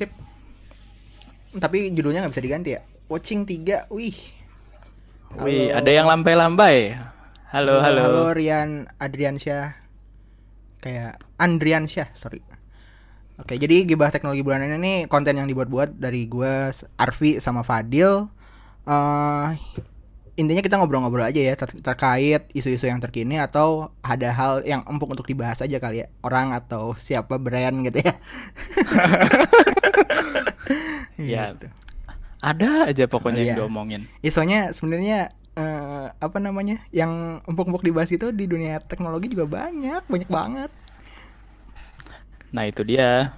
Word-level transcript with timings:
sip. 0.00 0.10
Tapi 1.52 1.92
judulnya 1.92 2.24
nggak 2.24 2.32
bisa 2.32 2.46
diganti 2.46 2.70
ya. 2.72 2.80
Watching 3.12 3.44
3, 3.44 3.92
wih. 3.92 4.16
Wih, 5.44 5.68
ada 5.76 5.90
yang 5.92 6.08
lambai-lambai. 6.08 6.96
Halo, 7.52 7.82
halo. 7.82 8.00
Halo 8.00 8.24
Rian 8.32 8.88
Adriansyah. 8.96 9.76
Kayak 10.80 11.20
Andriansyah, 11.36 12.08
sorry. 12.16 12.40
Oke, 13.36 13.60
jadi 13.60 13.84
gibah 13.84 14.08
teknologi 14.08 14.40
bulanan 14.40 14.80
ini 14.80 15.04
konten 15.04 15.36
yang 15.36 15.48
dibuat-buat 15.48 16.00
dari 16.00 16.24
gue, 16.24 16.72
Arfi 16.96 17.36
sama 17.42 17.60
Fadil. 17.60 18.30
Eh 18.88 19.48
intinya 20.40 20.64
kita 20.64 20.80
ngobrol-ngobrol 20.80 21.28
aja 21.28 21.36
ya 21.36 21.52
ter- 21.52 21.76
terkait 21.76 22.48
isu-isu 22.56 22.88
yang 22.88 22.96
terkini 22.96 23.36
atau 23.36 23.92
ada 24.00 24.32
hal 24.32 24.64
yang 24.64 24.80
empuk 24.88 25.12
untuk 25.12 25.28
dibahas 25.28 25.60
aja 25.60 25.76
kali 25.76 26.02
ya 26.02 26.06
orang 26.24 26.56
atau 26.56 26.96
siapa 26.96 27.36
Brian 27.36 27.84
gitu 27.84 28.00
ya. 28.00 28.14
Ya. 31.20 31.52
Gitu. 31.52 31.68
Ada 32.40 32.88
aja 32.88 33.04
pokoknya 33.04 33.36
Oh, 33.36 33.44
yang 33.44 33.52
iya. 33.52 33.60
diomongin. 33.60 34.02
Isonya 34.24 34.72
sebenarnya 34.72 35.28
eh, 35.52 36.06
apa 36.08 36.38
namanya 36.40 36.80
yang 36.88 37.44
empuk-empuk 37.44 37.84
dibahas 37.84 38.08
itu 38.08 38.32
di 38.32 38.48
dunia 38.48 38.80
teknologi 38.80 39.28
juga 39.28 39.44
banyak, 39.44 40.08
banyak 40.08 40.30
banget. 40.32 40.70
Nah, 42.56 42.64
itu 42.64 42.80
dia. 42.88 43.36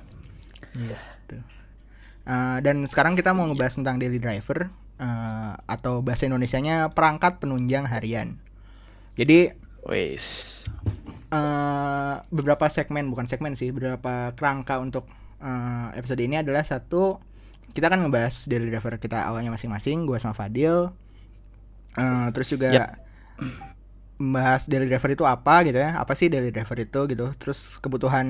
Gitu. 0.71 1.37
Eh, 2.23 2.59
dan 2.63 2.87
sekarang 2.87 3.19
kita 3.19 3.35
mau 3.35 3.51
ngebahas 3.51 3.75
tentang 3.83 3.99
daily 3.99 4.23
driver 4.23 4.71
eh, 5.03 5.53
atau 5.67 5.99
bahasa 6.07 6.31
Indonesianya 6.31 6.95
perangkat 6.95 7.43
penunjang 7.43 7.91
harian. 7.91 8.39
Jadi 9.19 9.51
Wis. 9.83 10.27
eh, 11.35 12.15
beberapa 12.31 12.71
segmen 12.71 13.11
bukan 13.11 13.27
segmen 13.27 13.59
sih, 13.59 13.75
beberapa 13.75 14.31
kerangka 14.39 14.79
untuk 14.79 15.05
eh, 15.43 15.89
episode 15.99 16.23
ini 16.23 16.39
adalah 16.39 16.63
satu 16.63 17.19
kita 17.75 17.89
akan 17.89 18.07
ngebahas 18.07 18.47
daily 18.47 18.69
driver 18.69 18.95
kita 19.01 19.27
awalnya 19.27 19.51
masing-masing, 19.51 20.05
gua 20.07 20.21
sama 20.21 20.37
Fadil. 20.37 20.93
Eh, 21.99 22.27
terus 22.33 22.49
juga 22.53 22.69
Yap. 22.73 22.89
membahas 24.23 24.71
daily 24.71 24.87
driver 24.87 25.11
itu 25.13 25.25
apa 25.27 25.67
gitu 25.67 25.79
ya, 25.83 25.99
apa 25.99 26.13
sih 26.15 26.29
daily 26.33 26.55
driver 26.55 26.79
itu 26.79 27.01
gitu. 27.11 27.27
Terus 27.41 27.81
kebutuhan 27.83 28.27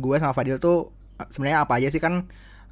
gua 0.00 0.16
sama 0.22 0.32
Fadil 0.32 0.56
tuh 0.62 0.90
sebenarnya 1.30 1.62
apa 1.66 1.78
aja 1.78 1.88
sih 1.92 2.00
kan? 2.02 2.26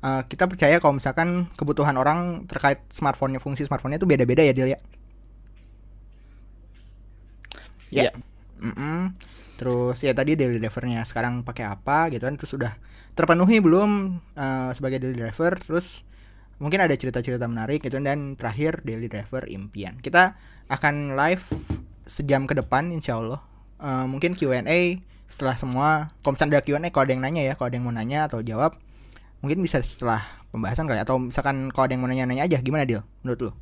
Eh, 0.07 0.23
kita 0.31 0.45
percaya 0.51 0.77
kalau 0.83 0.99
misalkan 0.99 1.49
kebutuhan 1.59 1.97
orang 1.99 2.45
terkait 2.51 2.83
smartphone-nya, 2.93 3.41
fungsi 3.43 3.65
smartphone-nya 3.69 3.99
itu 4.03 4.09
beda-beda 4.09 4.43
ya, 4.45 4.55
Dil 4.57 4.69
ya. 4.75 4.79
Ya. 7.93 8.09
Iya. 8.09 8.13
Mm-mm. 8.63 9.15
Terus 9.59 9.99
ya 10.03 10.13
tadi 10.17 10.35
daily 10.35 10.59
drivernya 10.59 11.05
sekarang 11.07 11.47
pakai 11.47 11.65
apa 11.69 12.11
gitu 12.11 12.25
kan 12.27 12.35
terus 12.35 12.51
sudah 12.57 12.73
terpenuhi 13.15 13.61
belum 13.63 14.19
eh, 14.35 14.71
sebagai 14.75 14.99
daily 15.03 15.19
driver 15.19 15.59
terus 15.61 16.03
mungkin 16.63 16.81
ada 16.83 16.95
cerita-cerita 16.95 17.47
menarik 17.51 17.83
gitu 17.85 17.99
dan 18.01 18.39
terakhir 18.39 18.81
daily 18.87 19.11
driver 19.11 19.45
impian 19.51 19.99
kita 20.01 20.39
akan 20.71 21.19
live 21.19 21.45
sejam 22.07 22.47
ke 22.47 22.55
depan 22.59 22.91
insya 22.95 23.19
Allah 23.19 23.43
Eh, 23.83 24.07
mungkin 24.07 24.39
Q&A 24.39 25.03
setelah 25.27 25.59
semua 25.59 26.15
kalau 26.23 26.39
misalnya 26.39 26.63
ada 26.63 26.63
Q&A 26.63 26.89
kalau 26.95 27.03
ada 27.03 27.13
yang 27.19 27.23
nanya 27.27 27.43
ya 27.43 27.55
kalau 27.59 27.67
ada 27.67 27.77
yang 27.83 27.87
mau 27.91 27.95
nanya 27.95 28.31
atau 28.31 28.39
jawab 28.47 28.79
mungkin 29.43 29.59
bisa 29.61 29.83
setelah 29.83 30.23
pembahasan 30.55 30.87
kali 30.87 31.03
atau 31.03 31.19
misalkan 31.19 31.69
kalau 31.75 31.85
ada 31.91 31.93
yang 31.99 32.03
mau 32.05 32.11
nanya-nanya 32.11 32.47
aja 32.47 32.59
gimana 32.63 32.87
Dil 32.87 33.03
menurut 33.27 33.51
lu 33.51 33.53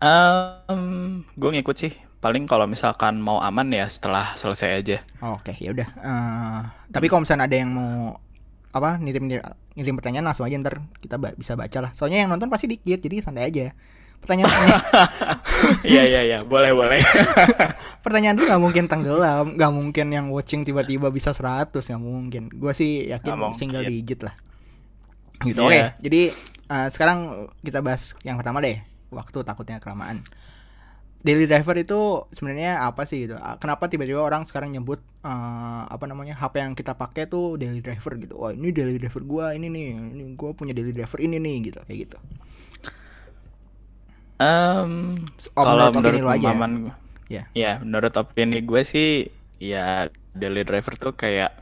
Um, 0.00 1.28
gue 1.36 1.50
ngikut 1.52 1.76
sih. 1.76 1.92
Paling 2.24 2.48
kalau 2.48 2.64
misalkan 2.64 3.20
mau 3.20 3.40
aman 3.40 3.68
ya 3.68 3.84
setelah 3.88 4.32
selesai 4.36 4.80
aja. 4.80 4.96
Oke, 5.20 5.56
ya 5.60 5.72
udah. 5.72 5.88
Eh, 5.88 6.60
tapi 6.88 7.08
kalau 7.08 7.24
misalnya 7.24 7.44
ada 7.48 7.56
yang 7.56 7.72
mau 7.72 8.16
apa 8.70 8.96
ngirim 8.96 9.28
ngirim 9.76 9.94
pertanyaan 9.98 10.30
langsung 10.30 10.46
aja 10.46 10.56
ntar 10.56 10.80
kita 11.00 11.16
ba- 11.16 11.36
bisa 11.36 11.52
baca 11.52 11.78
lah. 11.84 11.90
Soalnya 11.96 12.24
yang 12.24 12.32
nonton 12.32 12.48
pasti 12.48 12.68
dikit, 12.68 13.00
jadi 13.00 13.20
santai 13.24 13.44
aja. 13.48 13.76
Pertanyaan 14.20 14.52
Iya, 15.84 16.02
iya, 16.08 16.20
iya. 16.28 16.38
Boleh, 16.44 16.72
boleh. 16.76 17.00
pertanyaan 18.04 18.36
tuh 18.36 18.44
nggak 18.48 18.60
mungkin 18.60 18.84
tenggelam, 18.88 19.56
nggak 19.56 19.72
mungkin 19.72 20.06
yang 20.12 20.26
watching 20.28 20.64
tiba-tiba 20.64 21.08
bisa 21.08 21.32
100 21.32 21.72
nggak 21.72 22.00
mungkin. 22.04 22.42
Gue 22.52 22.72
sih 22.76 23.08
yakin 23.08 23.32
mungkin. 23.36 23.56
single 23.56 23.84
digit 23.84 24.20
lah. 24.24 24.36
Gitu. 25.40 25.60
Iya. 25.60 25.96
Oke, 25.96 26.04
jadi 26.04 26.22
eh, 26.70 26.88
sekarang 26.92 27.18
kita 27.64 27.80
bahas 27.80 28.14
yang 28.26 28.36
pertama 28.40 28.60
deh. 28.60 28.78
Waktu 29.10 29.42
takutnya 29.42 29.82
kelamaan. 29.82 30.22
Daily 31.20 31.44
driver 31.44 31.76
itu 31.76 32.24
sebenarnya 32.32 32.80
apa 32.80 33.04
sih 33.04 33.28
gitu? 33.28 33.36
Ah, 33.36 33.60
Kenapa 33.60 33.92
tiba-tiba 33.92 34.24
orang 34.24 34.48
sekarang 34.48 34.72
nyebut 34.72 35.04
eh, 35.20 35.82
apa 35.84 36.04
namanya 36.08 36.32
HP 36.40 36.64
yang 36.64 36.72
kita 36.72 36.96
pakai 36.96 37.28
tuh 37.28 37.60
daily 37.60 37.84
driver 37.84 38.16
gitu? 38.16 38.40
Wah 38.40 38.52
ini 38.56 38.72
daily 38.72 38.96
driver 38.96 39.20
gua 39.28 39.52
ini 39.52 39.68
nih, 39.68 39.88
ini 40.16 40.24
gua 40.40 40.56
punya 40.56 40.72
daily 40.72 40.96
driver 40.96 41.20
ini 41.20 41.36
nih 41.36 41.56
gitu 41.72 41.78
kayak 41.84 41.98
gitu. 42.08 42.18
Um, 44.40 45.20
Oh, 45.52 45.64
kalau 45.68 45.92
menurut 45.92 46.24
menurut 46.24 46.32
aja 46.32 46.48
ya? 46.56 46.94
Ya. 47.30 47.42
ya 47.54 47.72
menurut 47.84 48.12
opini 48.16 48.58
gue 48.64 48.82
sih, 48.82 49.28
ya 49.60 50.08
daily 50.32 50.64
driver 50.64 50.94
tuh 50.96 51.12
kayak 51.14 51.52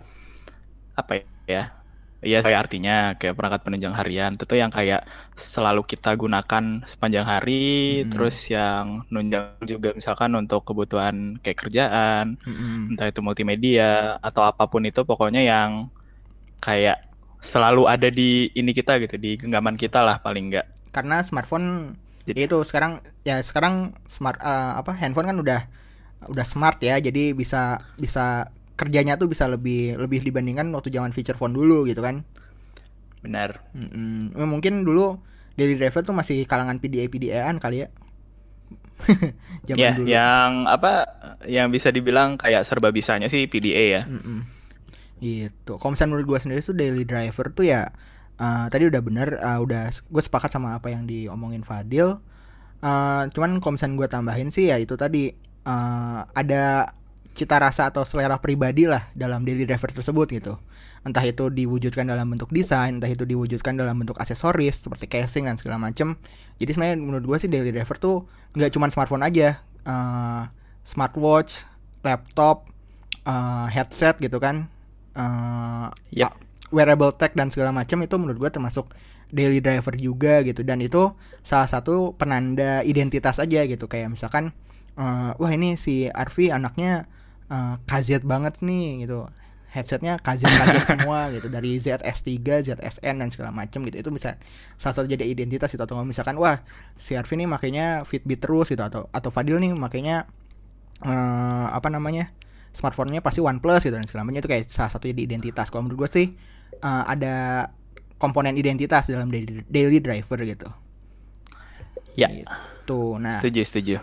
apa 0.96 1.22
ya? 1.46 1.77
Iya, 2.18 2.42
kayak 2.42 2.60
artinya 2.66 3.14
kayak 3.14 3.38
perangkat 3.38 3.60
penunjang 3.62 3.94
harian. 3.94 4.34
Itu 4.34 4.42
tuh 4.42 4.58
yang 4.58 4.74
kayak 4.74 5.06
selalu 5.38 5.86
kita 5.86 6.18
gunakan 6.18 6.82
sepanjang 6.82 7.22
hari. 7.22 8.02
Mm-mm. 8.02 8.10
Terus 8.10 8.36
yang 8.50 9.06
nunjang 9.06 9.62
juga 9.62 9.94
misalkan 9.94 10.34
untuk 10.34 10.66
kebutuhan 10.66 11.38
kayak 11.46 11.58
kerjaan, 11.62 12.34
Mm-mm. 12.42 12.90
entah 12.94 13.06
itu 13.06 13.22
multimedia 13.22 14.18
atau 14.18 14.42
apa 14.42 14.66
pun 14.66 14.82
itu, 14.82 15.06
pokoknya 15.06 15.46
yang 15.46 15.86
kayak 16.58 17.06
selalu 17.38 17.86
ada 17.86 18.10
di 18.10 18.50
ini 18.50 18.74
kita 18.74 18.98
gitu, 18.98 19.14
di 19.14 19.38
genggaman 19.38 19.78
kita 19.78 20.02
lah 20.02 20.18
paling 20.18 20.50
enggak. 20.50 20.66
Karena 20.90 21.22
smartphone 21.22 21.94
Jadi- 22.26 22.34
ya 22.34 22.44
itu 22.50 22.58
sekarang 22.66 22.98
ya 23.22 23.38
sekarang 23.46 23.94
smart 24.10 24.42
eh, 24.42 24.72
apa 24.74 24.90
handphone 24.98 25.30
kan 25.30 25.38
udah 25.38 25.60
udah 26.26 26.46
smart 26.46 26.82
ya, 26.82 26.98
jadi 26.98 27.30
bisa 27.30 27.78
bisa 27.94 28.50
kerjanya 28.80 29.14
tuh 29.20 29.28
bisa 29.32 29.44
lebih 29.54 29.98
lebih 30.02 30.20
dibandingkan 30.28 30.66
waktu 30.76 30.88
zaman 30.94 31.10
feature 31.16 31.38
phone 31.40 31.54
dulu 31.58 31.84
gitu 31.90 32.00
kan. 32.06 32.16
Benar. 33.22 33.50
Mm-mm. 33.76 34.34
Eh, 34.38 34.48
Mungkin 34.48 34.86
dulu 34.86 35.18
daily 35.58 35.74
driver 35.80 36.02
tuh 36.06 36.14
masih 36.16 36.46
kalangan 36.50 36.78
PDA 36.82 37.06
PDA-an 37.10 37.56
kali 37.62 37.76
ya. 37.86 37.88
Zaman 39.68 39.78
Ya, 39.78 39.92
dulu. 39.94 40.08
yang 40.10 40.66
apa 40.66 41.06
yang 41.46 41.70
bisa 41.70 41.88
dibilang 41.94 42.34
kayak 42.40 42.66
serba 42.66 42.90
bisanya 42.90 43.30
sih 43.30 43.46
PDA 43.46 43.84
ya. 43.94 44.02
Mm-mm. 44.08 44.38
Gitu. 45.18 45.72
Kalau 45.78 45.90
misalnya 45.94 46.10
menurut 46.14 46.26
gue 46.30 46.38
sendiri 46.38 46.60
tuh 46.62 46.76
daily 46.78 47.02
driver 47.02 47.50
tuh 47.50 47.66
ya 47.66 47.90
eh, 48.38 48.66
tadi 48.70 48.84
udah 48.86 49.02
bener, 49.02 49.28
eh, 49.38 49.58
udah 49.58 49.90
gue 49.90 50.22
sepakat 50.22 50.50
sama 50.54 50.78
apa 50.78 50.90
yang 50.94 51.04
diomongin 51.10 51.66
Fadil. 51.66 52.22
Eh, 52.82 53.22
cuman 53.34 53.58
kalau 53.62 53.74
misalnya 53.78 53.96
gue 53.98 54.08
tambahin 54.10 54.48
sih 54.54 54.70
ya 54.70 54.78
itu 54.78 54.94
tadi 54.94 55.30
eh, 55.66 56.20
ada 56.34 56.64
cita 57.38 57.62
rasa 57.62 57.88
atau 57.94 58.02
selera 58.02 58.42
pribadi 58.42 58.90
lah 58.90 59.06
dalam 59.14 59.46
daily 59.46 59.62
driver 59.62 59.94
tersebut 59.94 60.26
gitu. 60.34 60.58
Entah 61.06 61.22
itu 61.22 61.46
diwujudkan 61.48 62.02
dalam 62.10 62.26
bentuk 62.26 62.50
desain, 62.50 62.98
entah 62.98 63.06
itu 63.08 63.22
diwujudkan 63.22 63.78
dalam 63.78 63.94
bentuk 63.96 64.18
aksesoris 64.18 64.82
seperti 64.82 65.06
casing 65.06 65.46
dan 65.46 65.54
segala 65.54 65.78
macem. 65.78 66.18
Jadi 66.58 66.70
sebenarnya 66.74 66.96
menurut 66.98 67.24
gue 67.24 67.38
sih 67.38 67.50
daily 67.50 67.70
driver 67.70 67.96
tuh 67.96 68.16
nggak 68.58 68.70
cuma 68.74 68.90
smartphone 68.90 69.22
aja, 69.22 69.62
Eh, 69.88 70.42
smartwatch, 70.84 71.64
laptop, 72.04 72.68
eh, 73.24 73.66
headset 73.72 74.18
gitu 74.20 74.36
kan, 74.42 74.68
Eh, 75.16 75.88
Yap. 76.14 76.34
wearable 76.68 77.16
tech 77.16 77.32
dan 77.32 77.48
segala 77.48 77.72
macam 77.72 77.96
itu 78.04 78.14
menurut 78.20 78.38
gue 78.38 78.50
termasuk 78.52 78.92
daily 79.32 79.60
driver 79.64 79.96
juga 79.96 80.44
gitu 80.44 80.60
dan 80.64 80.80
itu 80.84 81.12
salah 81.40 81.64
satu 81.68 82.12
penanda 82.16 82.84
identitas 82.84 83.40
aja 83.40 83.64
gitu 83.64 83.88
kayak 83.88 84.12
misalkan 84.12 84.52
eh, 85.00 85.30
wah 85.36 85.50
ini 85.52 85.80
si 85.80 86.12
Arfi 86.12 86.52
anaknya 86.52 87.08
eh, 87.52 87.74
KZ 87.84 88.24
banget 88.24 88.60
nih 88.64 89.04
gitu. 89.04 89.28
Headsetnya 89.68 90.16
KZ 90.16 90.48
KZ 90.48 90.74
semua 90.96 91.28
gitu. 91.32 91.52
Dari 91.52 91.76
ZS3 91.76 92.38
ZSN 92.72 93.14
dan 93.20 93.28
segala 93.28 93.52
macam 93.52 93.84
gitu. 93.84 94.00
Itu 94.00 94.10
bisa 94.12 94.40
salah 94.80 94.94
satu 94.96 95.06
jadi 95.08 95.28
identitas 95.28 95.72
gitu. 95.72 95.84
Atau 95.84 96.00
misalkan 96.04 96.40
wah 96.40 96.60
si 96.96 97.16
Arfi 97.16 97.36
nih 97.36 97.48
makanya 97.48 98.08
Fitbit 98.08 98.40
terus 98.40 98.72
gitu. 98.72 98.80
Atau 98.80 99.12
atau 99.12 99.28
Fadil 99.28 99.60
nih 99.60 99.76
makanya 99.76 100.24
eh, 101.04 101.66
apa 101.68 101.88
namanya 101.92 102.32
smartphone-nya 102.72 103.24
pasti 103.24 103.42
OnePlus 103.42 103.90
gitu 103.90 103.96
dan 103.98 104.06
segala 104.06 104.28
macam 104.28 104.38
itu 104.38 104.50
kayak 104.50 104.64
salah 104.70 104.92
satu 104.92 105.08
jadi 105.10 105.24
identitas. 105.24 105.68
Kalau 105.68 105.84
menurut 105.84 106.06
gue 106.06 106.10
sih 106.16 106.26
eh, 106.80 107.04
ada 107.04 107.68
komponen 108.18 108.58
identitas 108.58 109.06
dalam 109.08 109.30
daily, 109.30 109.62
daily 109.70 109.98
driver 110.02 110.42
gitu. 110.42 110.68
Ya, 112.18 112.26
tuh 112.82 113.14
nah 113.22 113.38
setuju, 113.38 113.62
setuju. 113.62 113.96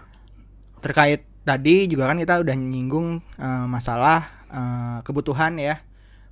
terkait 0.80 1.27
tadi 1.45 1.86
juga 1.86 2.09
kan 2.09 2.18
kita 2.18 2.42
udah 2.42 2.56
nyinggung 2.57 3.21
eh, 3.38 3.65
masalah 3.69 4.27
eh, 4.50 4.97
kebutuhan 5.06 5.56
ya. 5.62 5.80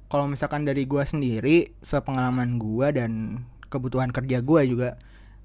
Kalau 0.10 0.30
misalkan 0.30 0.66
dari 0.66 0.86
gua 0.86 1.06
sendiri, 1.06 1.74
sepengalaman 1.82 2.62
gua 2.62 2.94
dan 2.94 3.42
kebutuhan 3.70 4.10
kerja 4.14 4.42
gua 4.42 4.66
juga 4.66 5.00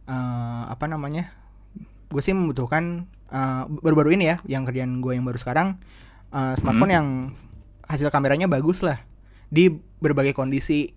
eh, 0.08 0.62
apa 0.68 0.88
namanya? 0.88 1.30
Gue 2.08 2.24
sih 2.24 2.32
membutuhkan 2.32 3.04
eh, 3.28 3.62
baru-baru 3.68 4.16
ini 4.16 4.24
ya, 4.32 4.36
yang 4.48 4.64
kerjaan 4.64 5.04
gue 5.04 5.12
yang 5.12 5.28
baru 5.28 5.36
sekarang 5.36 5.76
eh, 6.32 6.54
smartphone 6.56 6.90
Hmm. 6.90 6.98
yang 6.98 7.08
hasil 7.88 8.08
kameranya 8.12 8.48
bagus 8.48 8.80
lah 8.84 9.00
di 9.52 9.68
berbagai 10.00 10.32
kondisi. 10.36 10.92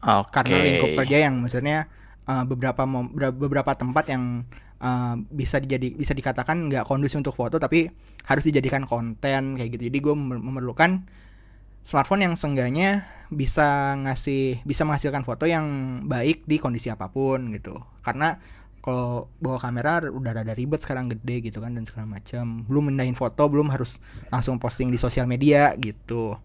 Oke. 0.00 0.32
karena 0.32 0.64
lingkup 0.64 0.96
kerja 1.04 1.28
yang 1.28 1.44
maksudnya 1.44 1.84
uh, 2.24 2.44
beberapa 2.48 2.88
beberapa 3.36 3.76
tempat 3.76 4.08
yang 4.08 4.48
uh, 4.80 5.14
bisa 5.30 5.60
dijadi 5.60 5.94
bisa 5.94 6.12
dikatakan 6.12 6.68
nggak 6.68 6.84
kondusif 6.88 7.20
untuk 7.20 7.36
foto 7.36 7.56
tapi 7.56 7.88
harus 8.26 8.44
dijadikan 8.44 8.84
konten 8.84 9.56
kayak 9.56 9.70
gitu. 9.76 9.88
Jadi 9.88 9.98
gue 10.00 10.14
memerlukan 10.16 11.04
smartphone 11.80 12.26
yang 12.28 12.34
seenggaknya 12.36 13.08
bisa 13.30 13.94
ngasih 13.96 14.60
bisa 14.66 14.82
menghasilkan 14.84 15.22
foto 15.22 15.46
yang 15.46 15.64
baik 16.04 16.44
di 16.44 16.58
kondisi 16.58 16.90
apa 16.90 17.08
pun 17.08 17.54
gitu. 17.54 17.78
Karena 18.02 18.36
kalau 18.80 19.28
bawa 19.44 19.60
kamera 19.60 20.00
udah 20.08 20.40
rada 20.40 20.56
ribet 20.56 20.80
sekarang 20.80 21.12
gede 21.12 21.52
gitu 21.52 21.60
kan 21.60 21.76
dan 21.76 21.84
segala 21.84 22.16
macam 22.16 22.64
belum 22.64 22.88
mindahin 22.92 23.12
foto 23.12 23.44
belum 23.44 23.68
harus 23.68 24.00
langsung 24.32 24.56
posting 24.56 24.88
di 24.88 24.96
sosial 24.96 25.28
media 25.28 25.76
gitu. 25.76 26.36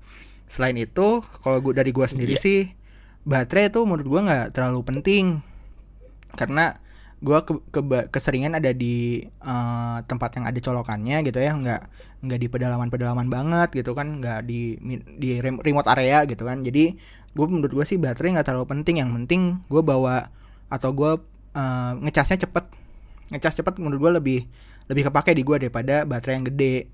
Selain 0.45 0.75
itu 0.75 1.23
kalau 1.41 1.57
gue 1.63 1.73
dari 1.73 1.89
gue 1.95 2.05
sendiri 2.05 2.35
Iya. 2.37 2.43
sih 2.43 2.59
baterai 3.25 3.73
itu 3.73 3.81
menurut 3.87 4.07
gue 4.07 4.21
nggak 4.27 4.45
terlalu 4.53 4.79
penting. 4.83 5.25
Karena 6.35 6.75
gue 7.23 7.39
ke, 7.47 7.53
keba- 7.71 8.07
keseringan 8.11 8.59
ada 8.59 8.71
di 8.75 9.23
eh, 9.23 9.97
tempat 10.05 10.39
yang 10.39 10.45
ada 10.47 10.59
colokannya 10.59 11.23
gitu 11.23 11.39
ya. 11.39 11.55
Nggak 11.55 11.81
nggak 12.25 12.39
di 12.41 12.47
pedalaman-pedalaman 12.51 13.27
banget 13.31 13.69
gitu 13.75 13.95
kan. 13.95 14.19
Nggak 14.19 14.47
di 14.47 14.75
di 15.19 15.39
rem- 15.39 15.61
remote 15.63 15.87
area 15.91 16.23
gitu 16.27 16.43
kan. 16.43 16.61
Jadi 16.63 16.95
gue 17.35 17.45
menurut 17.47 17.71
gue 17.71 17.85
sih 17.87 17.97
baterai 17.99 18.39
nggak 18.39 18.47
terlalu 18.47 18.67
penting. 18.71 18.99
Yang 19.03 19.11
penting 19.23 19.41
gue 19.67 19.81
bawa 19.83 20.27
atau 20.67 20.89
gue 20.91 21.11
eh, 21.55 21.91
ngecasnya 22.03 22.45
cepet. 22.47 22.65
Ngecas 23.31 23.57
cepet 23.57 23.73
menurut 23.81 23.99
gue 23.99 24.11
lebih 24.21 24.39
lebih 24.85 25.09
kepake 25.09 25.33
di 25.33 25.41
gue 25.41 25.57
daripada 25.65 26.05
baterai 26.05 26.37
yang 26.41 26.47
gede. 26.51 26.91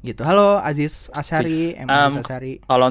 Gitu. 0.00 0.22
Halo 0.24 0.56
Aziz 0.64 1.12
Asyari 1.12 1.76
M 1.76 1.84
Aziz 1.84 2.16
Um, 2.16 2.24
Asyari. 2.24 2.52
Kalau 2.64 2.88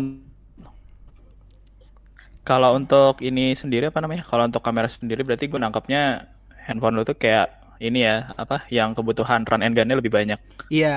kalau 2.48 2.76
untuk 2.80 3.22
ini 3.22 3.54
sendiri 3.56 3.90
apa 3.92 4.00
namanya? 4.04 4.24
Kalau 4.26 4.44
untuk 4.50 4.62
kamera 4.66 4.90
sendiri 4.90 5.22
berarti 5.28 5.46
gue 5.52 5.60
nangkapnya 5.62 6.28
handphone 6.66 6.96
lu 6.98 7.04
tuh 7.08 7.18
kayak 7.18 7.48
ini 7.80 8.04
ya 8.08 8.34
apa? 8.36 8.66
Yang 8.72 9.00
kebutuhan 9.00 9.46
run 9.48 9.62
and 9.64 9.76
gunnya 9.78 9.96
lebih 10.00 10.12
banyak. 10.14 10.40
iya 10.70 10.94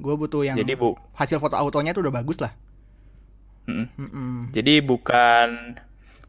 gue 0.00 0.14
butuh 0.20 0.42
yang 0.48 0.56
Jadi 0.58 0.72
bu, 0.78 0.96
hasil 1.18 1.38
foto 1.42 1.56
autonya 1.56 1.92
tuh 1.96 2.02
udah 2.08 2.14
bagus 2.20 2.38
lah 2.44 2.52
Mm-mm. 3.64 3.88
Mm-mm. 3.96 4.52
jadi 4.52 4.74
bukan 4.84 5.48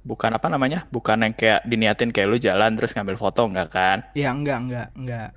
bukan 0.09 0.31
apa 0.37 0.47
namanya? 0.53 0.79
Bukan 0.95 1.17
yang 1.25 1.33
kayak 1.39 1.61
diniatin 1.67 2.11
kayak 2.15 2.27
lu 2.31 2.37
jalan 2.47 2.71
terus 2.77 2.93
ngambil 2.95 3.17
foto 3.19 3.41
enggak 3.49 3.69
kan? 3.75 3.97
Ya 4.15 4.29
enggak 4.31 4.57
enggak 4.63 4.87
enggak. 4.97 5.29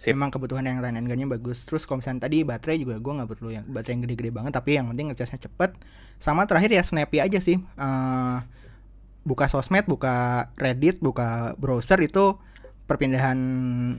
Sip. 0.00 0.16
Memang 0.16 0.32
kebutuhan 0.32 0.64
yang 0.64 0.80
run 0.80 0.96
and 0.96 1.04
bagus. 1.28 1.68
Terus 1.68 1.84
kalau 1.84 2.00
misalnya 2.00 2.24
tadi 2.24 2.40
baterai 2.40 2.80
juga 2.80 2.96
gue 2.96 3.12
nggak 3.20 3.28
perlu 3.36 3.52
yang 3.52 3.68
baterai 3.68 4.00
yang 4.00 4.02
gede-gede 4.08 4.32
banget. 4.32 4.52
Tapi 4.56 4.80
yang 4.80 4.88
penting 4.88 5.12
ngecasnya 5.12 5.44
cepet. 5.44 5.76
Sama 6.16 6.48
terakhir 6.48 6.72
ya 6.72 6.80
snappy 6.80 7.20
aja 7.20 7.36
sih. 7.36 7.60
Eh, 7.60 8.38
buka 9.28 9.44
sosmed, 9.52 9.84
buka 9.84 10.48
Reddit, 10.56 11.04
buka 11.04 11.52
browser 11.60 12.00
itu 12.00 12.40
perpindahan 12.88 13.36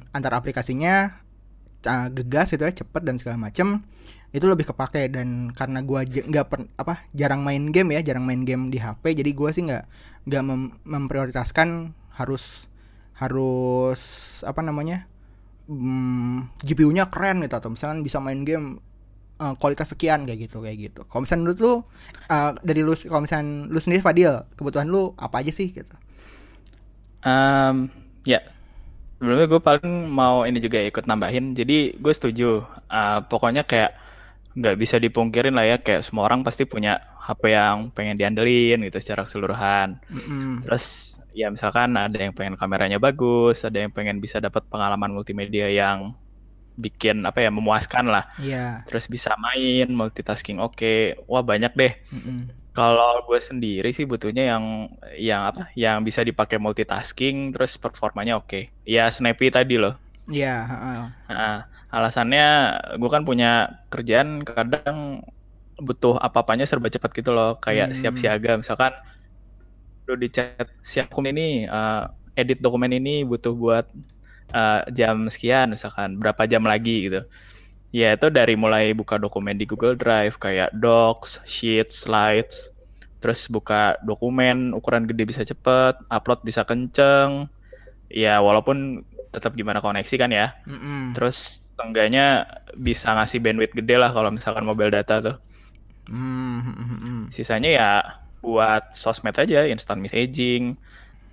antar 0.10 0.34
aplikasinya 0.42 1.22
eh, 1.86 2.08
gegas 2.18 2.50
gitu 2.50 2.66
ya 2.66 2.74
cepet 2.74 3.02
dan 3.06 3.16
segala 3.22 3.38
macem 3.38 3.86
itu 4.32 4.48
lebih 4.48 4.64
kepake 4.68 5.12
dan 5.12 5.52
karena 5.52 5.84
gua 5.84 6.08
j- 6.08 6.24
nggak 6.24 6.76
apa 6.80 7.04
jarang 7.12 7.44
main 7.44 7.68
game 7.72 7.92
ya 7.96 8.00
jarang 8.00 8.24
main 8.24 8.48
game 8.48 8.72
di 8.72 8.80
HP 8.80 9.12
jadi 9.12 9.32
gua 9.36 9.52
sih 9.52 9.68
nggak 9.68 9.84
nggak 10.24 10.44
mem- 10.44 10.72
memprioritaskan 10.88 11.92
harus 12.16 12.72
harus 13.20 14.02
apa 14.48 14.64
namanya 14.64 15.11
hmm, 15.72 16.60
GPU-nya 16.68 17.08
keren 17.08 17.40
gitu 17.48 17.56
atau 17.56 17.72
misalkan 17.72 18.04
bisa 18.04 18.20
main 18.20 18.44
game 18.44 18.84
eh, 19.40 19.54
kualitas 19.60 19.96
sekian 19.96 20.28
kayak 20.28 20.52
gitu 20.52 20.60
kayak 20.60 20.78
gitu. 20.92 21.02
Kalau 21.08 21.24
misalnya 21.24 21.42
menurut 21.48 21.60
lu 21.64 21.74
eh, 22.28 22.52
dari 22.68 22.82
lu 22.84 22.94
kalau 23.08 23.24
misalnya 23.24 23.72
lu 23.72 23.80
sendiri 23.80 24.02
Fadil 24.04 24.34
kebutuhan 24.60 24.88
lu 24.92 25.16
apa 25.16 25.40
aja 25.42 25.52
sih 25.56 25.72
gitu? 25.72 25.96
Em, 27.22 27.90
ya, 28.26 28.42
sebelumnya 29.18 29.48
gue 29.52 29.62
paling 29.62 29.90
mau 30.10 30.44
ini 30.50 30.60
juga 30.62 30.82
ikut 30.82 31.06
nambahin. 31.08 31.54
Jadi 31.60 31.96
gue 31.98 32.14
setuju. 32.14 32.66
Eh, 32.92 33.20
pokoknya 33.32 33.64
kayak 33.68 33.92
nggak 34.58 34.76
bisa 34.82 35.00
dipungkirin 35.00 35.56
lah 35.56 35.66
ya, 35.66 35.78
kayak 35.80 36.04
semua 36.04 36.28
orang 36.28 36.44
pasti 36.44 36.68
punya 36.68 37.00
HP 37.24 37.56
yang 37.56 37.78
pengen 37.96 38.20
diandelin 38.20 38.84
gitu 38.88 38.98
secara 39.00 39.24
keseluruhan. 39.28 40.02
Mm-mm. 40.12 40.66
Terus 40.66 41.16
ya 41.32 41.48
misalkan 41.54 41.96
ada 41.96 42.18
yang 42.18 42.34
pengen 42.38 42.56
kameranya 42.60 42.98
bagus, 43.02 43.64
ada 43.68 43.78
yang 43.84 43.92
pengen 43.96 44.18
bisa 44.24 44.38
dapat 44.44 44.64
pengalaman 44.72 45.12
multimedia 45.16 45.68
yang 45.72 46.14
bikin 46.80 47.24
apa 47.28 47.46
ya 47.46 47.52
memuaskan 47.54 48.10
lah. 48.10 48.24
Iya. 48.40 48.82
Terus 48.88 49.06
bisa 49.12 49.36
main, 49.38 49.92
multitasking 49.92 50.58
oke. 50.64 51.20
Wah 51.30 51.44
banyak 51.44 51.72
deh. 51.78 51.94
Mm-mm. 52.16 52.50
Kalau 52.72 53.28
gue 53.28 53.40
sendiri 53.44 53.92
sih 53.92 54.08
butuhnya 54.08 54.44
yang 54.56 54.64
yang 55.20 55.42
apa? 55.52 55.68
Yang 55.76 55.98
bisa 56.08 56.22
dipakai 56.24 56.56
multitasking, 56.56 57.52
terus 57.52 57.76
performanya 57.76 58.40
oke. 58.40 58.72
Ya 58.88 59.12
snappy 59.12 59.52
tadi 59.52 59.76
loh. 59.76 60.00
Iya. 60.32 60.56
heeh. 60.72 61.02
Nah, 61.28 61.58
alasannya 61.92 62.46
gue 62.96 63.10
kan 63.12 63.24
punya 63.28 63.68
kerjaan 63.92 64.48
kadang 64.48 65.20
butuh 65.82 66.16
apa-apanya 66.22 66.64
serba 66.70 66.88
cepat 66.88 67.12
gitu 67.12 67.36
loh. 67.36 67.60
Kayak 67.60 67.92
Hmm. 67.92 67.98
siap 68.00 68.16
siaga, 68.16 68.56
misalkan 68.62 68.94
lu 70.12 70.20
di 70.20 70.28
chat 70.28 70.68
siap 70.84 71.08
dokumen 71.08 71.32
ini, 71.40 71.64
eh, 71.66 72.04
edit 72.36 72.60
dokumen 72.60 72.92
ini 72.92 73.24
butuh 73.24 73.56
buat 73.56 73.88
eh, 74.52 74.82
jam 74.92 75.32
sekian, 75.32 75.72
misalkan 75.72 76.20
berapa 76.20 76.44
jam 76.52 76.68
lagi 76.68 77.08
gitu. 77.08 77.24
Ya 77.92 78.16
itu 78.16 78.32
dari 78.32 78.56
mulai 78.56 78.96
buka 78.96 79.20
dokumen 79.20 79.60
di 79.60 79.68
Google 79.68 79.96
Drive 80.00 80.40
kayak 80.40 80.72
Docs, 80.76 81.44
Sheets, 81.44 82.08
Slides, 82.08 82.72
terus 83.20 83.48
buka 83.52 84.00
dokumen 84.04 84.72
ukuran 84.72 85.08
gede 85.08 85.24
bisa 85.28 85.44
cepet, 85.44 86.00
upload 86.08 86.40
bisa 86.44 86.64
kenceng. 86.64 87.52
Ya 88.12 88.40
walaupun 88.44 89.08
tetap 89.32 89.56
gimana 89.56 89.80
koneksi 89.80 90.16
kan 90.20 90.32
ya. 90.32 90.56
Mm-mm. 90.68 91.16
Terus 91.16 91.64
enggaknya 91.80 92.46
bisa 92.78 93.12
ngasih 93.12 93.40
bandwidth 93.42 93.76
gede 93.76 93.96
lah 93.98 94.12
kalau 94.12 94.32
misalkan 94.32 94.68
mobile 94.68 94.92
data 94.92 95.20
tuh. 95.20 95.38
Mm, 96.12 96.60
mm, 96.64 96.76
mm, 96.76 97.00
mm. 97.00 97.22
Sisanya 97.32 97.70
ya 97.72 97.90
buat 98.42 98.94
sosmed 98.94 99.38
aja, 99.38 99.66
instant 99.66 100.02
messaging, 100.02 100.76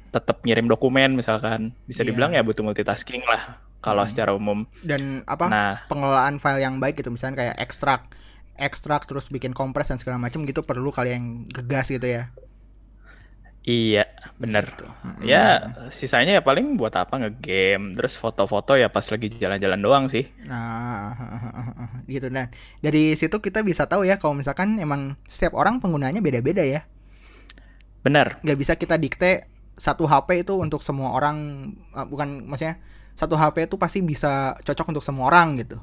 tetap 0.08 0.40
ngirim 0.44 0.68
dokumen 0.68 1.16
misalkan. 1.16 1.72
Bisa 1.84 2.04
Iya. 2.04 2.08
dibilang 2.08 2.32
ya 2.32 2.44
butuh 2.44 2.64
multitasking 2.64 3.24
lah 3.24 3.60
kalau 3.80 4.04
Hmm. 4.04 4.10
secara 4.12 4.32
umum. 4.32 4.64
Dan 4.80 5.24
apa? 5.24 5.46
Nah, 5.48 5.72
pengelolaan 5.88 6.36
file 6.38 6.62
yang 6.62 6.80
baik 6.80 7.00
gitu 7.00 7.10
misalnya 7.10 7.36
kayak 7.44 7.56
ekstrak 7.60 8.02
ekstrak 8.58 9.06
terus 9.06 9.30
bikin 9.30 9.54
kompres 9.54 9.86
dan 9.86 10.02
segala 10.02 10.18
macam 10.18 10.42
gitu 10.42 10.66
perlu 10.66 10.90
kali 10.90 11.14
yang 11.14 11.46
gegas 11.46 11.94
gitu 11.94 12.10
ya. 12.10 12.34
iya, 13.62 14.08
bener. 14.40 14.64
Mm-mm. 15.04 15.28
Ya, 15.28 15.76
sisanya 15.92 16.40
ya 16.40 16.42
paling 16.42 16.80
buat 16.80 16.94
apa 16.96 17.20
ngegame, 17.20 17.92
terus 17.94 18.16
foto-foto 18.16 18.72
ya 18.80 18.88
pas 18.88 19.04
lagi 19.12 19.28
jalan-jalan 19.28 19.76
doang 19.78 20.04
sih. 20.08 20.24
Nah, 20.40 21.12
gitu 22.08 22.32
nah. 22.32 22.48
Dari 22.80 23.12
situ 23.12 23.36
kita 23.38 23.60
bisa 23.60 23.84
tahu 23.84 24.08
ya 24.08 24.16
kalau 24.16 24.32
misalkan 24.32 24.80
emang 24.80 25.20
setiap 25.28 25.52
orang 25.52 25.84
penggunanya 25.84 26.24
beda-beda 26.24 26.64
ya. 26.64 26.88
Bener. 28.08 28.40
Nggak 28.40 28.58
bisa 28.58 28.72
kita 28.74 28.96
dikte 28.96 29.44
satu 29.76 30.08
HP 30.08 30.42
itu 30.42 30.56
untuk 30.56 30.80
semua 30.80 31.12
orang 31.12 31.36
eh, 31.92 32.06
bukan 32.08 32.42
maksudnya 32.42 32.80
satu 33.12 33.36
HP 33.36 33.68
itu 33.68 33.76
pasti 33.76 34.00
bisa 34.00 34.56
cocok 34.58 34.86
untuk 34.90 35.04
semua 35.04 35.28
orang 35.28 35.60
gitu. 35.60 35.76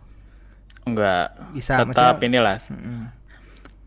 Enggak. 0.83 1.37
Bisa 1.53 1.79
Tetap 1.79 1.87
maksudnya- 2.17 2.25
inilah 2.25 2.57
Mm-mm. 2.67 3.01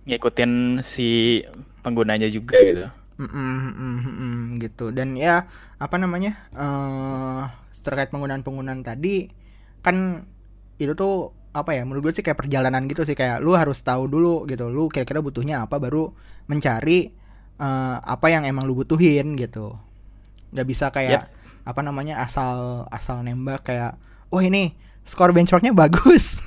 ngikutin 0.06 0.52
si 0.80 1.42
penggunanya 1.80 2.28
juga 2.28 2.56
gitu. 2.58 2.86
Mm-mm, 3.18 3.58
mm-mm, 3.74 4.34
gitu 4.62 4.94
dan 4.94 5.18
ya 5.18 5.50
apa 5.76 5.98
namanya 5.98 6.38
eh 6.54 7.42
terkait 7.82 8.14
penggunaan 8.14 8.46
penggunaan 8.46 8.86
tadi 8.86 9.26
kan 9.82 10.22
itu 10.78 10.94
tuh 10.94 11.34
apa 11.50 11.74
ya 11.74 11.82
menurut 11.82 12.06
gue 12.06 12.14
sih 12.14 12.22
kayak 12.22 12.38
perjalanan 12.38 12.86
gitu 12.86 13.02
sih 13.02 13.18
kayak 13.18 13.42
lu 13.42 13.58
harus 13.58 13.82
tahu 13.82 14.06
dulu 14.06 14.46
gitu 14.46 14.70
lu 14.70 14.86
kira-kira 14.86 15.18
butuhnya 15.18 15.66
apa 15.66 15.82
baru 15.82 16.14
mencari 16.46 17.10
eh, 17.58 17.96
apa 17.98 18.26
yang 18.30 18.42
emang 18.42 18.64
lu 18.64 18.74
butuhin 18.74 19.34
gitu. 19.34 19.74
Nggak 20.50 20.66
bisa 20.66 20.86
kayak 20.88 21.28
apa 21.68 21.80
namanya 21.84 22.24
asal 22.24 22.86
asal 22.88 23.20
nembak 23.20 23.68
kayak 23.68 24.00
wah 24.32 24.40
ini 24.40 24.72
skor 25.04 25.32
benchmarknya 25.32 25.72
bagus. 25.72 26.40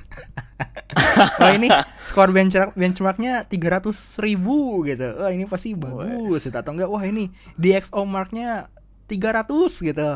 Wah 1.38 1.54
ini 1.58 1.70
skor 2.02 2.30
benchmark 2.30 2.74
benchmarknya 2.74 3.46
tiga 3.46 3.78
ratus 3.78 4.18
ribu 4.18 4.86
gitu. 4.86 5.18
Wah 5.18 5.30
ini 5.30 5.46
pasti 5.46 5.74
bagus 5.74 6.46
gitu. 6.46 6.58
atau 6.58 6.72
enggak 6.74 6.90
wah 6.90 7.02
ini 7.02 7.30
DxO 7.58 8.02
marknya 8.06 8.70
300 9.06 9.46
gitu. 9.94 10.10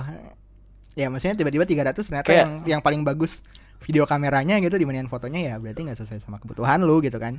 Ya 0.95 1.11
maksudnya 1.11 1.35
tiba-tiba 1.35 1.67
300 1.67 2.07
ternyata 2.07 2.29
Kayak- 2.29 2.39
yang 2.39 2.51
yang 2.77 2.81
paling 2.81 3.03
bagus 3.03 3.43
video 3.83 4.07
kameranya 4.07 4.57
gitu 4.63 4.79
dibandingin 4.79 5.11
fotonya 5.11 5.53
ya 5.53 5.55
berarti 5.59 5.83
nggak 5.85 5.99
sesuai 5.99 6.23
sama 6.23 6.39
kebutuhan 6.39 6.81
lu 6.81 7.03
gitu 7.03 7.19
kan 7.19 7.37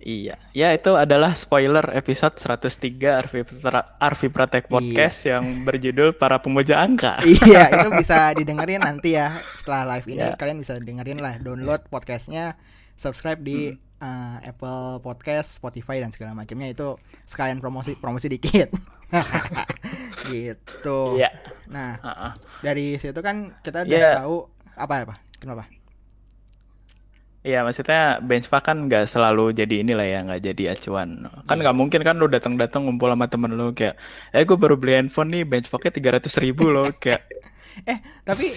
Iya, 0.00 0.40
ya 0.56 0.72
itu 0.72 0.96
adalah 0.96 1.36
spoiler 1.36 1.84
episode 1.92 2.32
103 2.40 3.20
Arvi, 3.20 3.44
Arvi 4.00 4.28
Pratek 4.32 4.64
Iya. 4.64 4.72
Podcast 4.72 5.18
yang 5.28 5.44
berjudul 5.62 6.16
Para 6.16 6.40
Pemuja 6.40 6.80
Angka. 6.80 7.20
iya 7.28 7.68
itu 7.68 7.92
bisa 7.92 8.32
didengerin 8.32 8.80
nanti 8.80 9.12
ya 9.12 9.44
setelah 9.52 9.96
live 9.96 10.08
ini 10.08 10.24
Ya. 10.24 10.32
kalian 10.40 10.56
bisa 10.56 10.80
dengerin 10.80 11.20
lah 11.20 11.36
download 11.36 11.84
podcastnya 11.92 12.56
subscribe 12.96 13.44
di 13.44 13.76
uh, 14.00 14.40
Apple 14.40 15.04
Podcast, 15.04 15.60
Spotify 15.60 16.00
dan 16.00 16.12
segala 16.12 16.32
macamnya 16.32 16.72
itu 16.72 16.96
sekalian 17.28 17.60
promosi 17.60 17.92
promosi 17.96 18.32
dikit. 18.32 18.72
gitu. 20.32 21.20
Iya. 21.20 21.28
Nah, 21.68 22.00
Heeh. 22.00 22.32
dari 22.64 22.86
situ 22.96 23.20
kan 23.20 23.52
kita 23.60 23.84
udah 23.84 24.00
Iya. 24.00 24.12
tahu 24.24 24.48
apa 24.76 24.94
apa? 25.04 25.14
Kenapa? 25.36 25.64
Iya, 27.40 27.64
maksudnya 27.64 28.20
benchmark 28.20 28.68
kan 28.68 28.84
nggak 28.84 29.08
selalu 29.08 29.56
jadi 29.56 29.80
inilah 29.80 30.04
ya, 30.04 30.18
nggak 30.28 30.40
jadi 30.44 30.62
acuan. 30.76 31.24
Kan 31.48 31.56
Iya. 31.56 31.62
nggak 31.64 31.76
mungkin 31.80 32.00
kan 32.04 32.20
lu 32.20 32.28
datang-datang 32.28 32.84
ngumpul 32.84 33.08
sama 33.08 33.32
temen 33.32 33.56
lu 33.56 33.72
kayak, 33.72 33.96
eh 34.36 34.44
gue 34.44 34.56
baru 34.60 34.76
beli 34.76 35.00
handphone 35.00 35.32
nih, 35.32 35.48
benchmarknya 35.48 35.92
tiga 35.96 36.10
ratus 36.20 36.36
ribu 36.36 36.68
loh, 36.68 36.92
kayak. 37.00 37.24
Eh, 37.86 37.96
tapi 38.26 38.50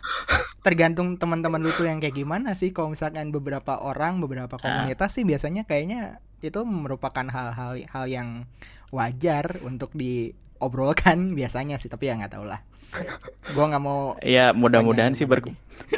tergantung 0.66 1.14
teman-teman 1.16 1.62
lu 1.62 1.70
tuh 1.70 1.86
yang 1.86 2.02
kayak 2.02 2.18
gimana 2.18 2.52
sih 2.58 2.74
kalau 2.74 2.92
misalkan 2.92 3.30
beberapa 3.30 3.78
orang 3.78 4.18
beberapa 4.18 4.58
komunitas 4.58 5.14
sih 5.14 5.22
biasanya 5.22 5.62
kayaknya 5.64 6.18
itu 6.42 6.66
merupakan 6.66 7.22
hal-hal 7.30 7.78
hal 7.86 8.04
yang 8.10 8.44
wajar 8.90 9.62
untuk 9.62 9.94
diobrolkan 9.94 11.30
biasanya 11.38 11.78
sih 11.78 11.86
tapi 11.86 12.10
ya 12.10 12.18
nggak 12.18 12.34
tahu 12.36 12.44
lah 12.50 12.58
gua 13.54 13.64
nggak 13.70 13.82
mau 13.82 14.16
Ya 14.22 14.50
mudah-mudahan 14.56 15.14
sih 15.14 15.26
ber 15.28 15.42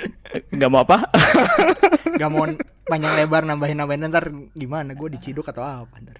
nggak 0.57 0.71
mau 0.71 0.83
apa? 0.85 1.09
nggak 2.19 2.31
mau 2.33 2.45
panjang 2.89 3.15
lebar 3.17 3.43
nambahin 3.45 3.79
nambahin 3.79 4.09
ntar 4.11 4.33
gimana 4.57 4.93
gue 4.97 5.09
diciduk 5.15 5.49
atau 5.49 5.63
apa 5.65 5.95
ntar 6.03 6.19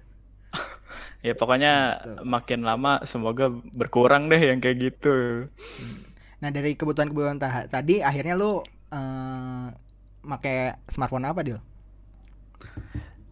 Ya 1.25 1.33
pokoknya 1.35 1.99
Gitu. 1.99 2.23
makin 2.23 2.61
lama 2.63 3.03
semoga 3.03 3.51
berkurang 3.75 4.31
deh 4.31 4.39
yang 4.39 4.59
kayak 4.63 4.77
gitu. 4.91 5.45
nah 6.39 6.49
dari 6.55 6.71
kebutuhan-kebutuhan 6.79 7.35
ta- 7.37 7.67
tadi 7.67 7.99
akhirnya 7.99 8.35
lu 8.39 8.63
eh 8.89 9.67
make 10.23 10.55
smartphone 10.87 11.27
apa 11.27 11.41
Dil? 11.43 11.59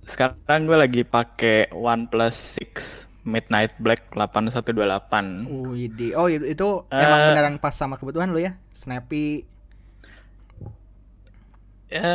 Sekarang 0.07 0.67
gue 0.67 0.77
lagi 0.79 1.01
pakai 1.03 1.67
OnePlus 1.71 2.59
6 2.59 3.06
Midnight 3.27 3.75
Black 3.83 4.07
8128. 4.15 5.43
Wih, 5.51 5.91
di- 5.91 6.15
oh 6.15 6.31
itu, 6.31 6.47
itu 6.47 6.67
Eh. 6.87 7.03
emang 7.03 7.19
beneran 7.35 7.55
pas 7.59 7.75
sama 7.75 7.99
kebutuhan 7.99 8.31
lu 8.31 8.39
ya? 8.39 8.55
Snappy. 8.71 9.43
Ya 11.87 12.07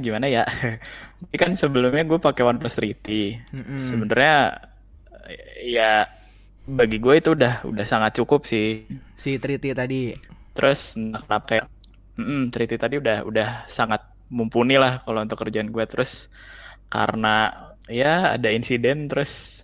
gimana 0.00 0.28
ya? 0.28 0.44
Ini 1.28 1.36
kan 1.40 1.52
sebelumnya 1.56 2.04
gue 2.04 2.20
pakai 2.20 2.44
OnePlus 2.44 2.76
3T. 2.76 3.08
Mm-mm. 3.52 3.78
Sebenarnya 3.80 4.60
ya 5.64 6.04
bagi 6.64 7.00
gue 7.00 7.14
itu 7.20 7.32
udah 7.32 7.64
udah 7.64 7.86
sangat 7.88 8.20
cukup 8.20 8.44
sih. 8.44 8.84
Si 9.16 9.36
Triti 9.40 9.72
tadi. 9.72 10.12
Terus 10.52 10.92
kenapa 10.96 11.44
kayak 11.48 11.66
mm 12.20 12.52
3T 12.52 12.72
tadi 12.76 12.94
udah 13.00 13.24
udah 13.24 13.48
sangat 13.66 14.04
mumpuni 14.28 14.76
lah 14.76 15.00
kalau 15.04 15.24
untuk 15.24 15.40
kerjaan 15.40 15.72
gue. 15.72 15.84
Terus 15.88 16.28
karena 16.92 17.48
ya 17.88 18.36
ada 18.36 18.52
insiden 18.52 19.08
terus 19.08 19.63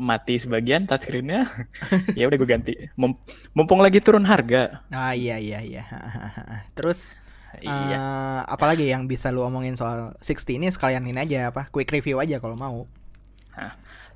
mati 0.00 0.40
sebagian 0.40 0.88
touchscreen-nya, 0.88 1.40
ya 2.18 2.24
udah 2.28 2.36
gue 2.40 2.48
ganti. 2.48 2.72
Mum- 2.96 3.20
mumpung 3.52 3.80
lagi 3.84 4.00
turun 4.00 4.24
harga. 4.24 4.80
Ah 4.88 5.12
iya 5.12 5.36
iya 5.36 5.60
iya. 5.60 5.84
Terus 6.76 7.20
Iya. 7.60 7.98
eh, 7.98 8.40
apalagi 8.46 8.86
yang 8.86 9.10
bisa 9.10 9.28
lu 9.34 9.42
omongin 9.42 9.74
soal 9.74 10.14
60 10.22 10.54
ini 10.54 10.70
sekalian 10.70 11.02
ini 11.02 11.18
aja 11.18 11.38
apa? 11.50 11.66
Quick 11.74 11.90
review 11.90 12.22
aja 12.22 12.38
kalau 12.38 12.54
mau. 12.54 12.86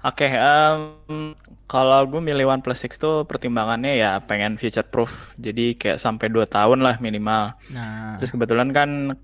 Oke, 0.05 0.29
em, 0.29 1.33
kalau 1.65 2.05
gue 2.05 2.21
milih 2.21 2.45
OnePlus 2.45 2.85
6 2.85 3.01
tuh 3.01 3.25
pertimbangannya 3.25 3.97
ya 3.97 4.21
pengen 4.21 4.61
future 4.61 4.85
proof. 4.85 5.09
Jadi 5.41 5.81
kayak 5.81 5.97
sampai 5.97 6.29
2 6.29 6.45
tahun 6.45 6.85
lah 6.85 7.01
minimal. 7.01 7.57
Nah, 7.73 8.21
Terus 8.21 8.31
kebetulan 8.37 8.69
kan 8.77 9.17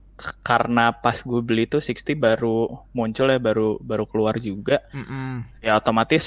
karena 0.48 0.80
pas 1.02 1.18
gue 1.30 1.40
beli 1.48 1.62
tuh 1.72 1.80
60 1.84 2.16
baru 2.26 2.48
muncul 2.96 3.26
ya, 3.34 3.38
baru 3.48 3.78
baru 3.90 4.04
keluar 4.10 4.36
juga. 4.48 4.74
mm-mm. 4.94 5.44
Ya 5.64 5.76
otomatis 5.80 6.24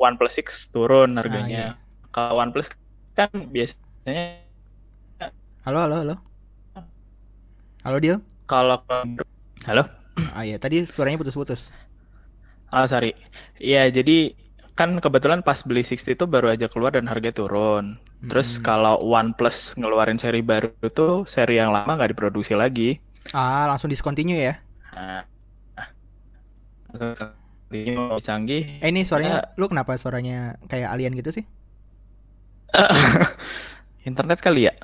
OnePlus 0.00 0.34
6 0.38 0.70
turun 0.74 1.10
Ah, 1.26 1.48
iya. 1.50 1.66
harganya. 1.66 1.76
Kalau 2.14 2.34
OnePlus 2.42 2.68
kan 3.18 3.30
biasanya 3.54 4.44
Halo 5.64 5.78
halo 5.84 5.96
halo. 6.00 6.14
Halo 7.84 8.00
Dil. 8.00 8.20
kalau 8.46 8.82
Halo? 9.66 9.84
Ah 10.34 10.42
iya, 10.48 10.56
tadi 10.62 10.76
suaranya 10.86 11.18
putus-putus. 11.20 11.62
Oh, 12.74 12.86
sorry. 12.92 13.10
Iya, 13.68 13.80
jadi 13.96 14.12
kan 14.78 14.90
kebetulan 15.04 15.40
pas 15.46 15.58
beli 15.68 15.80
60 15.86 16.14
itu 16.16 16.24
baru 16.34 16.46
aja 16.54 16.66
keluar 16.72 16.92
dan 16.96 17.06
harga 17.12 17.30
turun. 17.38 17.84
Terus 18.28 18.48
Mm-mm. 18.48 18.66
kalau 18.66 18.94
OnePlus 19.18 19.56
ngeluarin 19.80 20.18
seri 20.22 20.40
baru 20.50 20.68
tuh 20.98 21.12
seri 21.34 21.54
yang 21.60 21.70
lama 21.76 21.90
nggak 21.96 22.10
diproduksi 22.12 22.54
lagi. 22.62 22.98
Ah, 23.34 23.66
langsung 23.70 23.90
discontinue 23.92 24.38
ya. 24.38 24.54
Nah, 24.92 25.26
langsung 26.88 28.20
canggih. 28.26 28.64
Eh 28.84 28.88
ini 28.92 29.00
suaranya 29.08 29.34
lu 29.60 29.64
kenapa 29.72 29.92
suaranya 30.02 30.60
kayak 30.70 30.88
alien 30.94 31.12
gitu 31.18 31.30
sih? 31.36 31.44
Internet 34.10 34.38
kali 34.42 34.68
ya. 34.68 34.74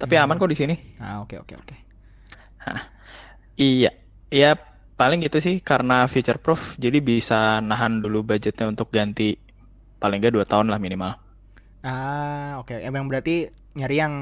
Tapi 0.00 0.14
Hmm. 0.16 0.22
aman 0.24 0.36
kok 0.40 0.50
di 0.50 0.58
sini. 0.58 0.74
Ah, 1.00 1.20
oke 1.22 1.36
oke 1.42 1.54
oke. 1.56 1.74
Iya, 3.60 3.90
ya 4.32 4.50
paling 5.00 5.18
gitu 5.24 5.38
sih 5.46 5.54
karena 5.60 6.08
feature 6.12 6.40
proof, 6.44 6.60
jadi 6.84 6.98
bisa 7.10 7.60
nahan 7.60 8.00
dulu 8.04 8.18
budgetnya 8.24 8.66
untuk 8.72 8.88
ganti 8.96 9.36
paling 10.02 10.18
nggak 10.20 10.34
dua 10.36 10.46
tahun 10.48 10.68
lah 10.72 10.80
minimal. 10.80 11.12
Ah, 11.80 12.60
oke. 12.60 12.76
Emang 12.76 13.08
berarti 13.08 13.48
nyari 13.72 13.96
yang 13.96 14.14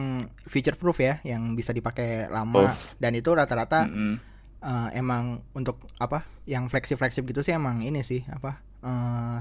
feature 0.46 0.78
proof 0.78 1.02
ya, 1.02 1.18
yang 1.26 1.56
bisa 1.58 1.74
dipakai 1.74 2.28
lama 2.30 2.70
Proof. 2.70 2.78
dan 3.00 3.12
itu 3.16 3.30
rata-rata 3.34 3.88
Mm-mm. 3.88 4.14
eh, 4.62 4.88
emang 4.94 5.42
untuk 5.56 5.82
apa? 5.98 6.22
Yang 6.46 6.70
flexi-flexi 6.70 7.24
gitu 7.24 7.40
sih 7.42 7.54
emang 7.56 7.82
ini 7.82 8.04
sih 8.04 8.22
apa? 8.30 8.62
eh, 8.78 9.40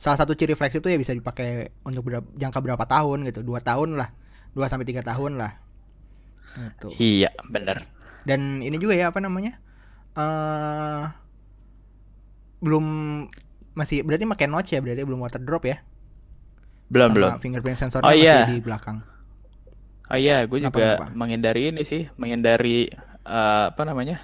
salah 0.00 0.16
satu 0.16 0.32
ciri 0.32 0.56
flexi 0.56 0.80
itu 0.80 0.88
ya 0.88 0.96
bisa 0.96 1.12
dipakai 1.12 1.76
untuk 1.84 2.08
berapa, 2.08 2.24
jangka 2.32 2.64
berapa 2.64 2.84
tahun 2.88 3.28
gitu, 3.28 3.44
dua 3.44 3.60
tahun 3.60 4.00
lah, 4.00 4.08
2 4.56 4.64
sampai 4.72 4.88
tiga 4.88 5.04
tahun 5.04 5.36
lah. 5.36 5.60
Gitu. 6.56 6.88
Iya, 6.96 7.30
bener. 7.52 7.84
Dan 8.24 8.64
ini 8.64 8.80
juga 8.80 8.96
ya 8.96 9.12
apa 9.12 9.20
namanya? 9.20 9.60
eh 10.16 11.04
belum 12.60 12.84
masih 13.72 14.02
berarti 14.04 14.24
pakai 14.26 14.46
notch 14.48 14.72
ya, 14.72 14.80
berarti 14.80 15.04
belum 15.04 15.20
water 15.20 15.40
drop 15.44 15.64
ya? 15.68 15.84
Belum 16.90 17.08
Sama 17.08 17.16
belum. 17.16 17.30
fingerprint 17.38 17.78
sensornya 17.78 18.04
Oh, 18.04 18.12
masih 18.12 18.26
iya. 18.26 18.38
di 18.44 18.58
belakang. 18.58 18.98
Oh 20.10 20.18
iya, 20.18 20.42
gue 20.42 20.58
Kenapa, 20.58 20.74
juga 20.74 20.88
kenapa? 20.98 21.06
menghindari 21.14 21.62
ini 21.70 21.82
sih, 21.86 22.10
menghindari 22.18 22.90
eh, 23.22 23.64
apa 23.70 23.82
namanya 23.86 24.18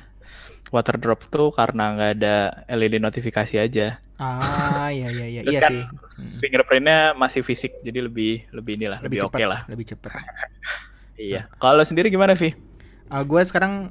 water 0.68 0.98
drop 0.98 1.30
tuh 1.30 1.54
karena 1.54 1.94
nggak 1.94 2.10
ada 2.18 2.36
LED 2.66 2.98
notifikasi 2.98 3.54
aja. 3.56 4.02
Ah, 4.18 4.90
iya 4.90 5.12
iya 5.12 5.26
iya 5.30 5.42
iya 5.46 5.60
kan 5.62 5.70
sih. 5.70 5.82
Hmm. 5.86 6.32
Fingerprintnya 6.42 7.14
masih 7.14 7.46
fisik, 7.46 7.70
jadi 7.84 8.02
lebih 8.02 8.48
lebih 8.50 8.74
inilah, 8.74 8.98
lebih, 8.98 9.22
Lebih 9.22 9.28
oke 9.30 9.36
cepat 9.36 9.46
lah. 9.46 9.60
lebih 9.66 9.86
cepat. 9.86 10.10
Iya. 11.16 11.48
Kalau 11.56 11.80
sendiri 11.80 12.12
gimana, 12.12 12.36
Vi? 12.36 12.52
Ah, 13.08 13.24
gue 13.24 13.40
sekarang 13.40 13.88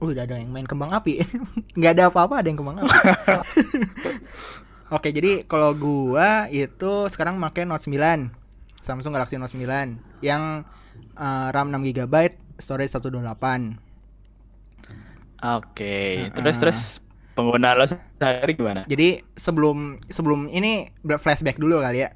uh, 0.00 0.08
udah 0.08 0.24
ada 0.24 0.40
yang 0.40 0.48
main 0.48 0.64
kembang 0.64 0.88
api. 0.88 1.20
Nggak 1.76 1.92
ada 1.92 2.04
apa-apa, 2.08 2.40
ada 2.40 2.48
yang 2.48 2.56
kembang 2.56 2.80
api. 2.80 2.88
Oke, 4.92 5.08
jadi 5.08 5.48
kalau 5.48 5.72
gua 5.72 6.52
itu 6.52 7.08
sekarang 7.08 7.40
pakai 7.40 7.64
Note 7.64 7.88
9. 7.88 8.28
Samsung 8.84 9.16
Galaxy 9.16 9.40
Note 9.40 9.56
9 9.56 10.20
yang 10.20 10.68
eh, 11.16 11.48
RAM 11.48 11.72
6 11.72 11.80
GB, 11.96 12.14
storage 12.60 12.92
128. 12.92 13.80
Oke. 15.42 15.96
Heeh. 16.22 16.30
Terus 16.30 16.56
terus 16.60 16.80
pengguna 17.32 17.72
lo 17.72 17.88
sehari 17.88 18.52
gimana? 18.52 18.84
Jadi 18.84 19.24
sebelum 19.32 19.96
sebelum 20.12 20.52
ini 20.52 20.92
flashback 21.00 21.56
dulu 21.56 21.80
kali 21.80 22.04
ya. 22.04 22.12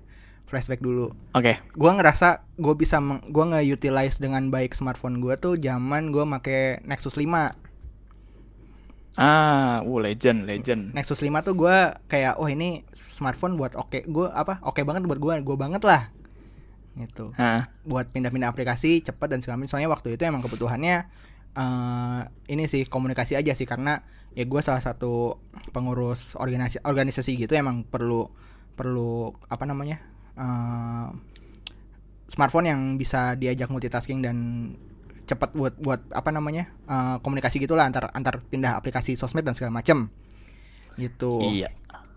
Flashback 0.47 0.79
dulu. 0.79 1.11
Oke. 1.35 1.59
Gua 1.75 1.97
ngerasa 1.99 2.47
gue 2.55 2.75
bisa 2.79 3.03
meng- 3.03 3.25
gua 3.35 3.51
nge-utilize 3.51 4.23
dengan 4.23 4.47
baik 4.47 4.79
smartphone 4.79 5.19
gua 5.19 5.35
tuh 5.35 5.59
zaman 5.59 6.15
gua 6.15 6.23
make 6.23 6.85
Nexus 6.87 7.19
5. 7.19 7.66
Ah, 9.17 9.81
uh, 9.81 9.97
legend, 9.97 10.45
legend. 10.45 10.93
Nexus 10.93 11.25
5 11.25 11.41
tuh 11.41 11.57
gua 11.57 11.97
kayak 12.05 12.37
oh 12.37 12.49
ini 12.53 12.85
smartphone 12.93 13.57
buat 13.57 13.73
oke 13.73 14.05
gua 14.13 14.29
apa 14.37 14.61
oke 14.61 14.85
banget 14.85 15.09
buat 15.09 15.17
gua 15.17 15.41
gua 15.41 15.57
banget 15.57 15.83
lah 15.89 16.13
gitu 16.97 17.33
Hah. 17.37 17.69
buat 17.85 18.09
pindah-pindah 18.09 18.49
aplikasi 18.53 19.05
cepat 19.05 19.29
dan 19.29 19.41
segala 19.45 19.65
soalnya 19.69 19.93
waktu 19.93 20.17
itu 20.17 20.25
emang 20.25 20.41
kebutuhannya 20.45 21.09
eh 21.57 22.21
ini 22.53 22.69
sih 22.69 22.85
komunikasi 22.89 23.37
aja 23.37 23.57
sih 23.57 23.65
karena 23.65 24.05
ya 24.37 24.45
gua 24.45 24.61
salah 24.61 24.85
satu 24.85 25.41
pengurus 25.73 26.37
organisasi 26.37 26.85
organisasi 26.85 27.41
gitu 27.41 27.57
emang 27.57 27.89
perlu 27.89 28.29
perlu 28.77 29.33
apa 29.49 29.65
namanya 29.65 29.97
eh 30.37 31.09
smartphone 32.29 32.69
yang 32.69 32.81
bisa 33.01 33.33
diajak 33.39 33.73
multitasking 33.73 34.21
dan 34.21 34.37
cepat 35.27 35.53
buat 35.53 35.75
buat 35.83 36.01
apa 36.15 36.31
namanya 36.31 36.71
eh, 36.87 37.17
komunikasi 37.21 37.59
gitulah 37.59 37.85
antar 37.85 38.15
antar 38.15 38.41
pindah 38.47 38.79
aplikasi 38.79 39.19
sosmed 39.19 39.43
dan 39.43 39.59
segala 39.59 39.83
macam 39.83 40.09
gitu. 40.97 41.43
Iya. 41.43 41.69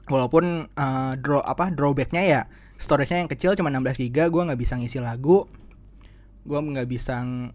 walaupun 0.07 0.69
eh, 0.71 1.13
draw 1.19 1.41
apa 1.43 1.73
drawbacknya 1.73 2.23
ya 2.23 2.41
storage-nya 2.79 3.25
yang 3.25 3.29
kecil 3.29 3.57
cuma 3.59 3.67
16 3.73 4.07
GB 4.07 4.17
gue 4.31 4.41
nggak 4.47 4.59
bisa 4.61 4.79
ngisi 4.79 5.03
lagu 5.03 5.45
gue 6.47 6.59
nggak 6.59 6.87
bisa 6.87 7.19
ng- 7.21 7.51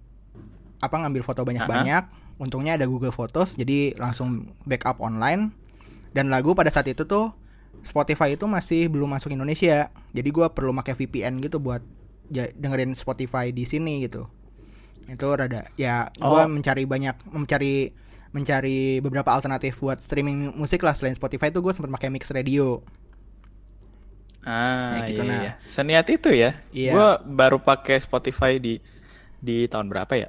apa 0.85 0.95
ngambil 1.01 1.25
foto 1.25 1.41
banyak-banyak. 1.49 2.05
Untungnya 2.37 2.77
ada 2.77 2.85
Google 2.85 3.15
Photos 3.15 3.57
jadi 3.57 3.97
langsung 3.97 4.53
backup 4.69 5.01
online. 5.01 5.55
Dan 6.13 6.29
lagu 6.29 6.53
pada 6.53 6.69
saat 6.69 6.87
itu 6.87 7.09
tuh 7.09 7.33
Spotify 7.81 8.37
itu 8.37 8.45
masih 8.45 8.93
belum 8.93 9.17
masuk 9.17 9.33
Indonesia. 9.33 9.89
Jadi 10.13 10.29
gue 10.29 10.47
perlu 10.53 10.77
pakai 10.77 10.93
VPN 10.95 11.41
gitu 11.41 11.57
buat 11.59 11.81
dengerin 12.31 12.93
Spotify 12.93 13.49
di 13.53 13.65
sini 13.65 14.05
gitu 14.05 14.29
itu 15.07 15.27
rada 15.29 15.69
ya 15.75 16.09
gue 16.15 16.41
Oh. 16.41 16.49
mencari 16.49 16.85
banyak 16.85 17.17
mencari 17.29 17.93
mencari 18.31 18.99
beberapa 18.99 19.31
alternatif 19.31 19.79
buat 19.79 19.99
streaming 19.99 20.55
musik 20.55 20.83
lah 20.83 20.93
selain 20.93 21.15
Spotify 21.15 21.49
itu 21.49 21.61
gue 21.61 21.71
sempat 21.71 21.93
pakai 21.93 22.11
Mix 22.11 22.29
Radio 22.29 22.83
Ah, 24.45 25.01
Ya, 25.01 25.09
gitu, 25.09 25.23
iya, 25.25 25.31
nah. 25.31 25.41
iya. 25.41 25.53
Seniat 25.67 26.07
itu 26.13 26.29
ya. 26.29 26.61
Iya. 26.69 26.93
Gua 26.93 27.09
baru 27.17 27.57
pakai 27.57 27.97
Spotify 27.97 28.61
di 28.61 28.77
di 29.41 29.65
tahun 29.65 29.89
berapa 29.89 30.13
ya? 30.13 30.29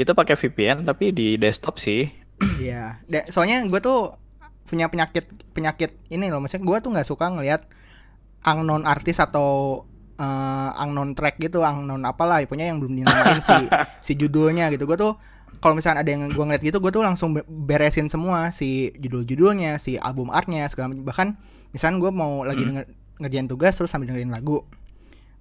Itu 0.00 0.16
pakai 0.16 0.32
VPN 0.32 0.88
tapi 0.88 1.12
di 1.12 1.36
desktop 1.36 1.76
sih. 1.76 2.08
Iya, 2.56 3.04
Da- 3.04 3.28
soalnya 3.28 3.60
gue 3.68 3.80
tuh 3.84 4.16
punya 4.64 4.88
penyakit 4.88 5.28
penyakit 5.52 5.92
ini 6.08 6.32
loh, 6.32 6.40
maksudnya 6.40 6.64
gue 6.64 6.76
tuh 6.80 6.88
nggak 6.88 7.04
suka 7.04 7.28
ngelihat 7.28 7.68
unknown 8.40 8.88
artis 8.88 9.20
atau 9.20 9.84
eh, 10.20 10.82
unknown 10.84 11.16
track 11.16 11.40
gitu, 11.40 11.64
unknown 11.64 12.04
apalah, 12.04 12.44
punya 12.44 12.68
yang 12.68 12.76
belum 12.76 13.00
dinamain 13.00 13.40
si 13.40 13.56
si 14.06 14.12
judulnya 14.14 14.68
gitu. 14.68 14.84
Gue 14.84 15.00
tuh 15.00 15.16
kalau 15.58 15.72
misalnya 15.72 16.04
ada 16.04 16.10
yang 16.12 16.28
gue 16.28 16.44
ngeliat 16.44 16.60
gitu, 16.60 16.78
gue 16.78 16.92
tuh 16.92 17.00
langsung 17.00 17.32
be- 17.32 17.44
beresin 17.44 18.06
semua 18.06 18.48
si 18.48 18.92
judul-judulnya, 18.96 19.76
si 19.76 19.96
album 19.96 20.28
artnya 20.28 20.68
segala 20.68 20.92
macam. 20.92 21.04
Bahkan 21.04 21.28
misalnya 21.72 21.96
gue 21.98 22.10
mau 22.12 22.44
lagi 22.44 22.62
Hmm. 22.64 22.70
denger, 22.76 22.84
ngerjain 23.20 23.48
tugas 23.48 23.72
terus 23.76 23.88
sambil 23.88 24.08
dengerin 24.08 24.32
lagu, 24.32 24.64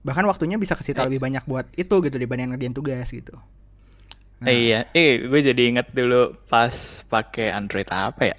bahkan 0.02 0.24
waktunya 0.24 0.56
bisa 0.60 0.76
kesita 0.76 1.04
Eh. 1.04 1.12
lebih 1.12 1.20
banyak 1.20 1.44
buat 1.44 1.68
itu 1.76 1.96
gitu 2.00 2.16
dibanding 2.16 2.52
ngerjain 2.52 2.76
tugas 2.76 3.08
gitu. 3.08 3.36
Nah. 4.40 4.48
Eh, 4.48 4.72
iya, 4.72 4.80
eh 4.92 5.20
gue 5.24 5.40
jadi 5.44 5.62
inget 5.68 5.92
dulu 5.92 6.36
pas 6.48 6.72
pakai 7.08 7.52
Android 7.52 7.88
apa 7.88 8.24
ya? 8.24 8.38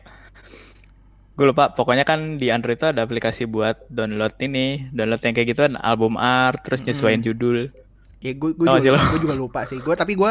Gue 1.40 1.56
lupa, 1.56 1.72
pokoknya 1.72 2.04
kan 2.04 2.36
di 2.36 2.52
Android 2.52 2.76
itu 2.76 2.84
ada 2.84 3.00
aplikasi 3.00 3.48
buat 3.48 3.88
download 3.88 4.36
ini, 4.44 4.92
download 4.92 5.24
yang 5.24 5.32
kayak 5.32 5.48
gitu 5.56 5.60
kan 5.64 5.80
album 5.80 6.20
art, 6.20 6.60
terus 6.68 6.84
nyesuaiin 6.84 7.24
judul. 7.24 7.72
Ya 8.20 8.36
gue 8.36 8.52
gue 8.52 8.68
juga, 8.68 9.08
gue 9.08 9.20
juga 9.24 9.32
lupa 9.32 9.64
sih. 9.64 9.80
Gue 9.80 9.96
tapi 9.96 10.20
gue 10.20 10.28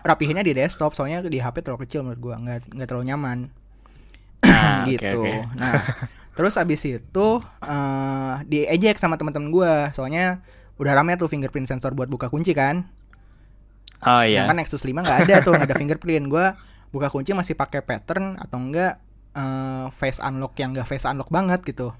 rapihinnya 0.00 0.40
di 0.40 0.56
desktop 0.56 0.96
soalnya 0.96 1.20
di 1.20 1.36
HP 1.36 1.60
terlalu 1.60 1.84
kecil 1.84 2.00
menurut 2.00 2.20
gue 2.24 2.34
nggak 2.40 2.58
nggak 2.80 2.88
terlalu 2.88 3.04
nyaman 3.12 3.38
ah, 4.48 4.80
oke, 4.88 4.96
gitu. 4.96 5.20
oke. 5.20 5.36
Nah 5.60 5.84
terus 6.32 6.56
abis 6.56 6.80
itu 6.96 7.28
eh 7.60 8.34
diejek 8.48 8.96
sama 8.96 9.20
teman-teman 9.20 9.52
gue 9.52 9.72
soalnya 9.92 10.40
udah 10.80 10.96
rame 10.96 11.20
tuh 11.20 11.28
fingerprint 11.28 11.68
sensor 11.68 11.92
buat 11.92 12.08
buka 12.08 12.32
kunci 12.32 12.56
kan. 12.56 12.88
Oh 14.00 14.24
iya. 14.24 14.48
Sedangkan 14.48 14.64
Nexus 14.64 14.80
5 14.80 14.96
nggak 14.96 15.18
ada 15.28 15.34
tuh 15.44 15.52
nggak 15.52 15.68
ada 15.68 15.76
fingerprint. 15.76 16.24
Gue 16.32 16.56
buka 16.88 17.12
kunci 17.12 17.36
masih 17.36 17.52
pakai 17.52 17.84
pattern 17.84 18.40
atau 18.40 18.56
enggak 18.56 18.96
eh, 19.38 19.86
face 19.94 20.18
unlock 20.18 20.58
yang 20.58 20.74
enggak 20.74 20.90
face 20.90 21.06
unlock 21.06 21.30
banget 21.30 21.62
gitu. 21.62 21.94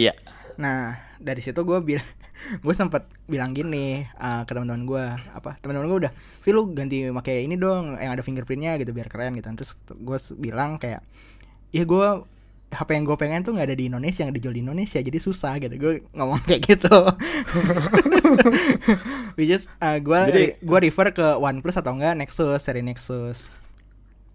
Iya. 0.00 0.16
Nah 0.56 0.96
dari 1.20 1.40
situ 1.44 1.60
gue 1.64 1.78
bilang 1.84 2.06
gue 2.64 2.74
sempet 2.76 3.08
bilang 3.28 3.52
gini 3.52 4.04
eh, 4.04 4.42
ke 4.44 4.52
teman-teman 4.52 4.84
gue 4.88 5.04
apa 5.32 5.56
teman-teman 5.60 5.88
gue 5.88 5.98
udah 6.08 6.12
lu 6.52 6.72
ganti 6.72 7.08
pakai 7.08 7.44
ini 7.48 7.56
dong 7.56 7.96
yang 7.96 8.12
ada 8.12 8.22
fingerprintnya 8.24 8.76
gitu 8.80 8.92
biar 8.92 9.08
keren 9.08 9.36
gitu 9.36 9.48
terus 9.56 9.76
gue 9.88 10.18
bilang 10.36 10.76
kayak 10.76 11.00
ya 11.72 11.82
gue 11.84 12.08
HP 12.66 12.88
yang 12.98 13.04
gue 13.06 13.16
pengen 13.16 13.40
tuh 13.46 13.54
nggak 13.54 13.72
ada 13.72 13.76
di 13.78 13.86
Indonesia 13.86 14.26
yang 14.26 14.34
dijual 14.34 14.54
di 14.54 14.62
Indonesia 14.62 14.98
jadi 14.98 15.18
susah 15.22 15.56
gitu 15.62 15.74
gue 15.78 15.92
ngomong 16.12 16.42
kayak 16.44 16.62
gitu 16.76 16.96
which 19.38 19.50
is 19.52 19.70
uh, 19.78 19.96
gue 20.02 20.18
Jadi- 20.28 20.54
gue 20.60 20.78
refer 20.82 21.14
ke 21.14 21.26
OnePlus 21.38 21.78
atau 21.78 21.94
enggak 21.94 22.18
Nexus 22.18 22.60
seri 22.60 22.82
Nexus 22.82 23.48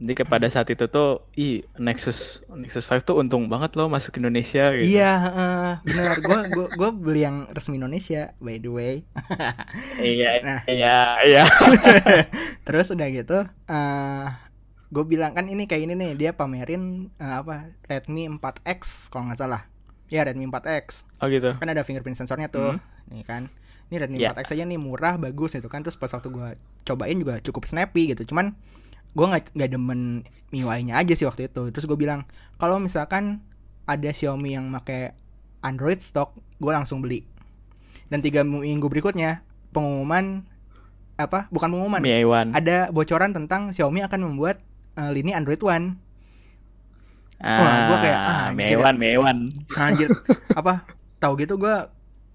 Jadi 0.01 0.17
kepada 0.17 0.49
saat 0.49 0.65
itu 0.65 0.89
tuh, 0.89 1.21
ih 1.37 1.61
Nexus 1.77 2.41
Nexus 2.49 2.83
5 2.83 3.05
tuh 3.05 3.21
untung 3.21 3.45
banget 3.45 3.77
loh 3.77 3.85
masuk 3.85 4.17
Indonesia 4.17 4.73
gitu. 4.73 4.97
iya 4.97 5.13
uh, 5.21 5.71
benar 5.85 6.17
gue 6.17 6.39
gue 6.49 6.65
gue 6.73 6.89
beli 6.89 7.21
yang 7.21 7.45
resmi 7.53 7.77
Indonesia 7.77 8.33
by 8.41 8.57
the 8.57 8.67
way 8.67 8.93
Iya, 10.01 10.29
Nah. 10.41 10.59
iya, 10.65 10.97
iya. 11.21 11.43
Terus 12.65 12.89
udah 12.89 13.07
gitu, 13.07 13.37
eh 13.67 14.27
gue 14.89 15.03
bilang 15.05 15.31
kan 15.31 15.45
ini 15.45 15.69
kayak 15.69 15.85
ini 15.85 15.93
nih 15.93 16.11
dia 16.17 16.31
pamerin 16.33 17.07
eh, 17.15 17.35
apa 17.37 17.69
Redmi 17.85 18.27
4X 18.27 19.07
kalau 19.07 19.29
nggak 19.29 19.39
salah. 19.39 19.63
Ya 20.09 20.25
Redmi 20.25 20.43
4X 20.43 21.05
Oh 21.21 21.29
gitu. 21.29 21.55
kan 21.55 21.69
ada 21.69 21.85
fingerprint 21.85 22.17
sensornya 22.17 22.49
tuh, 22.49 22.75
nih 23.07 23.23
kan. 23.23 23.47
Ini 23.87 24.01
Redmi 24.01 24.17
Ya. 24.17 24.33
4X 24.33 24.51
aja 24.51 24.65
nih 24.65 24.75
murah 24.75 25.15
bagus 25.15 25.53
gitu 25.53 25.69
kan. 25.69 25.85
Terus 25.85 25.95
pas 25.95 26.09
waktu 26.09 26.27
gue 26.27 26.49
cobain 26.83 27.15
juga 27.15 27.37
cukup 27.39 27.63
snappy 27.63 28.11
gitu. 28.11 28.33
Cuman 28.33 28.57
gue 29.11 29.25
nggak 29.27 29.51
nggak 29.55 29.69
demen 29.75 30.23
MIUI-nya 30.51 30.99
aja 30.99 31.13
sih 31.15 31.27
waktu 31.27 31.47
itu. 31.51 31.71
Terus 31.71 31.85
gue 31.87 31.97
bilang 31.99 32.23
kalau 32.59 32.79
misalkan 32.79 33.43
ada 33.87 34.09
Xiaomi 34.11 34.55
yang 34.55 34.71
make 34.71 35.15
Android 35.61 35.99
stock, 35.99 36.35
gue 36.59 36.71
langsung 36.71 37.03
beli. 37.03 37.27
Dan 38.11 38.19
tiga 38.19 38.43
minggu 38.43 38.87
berikutnya 38.91 39.43
pengumuman 39.71 40.43
apa? 41.15 41.47
Bukan 41.53 41.69
pengumuman 41.71 42.01
Mi 42.03 42.11
A1. 42.23 42.55
ada 42.55 42.77
bocoran 42.91 43.31
tentang 43.31 43.71
Xiaomi 43.71 44.03
akan 44.03 44.19
membuat 44.31 44.59
eh, 44.99 45.11
lini 45.11 45.31
Android 45.31 45.61
One. 45.63 45.95
Ah, 47.41 47.57
Wah, 47.57 47.77
gua 47.89 47.97
kayak, 48.05 48.19
ah, 48.21 48.47
Mi 48.53 48.69
anjir. 48.69 48.77
A1, 48.77 48.95
Mi 49.01 49.07
A1. 49.17 49.37
Anjir, 49.73 50.09
apa? 50.59 50.85
Tahu 51.17 51.33
gitu 51.41 51.57
gua 51.57 51.89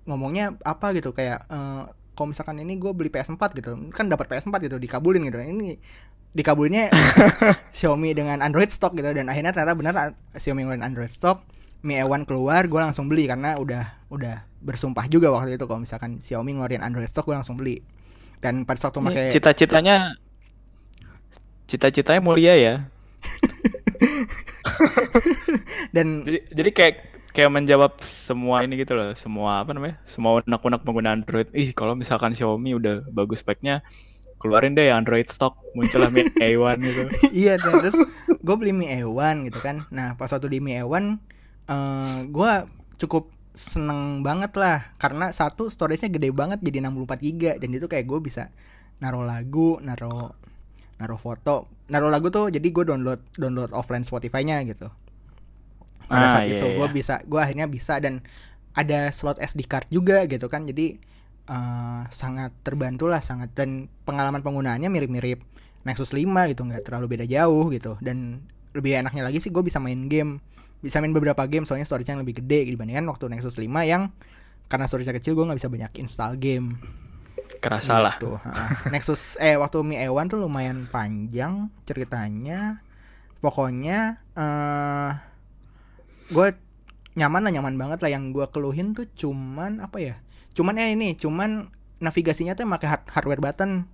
ngomongnya 0.07 0.55
apa 0.63 0.95
gitu 0.95 1.11
kayak 1.15 1.47
eh, 1.47 1.83
kalau 2.17 2.33
misalkan 2.33 2.57
ini 2.59 2.81
gue 2.81 2.91
beli 2.97 3.13
PS4 3.13 3.43
gitu, 3.61 3.77
kan 3.93 4.09
dapat 4.09 4.27
PS4 4.33 4.57
gitu 4.65 4.77
dikabulin 4.81 5.29
gitu. 5.29 5.37
Ini 5.37 5.77
dikabulinnya 6.37 6.93
Xiaomi 7.77 8.13
dengan 8.13 8.45
Android 8.45 8.69
stock 8.69 8.93
gitu 8.97 9.09
dan 9.13 9.29
akhirnya 9.29 9.57
ternyata 9.57 9.73
benar 9.77 9.95
Xiaomi 10.37 10.65
ngeluarin 10.65 10.85
Android 10.85 11.13
stock. 11.13 11.45
Mi 11.85 12.03
A1 12.03 12.27
keluar, 12.27 12.67
gue 12.67 12.81
langsung 12.81 13.07
beli 13.07 13.31
karena 13.31 13.61
udah 13.61 14.11
udah 14.11 14.43
bersumpah 14.59 15.07
juga 15.07 15.31
waktu 15.31 15.55
itu 15.55 15.69
kalau 15.69 15.85
misalkan 15.85 16.19
Xiaomi 16.19 16.57
ngeluarin 16.57 16.83
Android 16.83 17.07
stock 17.07 17.29
gue 17.29 17.37
langsung 17.37 17.61
beli. 17.61 17.85
Dan 18.41 18.67
pada 18.67 18.81
waktu 18.81 19.01
pakai 19.01 19.31
Cita-citanya 19.31 20.17
cita-citanya 21.67 22.23
mulia 22.23 22.55
ya. 22.57 22.75
dan 25.95 26.27
Jadi, 26.27 26.39
jadi 26.53 26.71
kayak 26.71 26.95
kayak 27.37 27.53
menjawab 27.53 28.01
semua 28.01 28.65
ini 28.65 28.81
gitu 28.81 28.97
loh, 28.97 29.13
semua 29.13 29.61
apa 29.61 29.77
namanya? 29.77 30.01
Semua 30.09 30.41
unek-unek 30.41 30.81
pengguna 30.81 31.13
Android. 31.13 31.53
Ih, 31.53 31.77
kalau 31.77 31.93
misalkan 31.93 32.33
Xiaomi 32.33 32.73
udah 32.73 33.05
bagus 33.13 33.45
speknya, 33.45 33.85
keluarin 34.41 34.73
deh 34.73 34.89
Android 34.89 35.29
stock, 35.29 35.57
muncullah 35.77 36.09
Mi 36.13 36.25
A1 36.45 36.77
gitu. 36.81 37.03
iya 37.33 37.57
terus 37.57 37.97
gue 38.29 38.57
beli 38.57 38.73
Mi 38.73 38.87
A1 38.89 39.49
gitu 39.49 39.59
kan 39.65 39.89
nah 39.89 40.15
pas 40.15 40.29
waktu 40.29 40.49
di 40.53 40.59
Mi 40.61 40.77
A1 40.77 41.19
eh 41.67 42.19
gue 42.31 42.53
cukup 43.01 43.33
seneng 43.57 44.21
banget 44.21 44.53
lah 44.61 44.85
karena 45.01 45.33
satu 45.33 45.73
storage-nya 45.73 46.13
gede 46.13 46.29
banget 46.31 46.61
jadi 46.61 46.85
64 46.85 47.25
giga 47.25 47.53
dan 47.57 47.73
itu 47.73 47.89
kayak 47.89 48.05
gue 48.05 48.21
bisa 48.21 48.53
naruh 49.01 49.25
lagu 49.25 49.81
naruh 49.81 50.33
naruh 51.01 51.21
foto 51.21 51.69
naruh 51.89 52.13
lagu 52.13 52.29
tuh 52.29 52.53
jadi 52.53 52.69
gue 52.69 52.85
download 52.85 53.21
download 53.41 53.73
offline 53.73 54.05
Spotify-nya 54.05 54.61
gitu 54.69 54.93
pada 56.11 56.27
Ah, 56.27 56.31
saat 56.31 56.47
iya, 56.47 56.59
itu 56.59 56.67
gue 56.73 56.87
iya. 56.87 56.95
bisa 56.95 57.15
gue 57.27 57.41
akhirnya 57.41 57.67
bisa 57.67 57.99
dan 57.99 58.23
ada 58.77 59.11
slot 59.11 59.39
SD 59.41 59.67
card 59.67 59.89
juga 59.91 60.25
gitu 60.29 60.47
kan 60.53 60.65
jadi 60.69 60.97
eh, 61.49 62.03
sangat 62.11 62.53
terbantu 62.67 63.07
lah 63.11 63.21
sangat 63.25 63.53
dan 63.55 63.89
pengalaman 64.07 64.43
penggunaannya 64.45 64.89
mirip-mirip 64.91 65.41
Nexus 65.87 66.11
5 66.11 66.51
gitu 66.51 66.63
nggak 66.67 66.83
terlalu 66.87 67.07
beda 67.19 67.25
jauh 67.31 67.71
gitu 67.71 67.95
dan 68.03 68.43
lebih 68.75 68.99
enaknya 69.01 69.23
lagi 69.27 69.39
sih 69.41 69.51
gue 69.55 69.63
bisa 69.65 69.79
main 69.81 70.11
game 70.11 70.43
bisa 70.85 71.01
main 71.01 71.15
beberapa 71.15 71.43
game 71.49 71.65
soalnya 71.65 71.89
storage-nya 71.89 72.21
lebih 72.21 72.45
gede 72.45 72.69
dibandingkan 72.75 73.07
waktu 73.09 73.31
Nexus 73.33 73.57
5 73.59 73.67
yang 73.87 74.13
karena 74.67 74.87
storage-nya 74.91 75.17
kecil 75.19 75.33
gue 75.39 75.45
nggak 75.47 75.59
bisa 75.63 75.71
banyak 75.73 75.93
install 76.03 76.33
game 76.39 76.77
Kerasa 77.63 77.99
lah. 78.03 78.17
Gitu. 78.19 78.37
Nexus 78.93 79.39
eh 79.41 79.57
waktu 79.57 79.81
Mi 79.87 79.97
A1 79.99 80.27
tuh 80.29 80.39
lumayan 80.43 80.87
panjang 80.91 81.73
ceritanya. 81.89 82.83
Pokoknya 83.41 84.21
eh 84.37 85.11
gue 86.29 86.49
nyaman 87.15 87.43
lah 87.43 87.53
nyaman 87.53 87.75
banget 87.77 87.99
lah 88.01 88.11
yang 88.11 88.31
gue 88.31 88.45
keluhin 88.49 88.93
tuh 88.93 89.07
cuman 89.09 89.81
apa 89.81 89.99
ya? 89.99 90.15
Cuman 90.53 90.75
ya 90.75 90.87
ini, 90.87 91.13
cuman 91.13 91.69
navigasinya 91.97 92.53
tuh 92.53 92.67
pakai 92.67 92.89
hard- 92.89 93.11
hardware 93.11 93.41
button. 93.41 93.89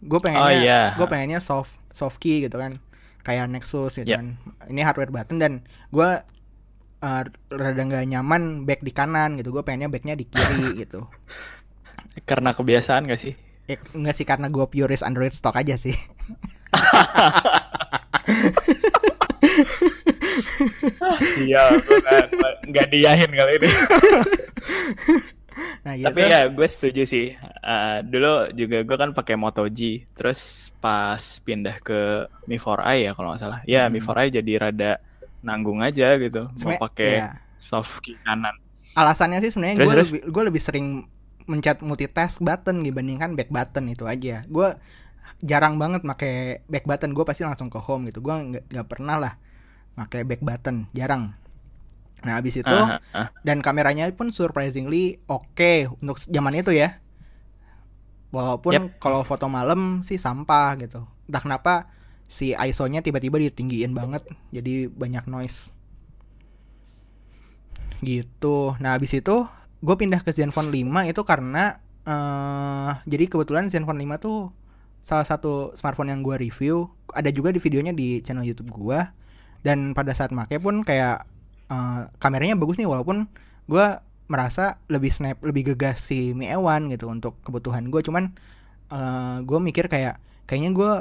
Gue 0.00 0.20
pengennya 0.20 0.44
Oh, 0.44 0.52
iya. 0.52 0.80
gue 0.94 1.06
pengennya 1.06 1.40
soft 1.40 1.80
soft 1.88 2.18
key 2.18 2.44
gitu 2.44 2.56
kan. 2.56 2.76
Kayak 3.20 3.50
Nexus 3.50 3.96
gitu 3.96 4.06
Iya. 4.06 4.20
kan. 4.20 4.26
Ini 4.66 4.80
hardware 4.82 5.10
button 5.10 5.36
dan 5.36 5.52
gue 5.88 6.10
eh, 6.96 7.22
rada 7.50 7.82
nggak 7.82 8.08
nyaman 8.08 8.64
back 8.64 8.80
di 8.80 8.92
kanan 8.92 9.36
gitu. 9.36 9.50
Gue 9.50 9.60
pengennya 9.60 9.88
backnya 9.88 10.14
di 10.14 10.24
kiri 10.24 10.72
gitu. 10.82 11.08
Karena 12.24 12.52
kebiasaan 12.52 13.04
gak 13.06 13.20
sih? 13.20 13.36
Ya, 13.66 13.76
enggak 13.92 14.14
sih 14.14 14.24
karena 14.24 14.48
gue 14.48 14.64
purist 14.64 15.02
Android 15.02 15.32
stock 15.32 15.52
aja 15.52 15.76
sih. 15.76 15.92
Iya, 21.46 21.62
gue 21.80 21.98
nggak 22.72 22.86
diyahin 22.92 23.32
kali 23.32 23.52
ini. 23.60 23.70
Nah 25.86 25.94
gitu. 25.96 26.06
Tapi 26.12 26.20
ya 26.28 26.40
gue 26.52 26.68
setuju 26.68 27.02
sih. 27.08 27.32
Eh, 27.38 27.98
dulu 28.04 28.52
juga 28.52 28.84
gue 28.84 28.96
kan 28.98 29.10
pakai 29.16 29.40
Moto 29.40 29.64
G, 29.72 30.04
terus 30.12 30.68
pas 30.84 31.20
pindah 31.42 31.80
ke 31.80 32.28
Mi 32.44 32.60
4i 32.60 33.08
ya 33.08 33.10
kalau 33.16 33.32
nggak 33.32 33.40
salah. 33.40 33.60
Ya 33.64 33.88
Mi 33.88 34.02
Hmm. 34.02 34.12
4i 34.12 34.28
jadi 34.36 34.52
rada 34.60 35.00
nanggung 35.46 35.78
aja 35.78 36.18
gitu 36.18 36.50
mau 36.50 36.74
pakai 36.74 37.22
iya. 37.22 37.38
soft 37.62 38.02
kiri 38.02 38.18
kanan 38.26 38.58
alasannya 38.98 39.38
sih 39.38 39.54
sebenarnya 39.54 39.86
gue 39.86 39.94
lebih 40.02 40.20
gue 40.26 40.42
lebih 40.50 40.62
sering 40.62 41.06
mencet 41.46 41.78
multitask 41.86 42.42
button 42.42 42.82
dibandingkan 42.82 43.38
back 43.38 43.54
button 43.54 43.86
itu 43.86 44.02
aja 44.02 44.42
gue 44.42 44.68
jarang 45.46 45.78
banget 45.78 46.02
pakai 46.02 46.66
back 46.66 46.90
button 46.90 47.14
gue 47.14 47.22
pasti 47.22 47.46
langsung 47.46 47.70
ke 47.70 47.78
home 47.78 48.10
gitu 48.10 48.18
gue 48.18 48.34
nggak 48.66 48.86
pernah 48.90 49.22
lah 49.22 49.32
pakai 49.96 50.22
back 50.28 50.44
button 50.44 50.86
jarang. 50.92 51.32
Nah 52.22 52.38
abis 52.38 52.60
itu 52.60 52.76
ah, 52.76 53.00
ah. 53.16 53.32
dan 53.42 53.64
kameranya 53.64 54.08
pun 54.12 54.28
surprisingly 54.30 55.18
oke 55.26 55.88
untuk 56.04 56.20
zaman 56.20 56.60
itu 56.60 56.76
ya. 56.76 57.00
Walaupun 58.30 58.92
kalau 59.00 59.24
foto 59.24 59.48
malam 59.48 60.04
sih 60.04 60.20
sampah 60.20 60.76
gitu. 60.76 61.08
Entah 61.26 61.42
kenapa 61.42 61.74
si 62.28 62.52
ISO-nya 62.52 63.00
tiba-tiba 63.00 63.40
ditinggiin 63.40 63.96
banget 63.96 64.26
jadi 64.52 64.92
banyak 64.92 65.24
noise. 65.30 65.72
Gitu. 68.04 68.76
Nah 68.82 69.00
abis 69.00 69.16
itu 69.16 69.48
gue 69.80 69.96
pindah 69.96 70.20
ke 70.20 70.34
Zenfone 70.36 70.68
5 70.68 71.12
itu 71.12 71.22
karena 71.24 71.80
eh 72.06 72.92
jadi 73.08 73.24
kebetulan 73.30 73.72
Zenfone 73.72 74.02
5 74.02 74.24
tuh 74.24 74.52
salah 75.00 75.24
satu 75.24 75.72
smartphone 75.72 76.12
yang 76.12 76.20
gue 76.20 76.36
review. 76.36 76.90
Ada 77.14 77.30
juga 77.30 77.54
di 77.54 77.62
videonya 77.62 77.94
di 77.94 78.20
channel 78.20 78.44
YouTube 78.44 78.74
gue 78.74 78.98
dan 79.64 79.92
pada 79.96 80.12
saat 80.12 80.32
make 80.34 80.58
pun 80.58 80.82
kayak 80.82 81.24
eh, 81.70 82.00
kameranya 82.18 82.56
bagus 82.58 82.76
nih 82.80 82.88
walaupun 82.88 83.30
gue 83.70 83.86
merasa 84.26 84.82
lebih 84.90 85.14
snap 85.14 85.38
lebih 85.46 85.74
gegas 85.74 86.02
si 86.02 86.34
Mi 86.34 86.50
A1 86.50 86.90
gitu 86.90 87.06
untuk 87.06 87.38
kebutuhan 87.46 87.88
gue 87.94 88.02
cuman 88.02 88.34
eh 88.90 89.38
gue 89.42 89.58
mikir 89.62 89.86
kayak 89.86 90.18
kayaknya 90.46 90.70
gue 90.74 90.92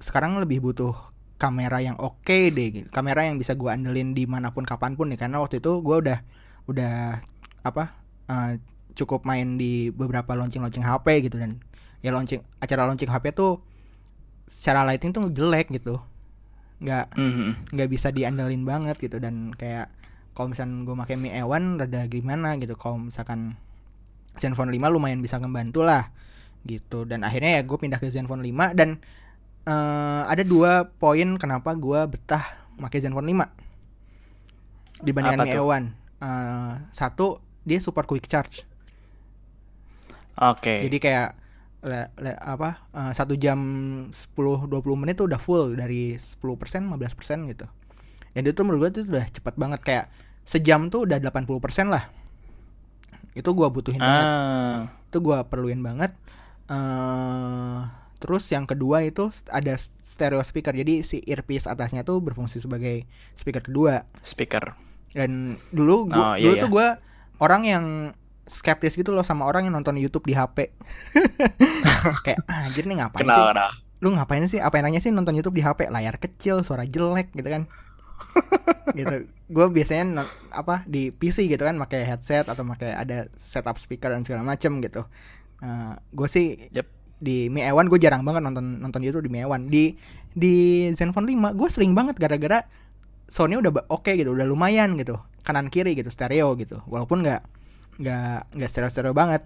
sekarang 0.00 0.40
lebih 0.40 0.64
butuh 0.64 0.96
kamera 1.40 1.80
yang 1.80 1.96
oke 1.96 2.52
deh 2.52 2.68
gitu. 2.68 2.88
kamera 2.92 3.24
yang 3.24 3.40
bisa 3.40 3.56
gue 3.56 3.72
andelin 3.72 4.12
di 4.12 4.28
mana 4.28 4.52
pun 4.52 4.68
kapan 4.68 4.92
pun 4.96 5.08
nih. 5.08 5.16
Karena 5.16 5.40
waktu 5.40 5.64
itu 5.64 5.80
gue 5.80 5.96
udah 6.04 6.18
udah 6.68 7.20
apa 7.64 7.96
eh, 8.28 8.60
cukup 8.92 9.24
main 9.24 9.56
di 9.56 9.88
beberapa 9.88 10.36
launching 10.36 10.60
launching 10.60 10.84
HP 10.84 11.32
gitu. 11.32 11.40
Dan 11.40 11.56
ya 12.04 12.12
launching 12.12 12.44
acara 12.60 12.84
launching 12.84 13.08
HP 13.08 13.32
tuh 13.32 13.64
secara 14.44 14.84
lighting 14.84 15.16
tuh 15.16 15.32
jelek 15.32 15.72
gitu 15.72 16.02
nggak 16.80 17.06
Mhm. 17.14 17.76
nggak 17.76 17.88
bisa 17.88 18.08
diandelin 18.08 18.64
banget 18.64 18.96
gitu 18.96 19.20
dan 19.20 19.52
kayak 19.52 19.92
kalau 20.32 20.50
misalkan 20.50 20.88
gue 20.88 20.94
pakai 20.96 21.16
Mi 21.16 21.28
A1 21.28 21.76
rada 21.76 22.00
gimana 22.06 22.56
gitu 22.56 22.72
kalau 22.74 22.96
misalkan 22.98 23.60
Zenfone 24.40 24.72
5 24.72 24.88
lumayan 24.88 25.20
bisa 25.20 25.36
ngebantu 25.36 25.84
lah 25.84 26.08
gitu 26.64 27.04
dan 27.04 27.20
akhirnya 27.20 27.60
ya 27.60 27.62
gue 27.62 27.76
pindah 27.76 28.00
ke 28.00 28.08
Zenfone 28.08 28.40
5 28.40 28.72
dan 28.72 28.96
eh, 29.64 30.22
ada 30.24 30.40
dua 30.40 30.88
poin 30.88 31.36
kenapa 31.36 31.76
gue 31.76 32.00
betah 32.08 32.44
pakai 32.80 33.00
Zenfone 33.00 33.28
5 33.28 33.44
dibandingkan 35.00 35.44
Apa 35.44 35.48
Mi? 35.48 35.56
A1 35.56 35.84
Eh, 36.20 36.74
satu 36.92 37.40
dia 37.64 37.80
super 37.80 38.04
quick 38.04 38.24
charge 38.24 38.64
Oke. 40.36 40.84
jadi 40.84 40.96
kayak 40.96 41.28
le- 41.80 42.10
le- 42.18 42.36
apa 42.36 42.86
eh, 42.92 43.12
satu 43.12 43.34
jam 43.34 43.58
10-20 44.12 44.68
menit 44.96 45.16
tuh 45.16 45.26
udah 45.28 45.40
full 45.40 45.74
dari 45.74 46.14
10% 46.14 46.88
15% 46.88 47.50
gitu. 47.50 47.66
Dan 48.30 48.42
itu 48.44 48.60
menurut 48.62 48.90
gue 48.90 49.02
tuh 49.02 49.04
udah 49.10 49.26
cepet 49.26 49.54
banget 49.56 49.80
kayak 49.82 50.06
sejam 50.42 50.86
tuh 50.88 51.04
udah 51.06 51.18
80% 51.18 51.88
lah. 51.88 52.08
Itu 53.32 53.54
gua 53.54 53.70
butuhin 53.70 53.98
banget. 53.98 54.26
Ah, 54.26 54.78
itu 55.06 55.18
gua 55.18 55.46
perluin 55.46 55.78
banget. 55.80 56.10
Eh 56.68 57.78
terus 58.20 58.44
yang 58.52 58.68
kedua 58.68 59.00
itu 59.00 59.32
ada 59.48 59.72
stereo 59.80 60.44
speaker. 60.44 60.76
Jadi 60.76 61.00
si 61.00 61.24
earpiece 61.24 61.64
atasnya 61.64 62.04
tuh 62.04 62.20
berfungsi 62.20 62.60
sebagai 62.60 63.08
speaker 63.34 63.64
kedua. 63.64 64.04
Speaker. 64.22 64.76
dan 65.10 65.58
dulu 65.74 66.06
Oh, 66.06 66.12
gua 66.12 66.38
iya, 66.38 66.44
dulu 66.46 66.54
iya. 66.54 66.62
tuh 66.62 66.70
gua 66.70 66.86
orang 67.38 67.62
yang 67.66 67.84
skeptis 68.50 68.98
gitu 68.98 69.14
loh 69.14 69.22
sama 69.22 69.46
orang 69.46 69.70
yang 69.70 69.78
nonton 69.78 69.94
YouTube 69.94 70.26
di 70.26 70.34
HP 70.34 70.74
kayak 72.26 72.42
anjir 72.50 72.84
nih 72.90 72.98
ngapain 72.98 73.22
sih? 73.22 73.30
Kenal, 73.30 73.54
kenal. 73.54 73.70
lu 74.02 74.08
ngapain 74.18 74.44
sih? 74.50 74.58
Apa 74.58 74.82
enaknya 74.82 74.98
sih 74.98 75.14
nonton 75.14 75.38
YouTube 75.38 75.54
di 75.54 75.62
HP 75.62 75.86
layar 75.86 76.18
kecil 76.18 76.66
suara 76.66 76.82
jelek 76.82 77.30
gitu 77.32 77.46
kan. 77.46 77.64
Gitu. 78.90 79.30
Gue 79.46 79.66
biasanya 79.70 80.26
apa 80.50 80.82
di 80.86 81.14
PC 81.14 81.46
gitu 81.46 81.62
kan 81.62 81.78
pakai 81.78 82.02
headset 82.02 82.46
atau 82.50 82.66
pakai 82.66 82.90
ada 82.94 83.30
setup 83.38 83.78
speaker 83.78 84.10
dan 84.10 84.26
segala 84.26 84.42
macem 84.42 84.82
gitu. 84.82 85.06
Gue 86.10 86.28
sih 86.30 86.58
Yep. 86.74 86.86
di 87.20 87.46
Mi 87.52 87.62
A1 87.62 87.86
gue 87.86 88.00
jarang 88.00 88.24
banget 88.24 88.42
nonton 88.42 88.80
nonton 88.80 89.04
YouTube 89.04 89.28
di 89.28 89.30
Mi 89.30 89.44
A1 89.46 89.68
di 89.68 89.94
di 90.32 90.88
Zenfone 90.90 91.26
5 91.28 91.58
gue 91.58 91.68
sering 91.70 91.92
banget 91.94 92.16
gara-gara 92.18 92.64
soundnya 93.30 93.60
udah 93.62 93.86
oke 93.92 94.10
gitu 94.10 94.34
udah 94.34 94.46
lumayan 94.46 94.98
gitu. 94.98 95.18
Kanan 95.46 95.70
kiri 95.70 95.94
gitu 95.94 96.10
stereo 96.10 96.54
gitu. 96.58 96.82
Walaupun 96.90 97.22
nggak 97.22 97.42
nggak 98.00 98.56
nggak 98.56 98.70
stereo 98.70 98.88
stereo 98.88 99.12
banget. 99.12 99.44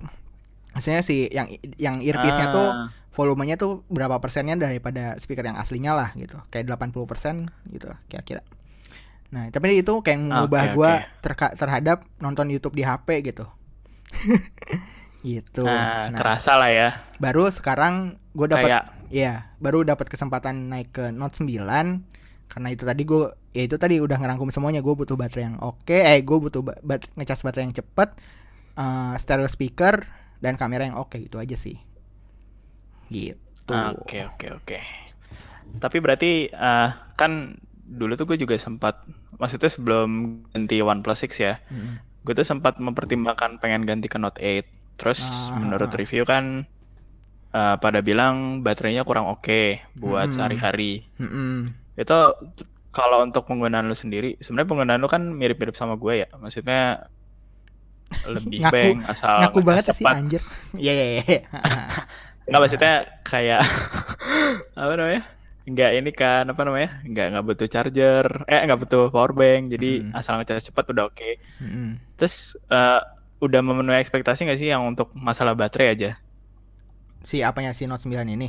Maksudnya 0.72 1.02
si 1.02 1.26
yang 1.28 1.46
yang 1.76 1.98
earpiece-nya 1.98 2.50
tuh 2.50 2.68
Ah, 2.68 2.88
volumenya 3.10 3.54
tuh 3.54 3.86
berapa 3.86 4.18
persennya 4.18 4.54
daripada 4.54 5.14
speaker 5.18 5.44
yang 5.44 5.54
aslinya 5.54 5.92
lah 5.92 6.10
gitu. 6.14 6.38
Kayak 6.48 6.74
80% 6.74 7.46
gitu 7.68 7.90
kira-kira. 8.06 8.42
Nah 9.30 9.50
tapi 9.50 9.78
itu 9.78 9.92
kayak 9.98 10.18
mengubah 10.20 10.62
Oke, 10.66 10.74
gua 10.74 10.92
oke. 10.94 11.06
terka- 11.20 11.54
terhadap 11.54 12.06
nonton 12.18 12.46
YouTube 12.48 12.74
di 12.74 12.82
HP 12.82 13.22
gitu. 13.24 13.46
Gitu. 15.24 15.64
Nah, 15.64 16.12
nah 16.12 16.18
kerasa 16.20 16.60
lah 16.60 16.68
ya. 16.68 16.88
baru 17.16 17.48
sekarang 17.48 18.20
gue 18.36 18.44
dapat 18.44 18.68
Kayak 18.68 18.84
ya 19.08 19.32
baru 19.56 19.80
dapat 19.80 20.12
kesempatan 20.12 20.68
naik 20.68 20.92
ke 20.92 21.04
Note 21.08 21.40
9 21.40 21.64
karena 22.44 22.68
itu 22.68 22.84
tadi 22.84 23.02
gue 23.02 23.32
ya 23.56 23.64
itu 23.64 23.76
tadi 23.80 23.96
udah 24.04 24.20
ngerangkum 24.20 24.52
semuanya. 24.52 24.84
Gue 24.84 24.92
butuh 24.92 25.16
baterai 25.16 25.48
yang 25.48 25.56
oke 25.64 25.96
eh 25.96 26.20
gue 26.20 26.36
butuh 26.36 26.60
ba- 26.60 26.76
bat- 26.84 27.08
ngecas 27.16 27.40
baterai 27.40 27.64
yang 27.64 27.72
cepet 27.72 28.12
eh, 28.74 29.14
stereo 29.16 29.46
speaker 29.46 30.04
dan 30.38 30.54
kamera 30.54 30.84
yang 30.84 30.98
oke 30.98 31.16
itu 31.16 31.36
aja 31.38 31.56
sih 31.56 31.78
gitu 33.08 33.72
Oke 33.72 34.20
oke 34.24 34.46
oke. 34.60 34.78
Tapi 35.80 35.96
berarti 35.98 36.30
eh, 36.48 36.88
kan 37.16 37.56
dulu 37.84 38.12
tuh 38.14 38.24
gue 38.24 38.38
juga 38.38 38.56
sempat, 38.56 39.04
maksudnya 39.36 39.68
sebelum 39.68 40.08
ganti 40.52 40.80
OnePlus 40.80 41.24
6 41.24 41.36
ya, 41.36 41.60
Mm. 41.68 42.00
gue 42.24 42.34
tuh 42.34 42.44
sempat 42.44 42.76
mempertimbangkan 42.76 43.60
pengen 43.60 43.84
ganti 43.84 44.08
ke 44.08 44.16
Note 44.16 44.40
8. 44.40 44.64
Terus 44.96 45.20
Ah. 45.50 45.58
menurut 45.58 45.90
review 45.92 46.24
kan 46.24 46.64
eh, 47.50 47.76
pada 47.78 48.02
bilang 48.02 48.60
baterainya 48.60 49.06
kurang 49.06 49.30
oke 49.30 49.78
buat 49.94 50.26
Hmm. 50.28 50.34
sehari-hari. 50.34 51.06
Mm-mm. 51.16 51.70
Itu 51.94 52.18
kalau 52.90 53.22
untuk 53.22 53.46
penggunaan 53.46 53.86
lu 53.86 53.94
sendiri, 53.94 54.34
sebenarnya 54.42 54.68
penggunaan 54.68 54.98
lu 54.98 55.06
kan 55.06 55.22
mirip-mirip 55.30 55.74
sama 55.74 55.94
gue 55.94 56.26
ya. 56.26 56.28
Maksudnya 56.34 57.06
lebih 58.34 58.60
Ngaku- 58.62 58.72
bang 58.72 58.96
asal 59.12 59.38
ngaku 59.38 59.58
banget 59.66 59.84
sih 59.90 60.04
cepat. 60.04 60.16
anjir 60.18 60.42
iya 60.78 60.92
iya 60.92 61.06
iya 61.24 61.38
Nggak 62.48 62.60
maksudnya 62.60 62.94
kayak 63.24 63.60
apa 64.82 64.92
namanya? 65.00 65.22
Nggak 65.64 65.90
ini 65.96 66.10
kan 66.12 66.44
apa 66.52 66.62
namanya? 66.68 66.90
Nggak 67.08 67.26
nggak 67.32 67.44
butuh 67.48 67.68
charger, 67.72 68.26
eh 68.52 68.60
nggak 68.68 68.80
butuh 68.84 69.02
power 69.14 69.32
bank. 69.32 69.72
Jadi 69.72 69.86
Hmm. 70.04 70.12
asal 70.12 70.36
ngecas 70.36 70.68
cepat 70.68 70.84
udah 70.92 71.04
oke. 71.08 71.30
Mm-mm. 71.62 71.96
Terus 72.20 72.36
eh, 72.68 73.00
udah 73.44 73.60
memenuhi 73.64 73.98
ekspektasi 74.00 74.44
nggak 74.44 74.60
sih 74.60 74.68
yang 74.72 74.84
untuk 74.84 75.08
masalah 75.16 75.56
baterai 75.56 75.88
aja? 75.96 76.10
si 77.24 77.40
apanya 77.40 77.72
si 77.72 77.84
Note 77.88 78.04
9 78.04 78.28
ini 78.28 78.48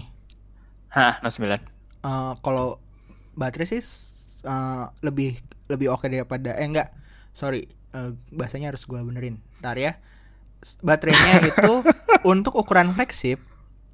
Hah, 0.89 1.19
Note 1.21 1.35
9. 1.35 1.61
Eh, 2.05 2.33
kalau 2.45 2.77
baterai 3.33 3.65
sih 3.67 3.81
eh, 4.45 4.83
lebih 5.01 5.41
lebih 5.71 5.87
oke 5.89 6.05
daripada 6.05 6.53
eh 6.53 6.67
enggak 6.69 6.89
sorry 7.33 7.65
eh, 7.95 8.11
bahasanya 8.35 8.75
harus 8.75 8.83
gua 8.83 9.01
benerin. 9.07 9.39
Ntar 9.63 9.79
ya. 9.79 9.95
Baterainya 10.83 11.39
itu 11.55 11.73
untuk 12.27 12.59
ukuran 12.59 12.91
flagship 12.91 13.39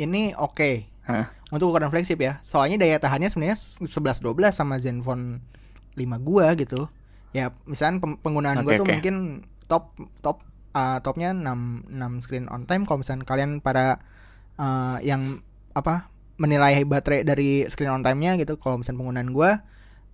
ini 0.01 0.33
oke. 0.33 0.89
Hah? 1.05 1.33
untuk 1.51 1.75
ukuran 1.75 1.91
flagship 1.91 2.17
ya. 2.23 2.39
Soalnya 2.41 2.79
daya 2.81 2.97
tahannya 2.97 3.27
sebenarnya 3.27 3.59
11-12 3.83 4.55
sama 4.55 4.79
Zenfone 4.79 5.43
5 5.99 5.99
gua 6.23 6.55
gitu. 6.55 6.87
Ya 7.35 7.51
misalnya 7.67 7.99
penggunaan 8.23 8.63
Oke, 8.63 8.65
gua 8.65 8.79
tuh 8.79 8.87
mungkin 8.87 9.15
top 9.67 9.99
top 10.23 10.41
eh, 10.71 10.99
topnya 11.03 11.35
6 11.35 11.91
6 11.91 12.23
screen 12.23 12.47
on 12.47 12.63
time. 12.63 12.87
Kalau 12.87 13.03
misalnya 13.03 13.27
kalian 13.27 13.59
para 13.59 13.99
eh, 14.55 14.97
yang 15.03 15.43
apa 15.75 16.07
menilai 16.39 16.87
baterai 16.87 17.27
dari 17.27 17.67
screen 17.67 17.91
on 17.91 18.01
time-nya 18.01 18.39
gitu. 18.39 18.55
Kalau 18.55 18.79
misalnya 18.79 18.99
penggunaan 19.03 19.31
gua 19.35 19.61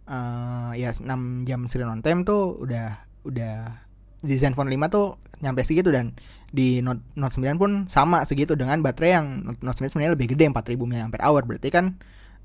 eh 0.07 0.71
ya 0.81 0.89
6 0.97 1.05
jam 1.45 1.69
screen 1.69 1.91
on 1.91 2.01
time 2.01 2.25
tuh 2.25 2.57
udah 2.65 3.06
udah 3.25 3.85
di 4.21 4.35
Zenfone 4.35 4.69
5 4.73 4.93
tuh 4.93 5.07
nyampe 5.41 5.61
segitu 5.61 5.93
dan 5.93 6.17
di 6.49 6.81
Note, 6.81 7.01
Note 7.13 7.37
9 7.37 7.61
pun 7.61 7.71
sama 7.85 8.25
segitu 8.25 8.57
dengan 8.57 8.81
baterai 8.81 9.11
yang 9.21 9.45
Note 9.45 9.61
Note 9.61 9.77
9 9.81 9.93
sebenarnya 9.93 10.13
lebih 10.17 10.33
gede 10.33 10.49
4000 10.49 10.73
mAh 10.77 11.07
berarti 11.45 11.69
kan 11.69 11.97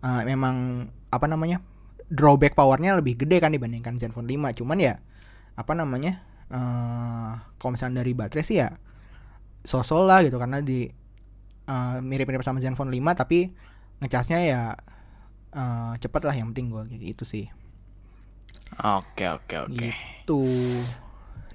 eh, 0.04 0.22
memang 0.28 0.87
apa 1.08 1.26
namanya 1.28 1.64
drawback 2.12 2.52
powernya 2.52 3.00
lebih 3.00 3.24
gede 3.24 3.40
kan 3.40 3.56
dibandingkan 3.56 3.96
Zenfone 3.96 4.28
5 4.28 4.61
cuman 4.61 4.78
ya 4.80 4.94
apa 5.56 5.72
namanya 5.76 6.20
eh 6.52 7.32
kalau 7.56 7.72
misalnya 7.72 8.04
dari 8.04 8.12
baterai 8.12 8.44
sih 8.44 8.61
ya 8.61 8.68
sosol 9.62 10.11
lah 10.11 10.20
gitu. 10.26 10.37
Karena 10.37 10.61
di 10.61 10.87
eh, 11.66 11.98
mirip-mirip 12.02 12.42
sama 12.44 12.61
Zenfone 12.61 12.90
5 12.90 13.20
tapi 13.24 13.50
ngecasnya 14.02 14.38
ya 14.44 14.62
eh, 15.54 15.92
cepet 15.98 16.22
lah. 16.26 16.35
Yang 16.35 16.46
penting 16.54 16.66
gue 16.74 16.82
gitu 17.14 17.24
sih 17.24 17.46
Oke, 18.78 19.24
oke, 19.28 19.54
oke. 19.66 19.88
Gitu. 20.26 20.40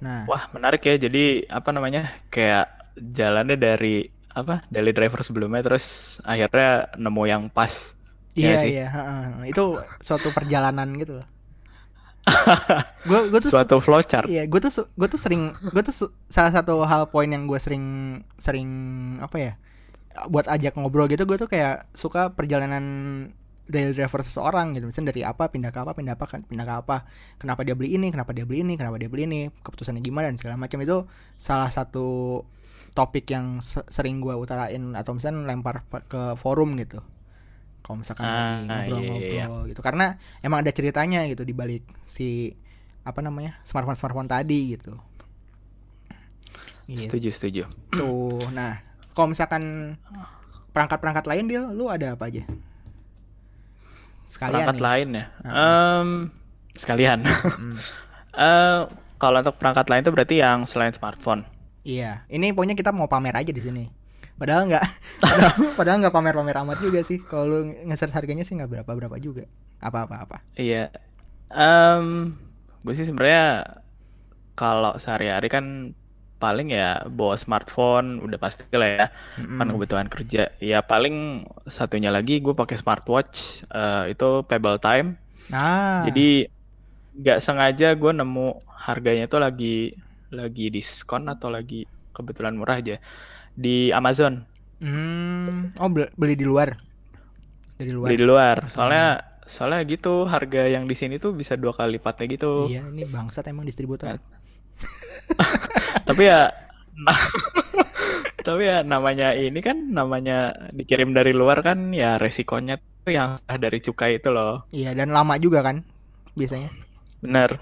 Nah, 0.00 0.28
Wah, 0.28 0.42
menarik 0.54 0.82
ya. 0.84 0.94
Jadi 1.00 1.48
apa 1.48 1.70
namanya? 1.72 2.02
Kayak 2.32 2.66
jalannya 2.98 3.56
dari 3.56 4.06
apa? 4.36 4.62
Daily 4.70 4.92
driver 4.94 5.20
sebelumnya 5.24 5.60
terus 5.66 6.18
akhirnya 6.22 6.92
nemu 7.00 7.22
yang 7.32 7.42
pas. 7.50 7.96
Ya 8.38 8.54
iya 8.54 8.58
sih? 8.60 8.72
iya, 8.72 8.84
heeh. 8.94 9.22
Itu 9.52 9.62
suatu 10.06 10.28
perjalanan 10.36 10.88
gitu 11.00 11.12
loh. 11.20 11.26
Gue 13.08 13.20
gue 13.32 13.40
tuh 13.40 13.54
Suatu 13.54 13.80
flowchart. 13.80 14.28
Iya, 14.28 14.50
gue 14.50 14.60
tuh 14.64 14.72
gue 14.98 15.08
tuh 15.14 15.20
sering 15.20 15.42
gue 15.62 15.82
tuh 15.86 15.94
salah 16.28 16.52
satu 16.52 16.82
hal 16.84 17.06
poin 17.14 17.30
yang 17.30 17.46
gue 17.46 17.60
sering 17.62 17.84
sering 18.36 18.68
apa 19.22 19.36
ya 19.38 19.52
buat 20.32 20.46
ajak 20.50 20.74
ngobrol 20.76 21.06
gitu 21.12 21.24
gue 21.28 21.38
tuh 21.38 21.50
kayak 21.50 21.86
suka 21.94 22.34
perjalanan 22.36 22.84
daily 23.68 23.92
driver 23.96 24.20
seseorang 24.24 24.74
gitu. 24.76 24.84
Misalnya 24.88 25.12
dari 25.14 25.22
apa 25.24 25.44
pindah 25.52 25.70
ke 25.74 25.78
apa 25.84 25.92
pindah 25.98 26.14
apa 26.16 26.26
kan 26.28 26.40
pindah 26.44 26.66
ke 26.66 26.74
apa. 26.84 26.96
Kenapa 27.40 27.60
dia 27.66 27.74
beli 27.78 27.94
ini 28.00 28.08
kenapa 28.14 28.32
dia 28.36 28.44
beli 28.48 28.64
ini 28.64 28.74
kenapa 28.80 28.96
dia 29.00 29.08
beli 29.12 29.24
ini 29.28 29.40
keputusannya 29.64 30.00
gimana 30.02 30.32
dan 30.32 30.36
segala 30.40 30.56
macam. 30.60 30.78
Itu 30.82 31.04
salah 31.36 31.70
satu 31.70 32.42
topik 32.96 33.30
yang 33.30 33.60
se- 33.62 33.86
sering 33.92 34.18
gue 34.24 34.34
utarain 34.34 34.82
atau 34.96 35.12
misalnya 35.14 35.44
lempar 35.46 35.84
ke 36.10 36.34
forum 36.40 36.74
gitu. 36.80 36.98
Kalau 37.84 37.96
misalkan 38.02 38.26
Ah, 38.26 38.60
lagi 38.68 38.90
iya, 38.90 38.98
iya, 38.98 39.46
ngobrol-ngobrol 39.46 39.70
gitu. 39.72 39.80
Karena 39.84 40.16
emang 40.44 40.60
ada 40.64 40.72
ceritanya 40.74 41.24
gitu 41.30 41.42
di 41.46 41.54
balik 41.56 41.84
si 42.04 42.52
apa 43.06 43.20
namanya 43.24 43.56
smartphone 43.64 43.96
smartphone 43.96 44.28
tadi 44.28 44.76
gitu. 44.76 44.96
Gitu 46.88 47.00
Setuju, 47.04 47.28
setuju. 47.32 47.62
nah 48.52 48.80
kalau 49.12 49.32
misalkan 49.34 49.94
perangkat-perangkat 50.72 51.24
lain 51.28 51.44
dia 51.50 51.62
lu 51.68 51.88
ada 51.90 52.14
apa 52.16 52.28
aja 52.30 52.44
sekalian 54.28 54.68
Perangkat 54.68 54.76
nih 54.76 54.84
lain 54.84 55.08
ya. 55.08 55.24
Ah. 55.42 55.50
Em, 55.56 56.08
sekalian. 56.76 57.18
Mm. 57.24 57.78
Eh, 58.38 58.80
kalau 59.18 59.42
untuk 59.42 59.58
perangkat 59.58 59.90
lain 59.90 60.06
itu 60.06 60.14
berarti 60.14 60.38
yang 60.38 60.62
selain 60.62 60.94
smartphone. 60.94 61.42
iya 61.82 62.22
ini 62.30 62.54
pokoknya 62.54 62.78
kita 62.78 62.94
mau 62.94 63.10
pamer 63.10 63.34
aja 63.34 63.50
di 63.50 63.58
sini 63.58 63.90
padahal 64.38 64.70
nggak 64.70 64.84
padahal, 65.78 65.98
nggak 65.98 66.14
pamer-pamer 66.14 66.54
amat 66.62 66.78
juga 66.78 67.02
sih 67.02 67.18
kalau 67.18 67.66
ngeser 67.66 68.14
harganya 68.14 68.46
sih 68.46 68.54
nggak 68.54 68.70
berapa-berapa 68.70 69.18
juga 69.18 69.50
apa-apa 69.82 70.16
apa 70.22 70.36
Iya. 70.54 70.94
Em, 71.50 72.36
gue 72.86 72.94
sih 72.94 73.08
sebenarnya 73.08 73.74
kalau 74.54 74.94
sehari-hari 75.02 75.50
kan 75.50 75.96
paling 76.42 76.68
ya 76.78 77.02
bawa 77.18 77.34
smartphone 77.42 78.22
udah 78.24 78.38
pasti 78.44 78.62
lah 78.80 78.88
ya 79.00 79.06
Mm-mm. 79.38 79.58
kan 79.58 79.66
kebutuhan 79.74 80.08
kerja. 80.14 80.38
Ya 80.62 80.78
paling 80.86 81.44
satunya 81.66 82.10
lagi 82.16 82.32
gue 82.44 82.54
pakai 82.54 82.76
smartwatch 82.82 83.66
eh, 83.70 84.14
itu 84.14 84.26
Pebble 84.48 84.78
Time. 84.82 85.08
Nah 85.48 85.98
jadi 86.04 86.48
nggak 87.20 87.38
sengaja 87.46 87.86
gue 88.00 88.12
nemu 88.20 88.46
harganya 88.86 89.24
itu 89.30 89.38
lagi 89.46 89.74
lagi 90.34 90.64
diskon 90.74 91.24
atau 91.32 91.48
lagi 91.56 91.86
kebetulan 92.16 92.54
murah 92.58 92.78
aja 92.82 92.96
di 93.56 93.90
Amazon. 93.94 94.34
Hmm, 94.82 95.74
oh 95.82 95.88
bel- 95.94 96.12
beli 96.20 96.34
di 96.40 96.44
luar? 96.50 96.68
Dari 97.78 97.90
luar. 97.92 98.14
Beli 98.14 98.14
di 98.20 98.24
luar. 98.30 98.56
Soalnya 98.74 99.04
soalnya 99.54 99.80
gitu 99.92 100.14
harga 100.32 100.60
yang 100.74 100.84
di 100.90 100.94
sini 101.00 101.14
tuh 101.24 101.32
bisa 101.40 101.54
dua 101.62 101.72
kali 101.78 101.90
lipatnya 101.96 102.26
gitu. 102.34 102.46
Iya 102.64 102.80
ini 102.92 103.02
bangsat 103.14 103.44
emang 103.52 103.64
distributor. 103.68 104.10
Nah, 104.10 104.18
tapi 106.08 106.22
ya 106.26 106.50
tapi 108.46 108.62
ya 108.64 108.82
namanya 108.82 109.34
ini 109.34 109.60
kan 109.60 109.92
namanya 109.92 110.50
dikirim 110.72 111.12
dari 111.12 111.30
luar 111.30 111.62
kan 111.62 111.92
ya 111.92 112.16
resikonya 112.18 112.78
tuh 113.04 113.12
yang 113.12 113.30
dari 113.46 113.78
cukai 113.78 114.18
itu 114.18 114.28
loh. 114.28 114.66
Iya 114.70 114.94
dan 114.94 115.12
lama 115.12 115.38
juga 115.38 115.62
kan 115.62 115.84
biasanya. 116.34 116.70
Bener. 117.22 117.60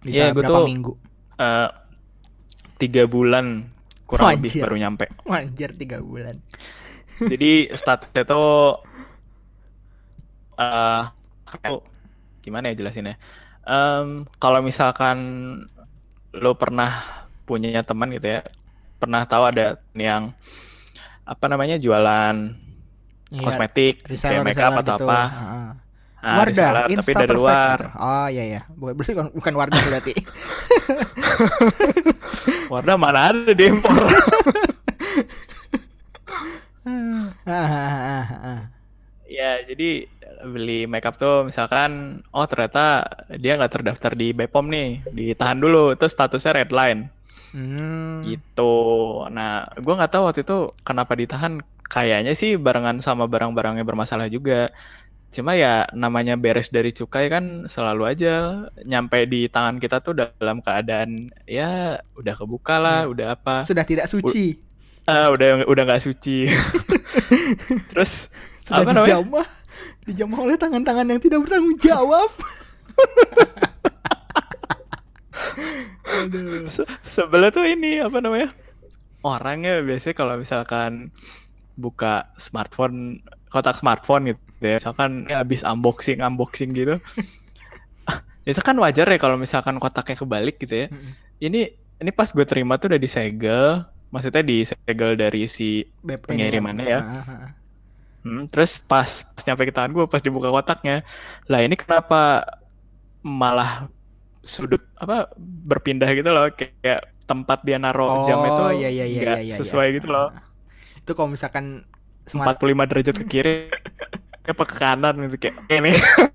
Bisa 0.00 0.30
gua 0.30 0.36
berapa 0.38 0.58
tuh- 0.62 0.68
minggu. 0.68 0.92
Eh, 1.40 1.68
tiga 2.78 3.04
bulan 3.04 3.68
kurang 4.06 4.34
lebih 4.38 4.50
Anjir. 4.54 4.62
baru 4.66 4.76
nyampe. 4.76 5.04
Anjir 5.26 5.70
tiga 5.74 5.98
bulan. 6.00 6.36
Jadi 7.32 7.68
statusnya 7.74 8.22
tuh 8.24 8.80
eh 10.56 11.02
aku- 11.48 11.84
gimana 12.40 12.72
ya 12.72 12.78
jelasinnya? 12.78 13.16
Em, 13.64 14.24
kalau 14.40 14.60
misalkan 14.60 15.18
lo 16.32 16.54
pernah 16.54 17.02
punya 17.42 17.80
teman 17.80 18.08
gitu 18.10 18.26
ya 18.30 18.40
pernah 18.96 19.24
tahu 19.24 19.42
ada 19.44 19.76
yang 19.92 20.32
apa 21.24 21.44
namanya 21.46 21.76
jualan 21.76 22.56
Iya, 23.30 23.40
kosmetik 23.40 24.04
reseller 24.04 24.42
kayak 24.42 24.44
makeup 24.44 24.72
atau 24.76 24.92
gitu. 24.92 25.06
apa? 25.06 25.20
Heeh. 25.30 25.68
Nah, 26.20 26.36
Wardah 26.36 26.68
reseller, 26.84 26.98
tapi 26.98 27.12
dari 27.14 27.32
luar. 27.32 27.78
gitu. 27.78 27.86
oh 27.96 28.26
iya 28.28 28.44
ya 28.44 28.60
bukan 28.68 28.92
bukan- 28.98 29.32
bukan 29.32 29.52
Wardah 29.54 29.80
berarti. 29.80 30.12
Wardah 32.74 32.94
mana 32.94 33.20
ada 33.30 33.50
di 33.50 33.64
impor 33.64 33.94
ya 39.30 39.62
jadi 39.64 39.90
beli 40.44 40.84
makeup 40.88 41.16
tuh 41.16 41.48
misalkan 41.48 42.20
oh 42.32 42.46
ternyata 42.48 43.04
dia 43.36 43.56
nggak 43.58 43.72
terdaftar 43.72 44.12
di 44.14 44.32
Bepom 44.32 44.66
nih 44.68 45.04
ditahan 45.10 45.58
dulu 45.60 45.92
itu 45.94 46.06
statusnya 46.08 46.56
red 46.64 46.72
line. 46.72 47.02
Hmm. 47.50 48.22
gitu. 48.22 48.78
Nah 49.26 49.66
gua 49.82 49.98
nggak 49.98 50.12
tahu 50.14 50.22
waktu 50.30 50.40
itu 50.46 50.70
kenapa 50.86 51.18
ditahan. 51.18 51.58
Kayaknya 51.90 52.38
sih 52.38 52.54
barengan 52.54 53.02
sama 53.02 53.26
barang-barang 53.26 53.82
yang 53.82 53.88
bermasalah 53.88 54.30
juga. 54.30 54.70
Cuma 55.34 55.58
ya 55.58 55.90
namanya 55.90 56.38
beres 56.38 56.70
dari 56.70 56.94
cukai 56.94 57.26
kan 57.26 57.66
selalu 57.66 58.02
aja 58.06 58.34
nyampe 58.86 59.26
di 59.26 59.50
tangan 59.50 59.82
kita 59.82 59.98
tuh 59.98 60.14
dalam 60.14 60.62
keadaan 60.62 61.34
ya 61.50 61.98
udah 62.14 62.34
kebuka 62.38 62.78
lah 62.78 63.00
Ya. 63.06 63.10
udah 63.10 63.26
apa. 63.34 63.54
Sudah 63.66 63.82
tidak 63.82 64.06
suci. 64.06 64.62
Ah 65.02 65.34
udah 65.34 65.66
udah 65.66 65.82
nggak 65.82 66.02
suci. 66.06 66.46
Terus 67.90 68.30
sudah 68.62 68.86
apa 68.86 68.90
namanya? 68.94 69.42
Dijamah 70.10 70.38
oleh 70.42 70.56
tangan-tangan 70.58 71.06
yang 71.06 71.20
tidak 71.22 71.46
bertanggung 71.46 71.78
jawab. 71.78 72.30
Aduh. 76.10 76.66
Se- 76.66 76.88
sebelah 77.06 77.54
tuh 77.54 77.64
ini 77.64 78.02
apa 78.02 78.18
namanya? 78.18 78.50
Orangnya 79.22 79.84
biasanya 79.84 80.16
kalau 80.16 80.34
misalkan 80.40 81.14
buka 81.78 82.28
smartphone 82.36 83.22
kotak 83.48 83.78
smartphone 83.78 84.34
gitu 84.34 84.64
ya. 84.64 84.76
Misalkan 84.82 85.30
ya 85.30 85.40
habis 85.40 85.62
unboxing 85.62 86.20
unboxing 86.20 86.74
gitu. 86.74 86.98
Itu 88.48 88.60
kan 88.64 88.74
wajar 88.80 89.06
ya 89.06 89.18
kalau 89.20 89.36
misalkan 89.36 89.76
kotaknya 89.78 90.16
kebalik 90.18 90.56
gitu 90.58 90.86
ya. 90.86 90.86
Ini 91.40 91.60
ini 92.00 92.10
pas 92.10 92.32
gue 92.32 92.44
terima 92.48 92.80
tuh 92.80 92.90
udah 92.92 93.00
disegel. 93.00 93.84
Maksudnya 94.10 94.42
disegel 94.42 95.14
dari 95.14 95.46
si 95.46 95.86
ini 95.86 96.16
Pengirimannya 96.18 96.86
ya. 96.88 96.98
Ah, 96.98 97.22
ah, 97.22 97.30
ah. 97.46 97.50
Hmm, 98.20 98.52
terus 98.52 98.76
pas 98.84 99.24
pas 99.24 99.42
nyampe 99.48 99.64
ke 99.64 99.72
tangan 99.72 99.92
gue 99.96 100.04
pas 100.04 100.20
dibuka 100.20 100.52
kotaknya 100.52 101.00
lah 101.48 101.60
ini 101.64 101.72
kenapa 101.72 102.44
malah 103.24 103.88
sudut 104.44 104.80
apa 104.96 105.28
berpindah 105.38 106.08
gitu 106.16 106.30
loh 106.32 106.48
kayak, 106.52 107.00
tempat 107.28 107.58
dia 107.62 107.78
naro 107.78 108.26
jam 108.26 108.40
itu 108.42 108.62
iya, 108.80 108.88
iya, 108.90 109.06
iya, 109.06 109.20
nggak 109.22 109.38
iya, 109.40 109.56
iya, 109.56 109.56
sesuai 109.60 109.86
iya. 109.88 109.96
gitu 110.00 110.08
loh. 110.10 110.28
Itu 111.02 111.12
kalau 111.16 111.30
misalkan 111.32 111.84
smart 112.28 112.56
45 112.56 112.88
derajat 112.90 113.16
ke 113.20 113.26
kiri 113.28 113.54
apa 114.48 114.64
ke 114.70 114.74
kanan 114.80 115.14
gitu 115.28 115.36
kayak 115.48 115.56
ini. 115.70 115.92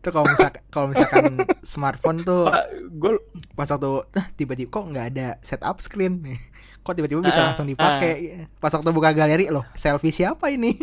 Itu 0.00 0.08
kalau 0.14 0.28
misalkan 0.30 0.62
kalau 0.70 0.86
misalkan 0.92 1.24
smartphone 1.66 2.22
tuh 2.22 2.62
gue 2.94 3.18
pas 3.58 3.66
waktu 3.66 3.90
"Ah, 4.14 4.26
tiba-tiba 4.38 4.70
kok 4.70 4.84
nggak 4.92 5.06
ada 5.14 5.26
setup 5.42 5.82
screen 5.82 6.22
nih? 6.22 6.38
Kok 6.86 6.94
tiba-tiba 6.94 7.20
bisa 7.26 7.42
Ah, 7.42 7.50
langsung 7.50 7.66
dipakai? 7.66 8.46
pas 8.62 8.70
waktu 8.70 8.90
buka 8.94 9.10
galeri 9.10 9.50
loh 9.50 9.66
selfie 9.74 10.14
siapa 10.14 10.46
ini 10.54 10.78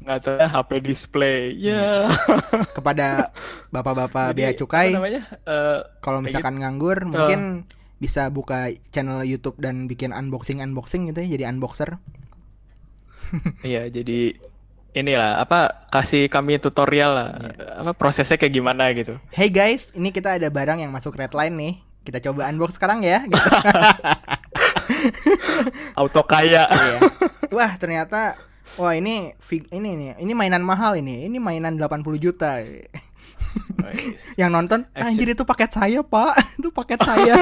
nggak 0.00 0.18
tahu 0.26 0.34
ya, 0.40 0.48
HP 0.50 0.70
display. 0.82 1.54
Ya. 1.60 2.10
Kepada 2.76 3.30
bapak-bapak 3.70 4.34
bea 4.34 4.50
cukai 4.56 4.90
namanya? 4.96 5.22
Eh, 5.46 5.80
kalau 6.02 6.24
misalkan 6.24 6.58
nganggur 6.58 7.06
mungkin 7.06 7.68
bisa 8.00 8.32
buka 8.32 8.72
channel 8.90 9.20
YouTube 9.22 9.60
dan 9.60 9.84
bikin 9.84 10.10
unboxing 10.10 10.64
unboxing 10.64 11.12
gitu 11.12 11.20
ya 11.20 11.28
jadi 11.38 11.44
unboxer. 11.52 12.00
Iya 13.62 13.86
jadi 13.86 14.34
inilah 14.90 15.38
apa 15.38 15.86
kasih 15.94 16.26
kami 16.26 16.58
tutorial 16.58 17.14
lah. 17.14 17.28
Apa 17.78 17.94
prosesnya 17.94 18.40
kayak 18.40 18.56
gimana 18.56 18.90
gitu. 18.96 19.20
Hey 19.30 19.52
guys 19.52 19.94
ini 19.94 20.10
kita 20.10 20.40
ada 20.40 20.50
barang 20.50 20.82
yang 20.82 20.90
masuk 20.90 21.14
redline 21.14 21.54
nih. 21.54 21.74
Kita 22.00 22.18
coba 22.24 22.48
unbox 22.48 22.80
sekarang 22.80 23.04
ya 23.04 23.22
gitu. 23.28 23.36
auto 26.00 26.22
kaya 26.24 26.64
Iya. 26.70 26.98
Wah, 27.50 27.72
ternyata 27.76 28.38
wah 28.78 28.94
ini 28.94 29.34
ini 29.74 29.88
nih, 29.98 30.10
ini 30.22 30.32
mainan 30.32 30.62
mahal 30.62 30.94
ini. 30.96 31.26
Ini 31.26 31.38
mainan 31.42 31.74
80 31.76 32.18
juta. 32.20 32.62
Yang 34.40 34.50
nonton, 34.54 34.80
Action. 34.94 35.06
anjir 35.10 35.28
itu 35.34 35.42
paket 35.42 35.70
saya, 35.74 36.00
Pak. 36.06 36.32
itu 36.62 36.70
paket 36.70 37.00
saya. 37.02 37.34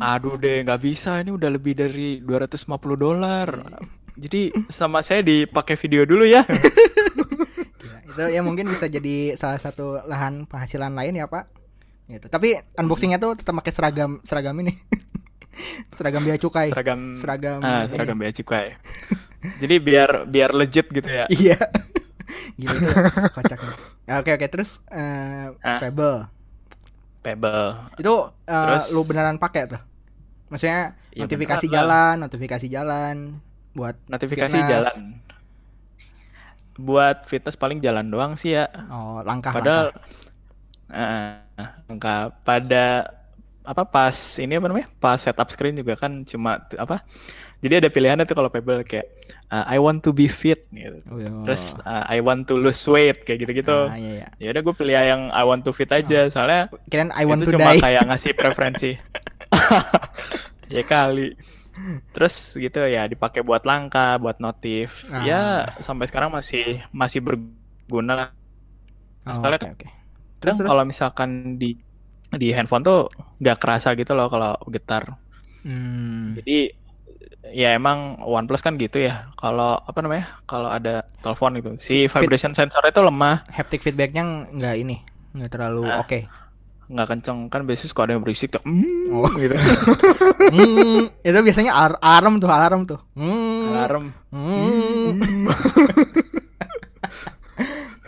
Aduh 0.00 0.40
deh, 0.40 0.64
nggak 0.64 0.80
bisa. 0.80 1.20
Ini 1.20 1.30
udah 1.36 1.50
lebih 1.52 1.76
dari 1.76 2.24
250 2.24 2.64
dolar. 2.96 3.48
Jadi 4.14 4.54
sama 4.70 5.02
saya 5.02 5.26
dipakai 5.26 5.74
video 5.74 6.06
dulu 6.06 6.22
ya. 6.22 6.46
Gila, 7.82 7.98
itu 8.06 8.24
ya 8.30 8.40
mungkin 8.46 8.70
bisa 8.70 8.86
jadi 8.86 9.34
salah 9.34 9.58
satu 9.58 10.06
lahan 10.06 10.46
penghasilan 10.46 10.94
lain 10.94 11.18
ya 11.18 11.26
pak 11.26 11.50
gitu 12.06 12.26
tapi 12.26 12.60
unboxingnya 12.74 13.16
tuh 13.16 13.32
tetap 13.34 13.54
pakai 13.54 13.72
seragam 13.72 14.10
seragam 14.20 14.54
ini 14.56 14.72
seragam 15.96 16.20
bea 16.20 16.36
cukai 16.36 16.68
Seragam 16.68 17.00
seragam 17.14 17.58
ah, 17.60 17.86
seragam 17.86 18.16
bea 18.16 18.30
cukai. 18.30 18.74
Jadi 19.60 19.76
biar 19.76 20.24
biar 20.24 20.50
legit 20.50 20.88
gitu 20.88 21.04
ya. 21.04 21.28
iya 21.28 21.56
gitu 22.60 22.72
itu 22.72 22.88
kocak 23.30 23.58
nih. 23.58 23.76
Ya, 24.04 24.14
oke 24.18 24.30
oke 24.32 24.46
terus 24.48 24.80
eh 24.88 25.52
Ah. 25.60 25.78
Fable 25.78 26.28
Pebble. 27.20 27.72
itu 27.96 28.14
eh, 28.44 28.52
Terus? 28.52 28.84
lu 28.90 29.00
beneran 29.02 29.36
pakai 29.36 29.64
tuh 29.66 29.80
maksudnya 30.48 30.92
Ya, 31.10 31.24
notifikasi 31.24 31.62
beneran 31.62 31.72
lah. 31.88 31.88
jalan 32.10 32.14
notifikasi 32.20 32.66
jalan 32.66 33.16
buat 33.72 33.96
Notifikasi 34.06 34.50
fitness. 34.50 34.68
jalan. 34.68 35.00
Buat 36.74 37.24
fitness 37.24 37.54
paling 37.54 37.78
jalan 37.78 38.10
doang 38.10 38.34
sih 38.34 38.52
ya. 38.52 38.66
oh 38.90 39.22
langkah 39.22 39.54
Padahal 39.54 39.94
langkah. 39.94 40.23
Eh, 40.90 41.68
enggak 41.88 42.36
pada 42.44 43.14
apa 43.64 43.82
pas 43.88 44.12
ini 44.36 44.60
apa 44.60 44.68
namanya? 44.68 44.88
Pas 45.00 45.16
setup 45.16 45.48
screen 45.48 45.80
juga 45.80 45.96
kan 45.96 46.22
cuma 46.28 46.60
apa? 46.76 47.00
Jadi 47.64 47.80
ada 47.80 47.88
pilihannya 47.88 48.28
tuh 48.28 48.36
kalau 48.36 48.52
Pebble 48.52 48.84
kayak 48.84 49.08
uh, 49.48 49.64
I 49.64 49.80
want 49.80 50.04
to 50.04 50.12
be 50.12 50.28
fit 50.28 50.68
gitu. 50.68 51.00
Oh, 51.08 51.16
iya. 51.16 51.32
Terus 51.48 51.72
uh, 51.80 52.04
I 52.04 52.20
want 52.20 52.44
to 52.52 52.60
lose 52.60 52.84
weight 52.84 53.24
kayak 53.24 53.40
gitu-gitu. 53.40 53.88
ah, 53.88 53.96
iya, 53.96 54.28
iya. 54.28 54.28
Ya 54.36 54.48
udah 54.52 54.62
gue 54.68 54.74
pilih 54.76 54.92
yang 54.92 55.32
I 55.32 55.48
want 55.48 55.64
to 55.64 55.72
fit 55.72 55.88
aja 55.88 56.28
soalnya 56.28 56.68
kirain 56.92 57.08
I 57.16 57.24
want 57.24 57.40
itu 57.40 57.56
to 57.56 57.56
cuma 57.56 57.72
die 57.72 57.80
kayak 57.80 58.04
ngasih 58.04 58.32
preferensi. 58.40 58.90
ya 60.68 60.82
kali. 60.84 61.32
Terus 62.12 62.60
gitu 62.60 62.84
ya 62.84 63.08
dipakai 63.08 63.40
buat 63.40 63.64
langkah, 63.64 64.20
buat 64.20 64.44
notif. 64.44 65.08
Ah. 65.08 65.24
Ya 65.24 65.42
sampai 65.80 66.04
sekarang 66.04 66.36
masih 66.36 66.84
masih 66.92 67.24
berguna 67.24 68.12
lah. 68.12 68.28
Oh, 69.24 69.40
Soalnya 69.40 69.72
oke 69.72 69.72
oke 69.72 70.03
Terus 70.44 70.56
terus 70.56 70.68
kalau 70.68 70.84
misalkan 70.84 71.30
di 71.56 71.74
di 72.30 72.50
handphone 72.50 72.82
tuh 72.82 73.08
nggak 73.38 73.58
kerasa 73.58 73.94
gitu 73.94 74.12
loh 74.12 74.28
kalau 74.28 74.52
getar. 74.68 75.16
hmm, 75.62 76.36
Jadi 76.36 76.58
ya 77.50 77.72
emang 77.72 78.20
OnePlus 78.20 78.60
kan 78.60 78.74
gitu 78.74 79.00
ya. 79.00 79.30
Kalau 79.34 79.78
apa 79.78 79.98
namanya? 79.98 80.36
Kalau 80.44 80.68
ada 80.68 81.04
telepon 81.20 81.56
gitu, 81.56 81.70
si 81.76 82.04
Fit- 82.04 82.22
vibration 82.22 82.52
sensor 82.52 82.82
itu 82.82 82.98
lemah, 82.98 83.44
haptic 83.48 83.80
feedbacknya 83.80 84.22
nggak 84.50 84.76
ini 84.76 84.96
nggak 85.32 85.50
terlalu 85.50 85.82
Ah. 85.84 85.98
oke 85.98 86.20
nggak 86.84 87.08
kenceng 87.08 87.48
kan 87.48 87.64
biasanya 87.64 87.88
suka 87.88 88.04
ada 88.04 88.12
yang 88.12 88.20
berisik 88.20 88.52
tuh. 88.52 88.60
Mm, 88.62 89.08
Oh. 89.10 89.24
gitu. 89.34 89.56
Hmm, 90.54 91.08
itu 91.18 91.38
biasanya 91.40 91.72
ar- 91.72 91.96
alarm 91.98 92.36
tuh 92.36 92.46
alarm 92.46 92.84
tuh 92.84 93.00
Hmm, 93.16 93.72
Alarm. 93.72 94.04
Mm. 94.28 95.16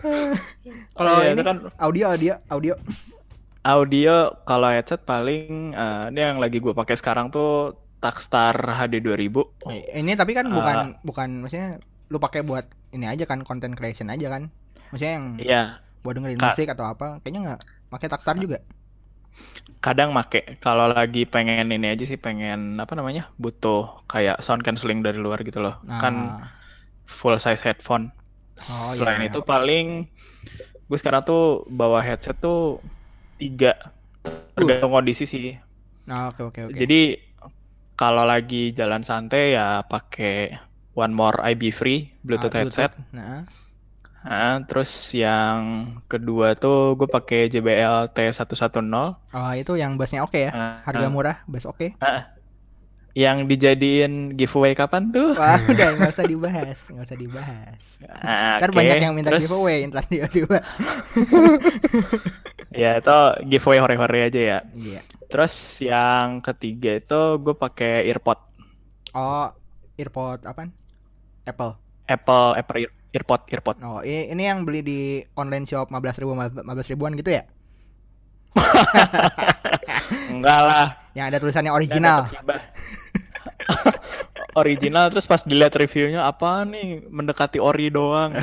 Kalau 0.97 1.17
Iya, 1.23 1.31
ini 1.37 1.43
kan 1.45 1.57
audio 1.79 2.05
audio 2.13 2.33
audio 2.49 2.75
audio 3.67 4.15
kalau 4.49 4.69
headset 4.71 5.01
paling 5.11 5.75
eh, 5.75 6.03
ini 6.11 6.19
yang 6.27 6.39
lagi 6.43 6.59
gue 6.65 6.73
pakai 6.81 6.97
sekarang 7.01 7.27
tuh 7.35 7.75
Takstar 8.03 8.55
HD 8.79 8.95
2000. 9.03 9.43
Eh, 9.67 9.99
ini 9.99 10.13
tapi 10.15 10.33
kan 10.39 10.47
Ah. 10.47 10.55
bukan 10.55 10.79
bukan 11.03 11.29
maksudnya 11.43 11.83
lu 12.13 12.19
pakai 12.23 12.47
buat 12.47 12.65
ini 12.95 13.07
aja 13.11 13.25
kan 13.27 13.43
content 13.43 13.75
creation 13.75 14.09
aja 14.15 14.27
kan 14.31 14.43
maksudnya 14.95 15.15
yang 15.19 15.27
Iya, 15.37 15.57
buat 16.05 16.15
dengerin 16.17 16.39
Ka- 16.39 16.47
musik 16.47 16.67
atau 16.71 16.87
apa 16.87 17.19
kayaknya 17.23 17.41
nggak 17.47 17.61
pakai 17.93 18.09
Takstar 18.13 18.37
juga 18.39 18.59
kadang 19.85 20.11
make 20.17 20.59
kalau 20.65 20.89
lagi 20.91 21.29
pengen 21.29 21.69
ini 21.71 21.87
aja 21.95 22.05
sih 22.09 22.19
pengen 22.19 22.81
apa 22.83 22.93
namanya? 22.99 23.29
butuh 23.39 24.03
kayak 24.09 24.41
sound 24.45 24.63
cancelling 24.67 25.01
dari 25.05 25.19
luar 25.21 25.41
gitu 25.47 25.61
loh. 25.63 25.77
nah 25.87 26.01
Kan 26.03 26.15
full 27.07 27.37
size 27.39 27.63
headphone. 27.63 28.11
Oh, 28.57 28.93
Selain 28.97 29.21
iya. 29.21 29.29
itu 29.31 29.41
paling 29.45 30.09
gue 30.87 30.99
sekarang 30.99 31.23
tuh 31.27 31.67
bawa 31.69 31.99
headset 32.03 32.37
tuh 32.39 32.79
tiga. 33.37 33.75
Tergantung 34.57 34.93
kondisi 34.95 35.25
sih. 35.29 35.55
nah 36.07 36.31
oke 36.31 36.41
oke 36.47 36.61
oke. 36.71 36.79
Jadi 36.79 37.19
kalau 37.99 38.23
lagi 38.23 38.71
jalan 38.73 39.03
santai 39.03 39.57
ya 39.57 39.83
pakai 39.83 40.55
One 40.97 41.13
More 41.13 41.43
IB 41.53 41.75
Free 41.75 42.13
Bluetooth 42.25 42.55
Ah, 42.55 42.61
headset. 42.63 42.93
nah. 43.13 43.45
Ah, 44.27 44.59
terus 44.67 44.91
yang 45.15 45.87
kedua 46.11 46.59
tuh 46.59 46.99
gue 46.99 47.07
pakai 47.07 47.47
JBL 47.47 48.11
T110 48.11 48.91
oh 48.91 49.53
itu 49.55 49.73
yang 49.79 49.95
bassnya 49.95 50.27
oke 50.27 50.51
ya? 50.51 50.51
Ah, 50.51 50.83
harga 50.83 51.07
ah. 51.07 51.13
murah 51.13 51.37
bass 51.47 51.63
oke 51.63 51.95
yang 53.17 53.49
dijadiin 53.49 54.37
giveaway 54.37 54.77
kapan 54.77 55.09
tuh? 55.09 55.33
Wah, 55.33 55.57
udah 55.65 55.89
nggak 55.97 56.11
usah 56.13 56.27
dibahas, 56.29 56.81
nggak 56.93 57.07
usah 57.09 57.17
dibahas. 57.19 57.85
Ah, 58.05 58.61
Ntar 58.61 58.71
oke. 58.71 58.77
banyak 58.77 58.97
yang 59.01 59.15
minta 59.17 59.33
Terus, 59.33 59.49
giveaway, 59.49 59.89
ntar 59.89 60.05
tiba-tiba. 60.05 60.59
Ya 62.77 63.01
itu 63.01 63.19
giveaway 63.49 63.79
hore-hore 63.81 64.29
aja 64.29 64.41
ya. 64.41 64.59
Iya. 64.77 65.01
Terus 65.33 65.55
yang 65.81 66.45
ketiga 66.45 67.01
itu 67.01 67.21
gue 67.41 67.55
pakai 67.57 68.05
earpod 68.07 68.39
Oh, 69.17 69.49
earpod 69.97 70.45
apa? 70.45 70.69
Apple. 71.49 71.73
Apple 72.07 72.49
Apple 72.55 72.79
ear- 72.85 72.97
earpod 73.17 73.41
earpod. 73.49 73.77
Oh, 73.81 74.01
ini 74.05 74.29
ini 74.29 74.43
yang 74.45 74.63
beli 74.69 74.85
di 74.85 75.01
online 75.41 75.65
shop 75.65 75.89
15 75.89 76.21
ribu 76.21 76.33
15 76.37 76.93
ribuan 76.93 77.17
gitu 77.17 77.33
ya? 77.33 77.49
Enggak 80.35 80.61
lah. 80.63 80.87
Yang 81.13 81.27
ada 81.33 81.39
tulisannya 81.41 81.73
original. 81.73 82.21
Original 84.57 85.13
terus 85.13 85.29
pas 85.29 85.45
dilihat 85.45 85.77
reviewnya 85.77 86.25
apa 86.25 86.65
nih 86.65 87.05
mendekati 87.09 87.61
ori 87.61 87.93
doang. 87.93 88.33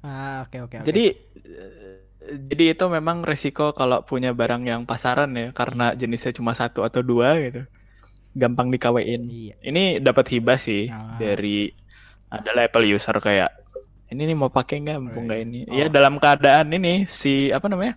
Ah, 0.00 0.48
oke 0.48 0.56
oke 0.64 0.80
oke. 0.80 0.86
Jadi 0.88 1.04
eh, 1.44 1.96
jadi 2.48 2.72
itu 2.72 2.84
memang 2.88 3.20
resiko 3.20 3.76
kalau 3.76 4.00
punya 4.00 4.32
barang 4.32 4.64
yang 4.64 4.88
pasaran 4.88 5.28
ya 5.36 5.52
karena 5.52 5.92
jenisnya 5.92 6.32
cuma 6.32 6.56
satu 6.56 6.88
atau 6.88 7.04
dua 7.04 7.36
gitu. 7.36 7.68
Gampang 8.32 8.72
dikawein. 8.72 9.28
iya. 9.28 9.54
Ini 9.60 10.00
dapat 10.00 10.32
hibah 10.32 10.56
sih 10.56 10.88
Ah. 10.88 11.20
dari 11.20 11.68
adalah 12.32 12.64
Apple 12.64 12.88
user 12.88 13.12
kayak 13.20 13.59
ini 14.10 14.22
nih 14.26 14.36
mau 14.36 14.50
pakai 14.50 14.82
nggak 14.82 14.98
mumpung 14.98 15.30
nggak 15.30 15.40
ini. 15.46 15.60
Oh. 15.70 15.74
Ya 15.74 15.86
dalam 15.86 16.18
keadaan 16.18 16.74
ini 16.74 17.06
si 17.06 17.54
apa 17.54 17.70
namanya? 17.70 17.94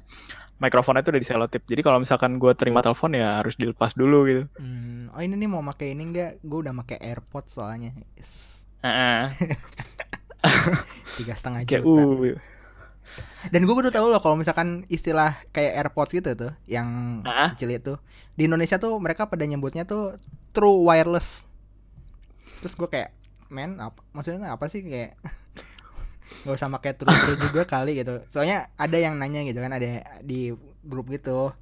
Mikrofonnya 0.62 1.04
itu 1.04 1.12
udah 1.12 1.22
diselotip. 1.22 1.64
Jadi 1.68 1.82
kalau 1.84 2.00
misalkan 2.00 2.40
gue 2.40 2.54
terima 2.56 2.80
telepon 2.80 3.18
ya 3.18 3.42
harus 3.42 3.60
dilepas 3.60 3.98
dulu 3.98 4.24
gitu. 4.30 4.44
Hmm, 4.56 5.12
oh 5.12 5.20
ini 5.20 5.36
nih 5.36 5.50
mau 5.50 5.66
pakai 5.66 5.92
ini 5.92 6.08
enggak? 6.08 6.32
Gue 6.46 6.64
udah 6.64 6.72
pakai 6.86 7.04
AirPods 7.04 7.60
soalnya. 7.60 7.92
Yes. 8.16 8.64
Tiga 11.20 11.34
setengah 11.36 11.68
juta. 11.68 11.84
uh. 11.84 12.38
Dan 13.52 13.68
gue 13.68 13.76
baru 13.76 13.92
tahu 13.92 14.08
loh 14.08 14.24
kalau 14.24 14.40
misalkan 14.40 14.88
istilah 14.88 15.36
kayak 15.52 15.84
AirPods 15.84 16.16
gitu 16.16 16.32
tuh, 16.32 16.54
yang 16.64 17.20
kecil 17.56 17.76
itu 17.76 17.94
di 18.40 18.48
Indonesia 18.48 18.80
tuh 18.80 18.96
mereka 19.04 19.28
pada 19.28 19.44
nyebutnya 19.44 19.84
tuh 19.84 20.16
true 20.56 20.88
wireless. 20.88 21.44
Terus 22.64 22.74
gue 22.80 22.88
kayak, 22.88 23.12
men 23.52 23.84
apa? 23.84 24.00
Maksudnya 24.16 24.56
apa 24.56 24.72
sih 24.72 24.80
kayak 24.88 25.20
nggak 26.42 26.56
usah 26.58 26.70
pakai 26.74 26.92
true 26.98 27.14
true 27.14 27.38
juga 27.40 27.62
kali 27.64 28.02
gitu. 28.02 28.20
Soalnya 28.28 28.74
ada 28.76 28.98
yang 28.98 29.16
nanya 29.16 29.46
gitu 29.46 29.62
kan, 29.62 29.72
ada 29.72 30.02
di 30.26 30.50
grup 30.82 31.08
gitu. 31.10 31.54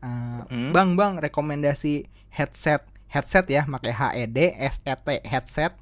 Eh, 0.00 0.40
Hmm? 0.48 0.70
Bang 0.72 0.96
bang 0.96 1.16
rekomendasi 1.18 2.04
headset 2.30 2.84
headset 3.08 3.44
ya, 3.48 3.64
pakai 3.66 3.92
HED 3.92 4.38
SET 4.70 5.02
headset 5.26 5.72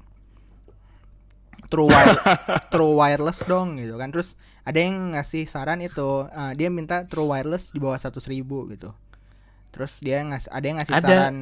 true 1.69 1.85
wire 1.85 2.17
true 2.73 2.97
wireless 2.97 3.45
dong 3.45 3.77
gitu 3.77 3.93
kan 3.95 4.09
terus 4.09 4.33
ada 4.65 4.79
yang 4.81 5.13
ngasih 5.13 5.45
saran 5.45 5.79
itu 5.79 6.25
eh, 6.25 6.53
dia 6.57 6.67
minta 6.73 7.05
true 7.05 7.29
wireless 7.29 7.69
di 7.69 7.77
bawah 7.77 7.99
seratus 7.99 8.25
ribu 8.25 8.65
gitu 8.73 8.89
terus 9.69 10.01
dia 10.01 10.25
ngas 10.25 10.49
ada 10.49 10.65
yang 10.65 10.77
ngasih 10.81 10.95
Ada. 10.97 11.05
saran 11.05 11.35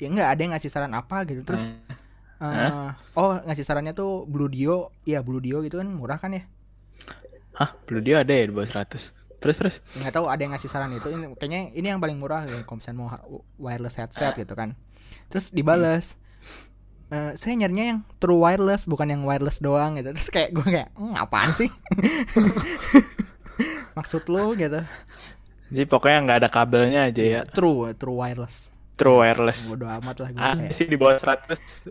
ya 0.00 0.06
enggak 0.08 0.28
ada 0.32 0.40
yang 0.40 0.52
ngasih 0.56 0.70
saran 0.72 0.92
apa 0.96 1.16
gitu 1.28 1.42
terus 1.44 1.74
Hmm. 1.74 2.07
Eh, 2.40 2.90
oh 3.14 3.32
ngasih 3.42 3.64
sarannya 3.64 3.92
tuh 3.92 4.24
Blue 4.24 4.46
Dio. 4.46 4.94
Iya 5.02 5.20
Blue 5.20 5.38
Dio 5.38 5.60
gitu 5.60 5.78
kan 5.78 5.88
murah 5.88 6.16
kan 6.16 6.32
ya? 6.32 6.42
Hah, 7.54 7.74
Blue 7.84 7.98
Dio 7.98 8.14
ada 8.16 8.30
ya 8.30 8.46
di 8.46 8.54
bawah 8.54 8.66
100. 8.66 9.10
Terus 9.38 9.56
terus. 9.56 9.76
Ya, 9.94 10.06
nggak 10.06 10.14
tahu 10.14 10.26
ada 10.26 10.38
yang 10.38 10.52
ngasih 10.54 10.66
saran 10.66 10.90
itu. 10.90 11.06
Ini 11.08 11.34
kayaknya 11.34 11.60
ini 11.72 11.86
yang 11.86 11.98
paling 11.98 12.18
murah 12.18 12.42
kayak 12.42 12.66
kalau 12.66 12.78
misalnya 12.78 12.98
mau 12.98 13.08
wireless 13.58 13.94
headset 13.94 14.34
gitu 14.34 14.54
kan. 14.54 14.74
Terus 15.30 15.50
dibales. 15.50 16.18
"Eh, 17.08 17.32
saya 17.34 17.54
nyarinya 17.56 17.84
yang 17.96 18.00
true 18.18 18.36
wireless 18.36 18.84
bukan 18.84 19.08
yang 19.08 19.22
wireless 19.22 19.58
doang 19.58 19.96
gitu. 19.96 20.10
Terus 20.12 20.28
kayak 20.28 20.50
gue 20.52 20.66
kayak 20.66 20.90
"Hmm, 20.94 21.14
apaan 21.14 21.54
sih? 21.54 21.70
Maksud 23.96 24.26
lu 24.30 24.54
gitu. 24.54 24.78
Jadi 25.68 25.84
pokoknya 25.84 26.18
nggak 26.24 26.38
ada 26.44 26.48
kabelnya 26.48 27.00
aja 27.10 27.22
ya. 27.22 27.40
true 27.48 27.90
true 27.94 28.14
wireless. 28.14 28.70
True 28.98 29.22
wireless. 29.22 29.66
bodo 29.66 29.86
amat 29.86 30.16
lah 30.18 30.28
gue 30.30 30.40
Ah, 30.40 30.54
sih 30.74 30.86
di 30.86 30.96
bawah 30.98 31.14
100. 31.14 31.90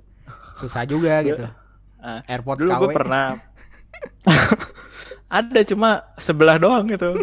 Susah 0.58 0.84
juga 0.88 1.22
gitu. 1.24 1.46
Ah, 1.98 2.22
AirPods 2.30 2.62
Dulu 2.62 2.72
gue 2.88 2.90
pernah. 2.94 3.42
Ada 5.38 5.62
cuma 5.68 6.08
sebelah 6.16 6.56
doang 6.56 6.88
gitu. 6.88 7.20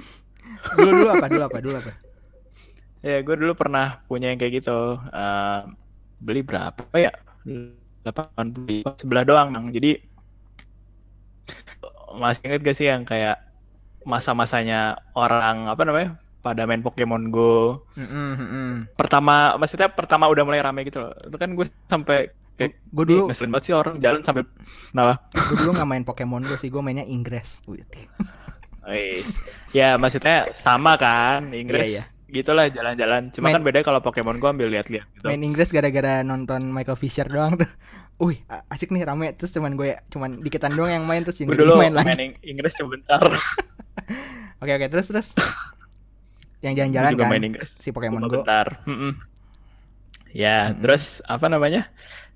dulu 0.78 0.90
dulu 1.02 1.08
apa? 1.12 1.26
Dulu 1.28 1.42
apa? 1.44 1.58
Dulu 1.60 1.74
apa? 1.76 1.92
Ya, 3.04 3.20
gue 3.20 3.36
dulu 3.36 3.52
pernah 3.52 4.00
punya 4.08 4.32
yang 4.32 4.40
kayak 4.40 4.64
gitu. 4.64 4.96
Eh, 5.12 5.60
beli 6.24 6.40
berapa 6.40 6.80
ya? 6.96 7.12
80 8.04 8.84
sebelah 9.00 9.24
doang 9.24 9.48
bang 9.52 9.66
jadi 9.72 9.92
masih 12.16 12.52
inget 12.52 12.60
gak 12.62 12.76
sih 12.76 12.86
yang 12.88 13.02
kayak 13.04 13.40
masa-masanya 14.04 15.00
orang 15.16 15.66
apa 15.66 15.82
namanya 15.84 16.08
pada 16.44 16.68
main 16.68 16.84
Pokemon 16.84 17.32
Go 17.32 17.80
Mm, 17.96 18.04
mm, 18.04 18.32
mm, 18.36 18.46
mm. 18.46 18.72
pertama 18.94 19.56
maksudnya 19.56 19.88
pertama 19.88 20.28
udah 20.28 20.44
mulai 20.44 20.60
rame 20.60 20.84
gitu 20.84 21.00
loh 21.00 21.12
itu 21.16 21.36
kan 21.40 21.56
gue 21.56 21.66
sampai 21.88 22.28
kayak 22.54 22.76
Gue 22.92 23.02
"Ih, 23.02 23.08
dulu 23.10 23.22
ngeselin 23.26 23.50
banget 23.50 23.64
sih 23.64 23.74
orang 23.74 23.96
jalan 23.98 24.20
sambil 24.20 24.44
kenapa 24.92 25.24
gue 25.32 25.56
dulu 25.58 25.70
nggak 25.72 25.88
main 25.88 26.04
Pokemon 26.04 26.44
gue 26.44 26.54
sih 26.54 26.68
gue 26.68 26.78
mainnya. 26.78 27.08
Wis. 28.84 29.40
ya 29.72 29.96
maksudnya 29.96 30.52
sama 30.52 30.94
kan 30.94 31.48
Inggris 31.50 31.88
Iya, 31.90 32.04
gitulah 32.28 32.68
jalan-jalan 32.68 33.32
cuma 33.32 33.48
Main- 33.48 33.56
kan 33.56 33.64
beda 33.64 33.80
kalau 33.80 34.04
Pokemon 34.04 34.36
Go 34.36 34.52
ambil 34.52 34.68
lihat-lihat 34.68 35.08
gitu 35.10 35.24
main 35.24 35.40
Inggris 35.40 35.72
gara-gara 35.72 36.20
nonton 36.20 36.68
Michael 36.68 37.00
Fisher 37.00 37.24
doang 37.24 37.56
tuh 37.56 37.70
Wih, 38.20 38.44
asik 38.70 38.94
nih 38.94 39.02
rame 39.02 39.34
terus 39.34 39.50
cuman 39.50 39.74
gue 39.74 39.98
cuman 40.06 40.38
dikitan 40.38 40.70
doang 40.70 40.92
yang 40.92 41.02
main 41.02 41.24
terus 41.24 41.40
dulu 41.40 41.74
main 41.74 41.90
main, 41.90 42.06
lagi. 42.06 42.14
Ing- 42.22 42.38
Inggris 42.46 42.76
sebentar 42.76 43.18
Oke 44.62 44.70
oke 44.70 44.86
terus 44.86 45.06
terus. 45.06 45.28
Yang 46.64 46.74
jalan-jalan 46.74 47.12
kan 47.14 47.28
main 47.28 47.44
Inggris 47.44 47.70
si 47.76 47.92
Pokemon 47.92 48.24
Go. 48.24 48.40
bentar 48.40 48.80
Mm-mm. 48.84 49.12
ya 50.32 50.72
Mm-mm. 50.72 50.80
terus 50.80 51.20
apa 51.24 51.46
namanya 51.46 51.86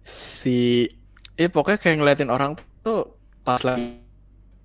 si 0.05 0.89
eh 1.35 1.49
pokoknya 1.49 1.79
kayak 1.79 1.97
ngeliatin 1.99 2.29
orang 2.29 2.53
tuh 2.81 3.09
pas 3.43 3.59
lagi 3.61 3.97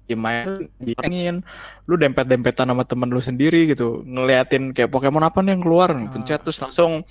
main 0.09 0.43
tuh 0.45 0.57
diangin 0.77 1.41
lu 1.87 1.95
dempet-dempetan 1.95 2.67
sama 2.67 2.83
temen 2.83 3.07
lu 3.07 3.17
sendiri 3.17 3.65
gitu 3.65 4.03
ngeliatin 4.03 4.71
kayak 4.71 4.91
Pokemon 4.91 5.23
apa 5.23 5.39
nih 5.39 5.55
yang 5.55 5.63
keluar 5.63 5.89
Ah. 5.89 6.11
pencet 6.11 6.43
terus 6.43 6.59
langsung 6.59 7.07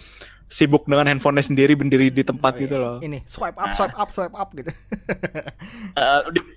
sibuk 0.46 0.84
dengan 0.84 1.08
handphonenya 1.08 1.48
sendiri 1.48 1.72
berdiri 1.72 2.12
di 2.12 2.20
tempat 2.20 2.52
Oh, 2.52 2.60
gitu 2.60 2.76
iya. 2.76 2.84
loh 2.84 2.96
Ini 3.00 3.18
swipe 3.24 3.56
up, 3.56 3.72
Ah. 3.72 3.74
swipe 3.74 3.96
up, 3.96 4.08
swipe 4.12 4.36
up 4.36 4.48
gitu. 4.52 4.68
Di- 6.36 6.48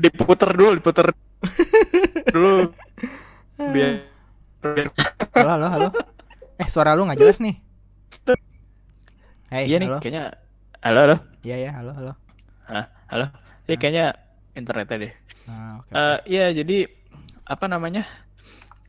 diputer 0.00 0.50
dulu 0.50 0.70
diputer 0.80 1.06
dulu 2.34 2.72
biar 3.60 4.08
Halo, 5.34 5.48
halo, 5.58 5.66
halo. 5.74 5.88
Eh, 6.60 6.68
suara 6.70 6.94
lu 6.96 7.02
nggak 7.06 7.20
jelas 7.22 7.38
nih. 7.44 7.54
Hey, 9.50 9.66
iya 9.66 9.76
nih 9.82 9.90
halo. 9.90 9.98
kayaknya 10.00 10.22
halo 10.84 10.98
halo 11.04 11.14
Iya 11.44 11.56
ya, 11.64 11.70
halo, 11.78 11.90
halo. 11.98 12.12
Ah, 12.66 12.86
halo 13.10 13.26
ini 13.66 13.74
kayaknya 13.80 14.04
internetnya 14.58 14.96
deh 15.08 15.12
Nah, 15.46 15.78
oke. 15.80 15.96
Eh 15.96 16.18
iya 16.32 16.44
jadi 16.56 16.88
apa 17.46 17.66
namanya 17.68 18.02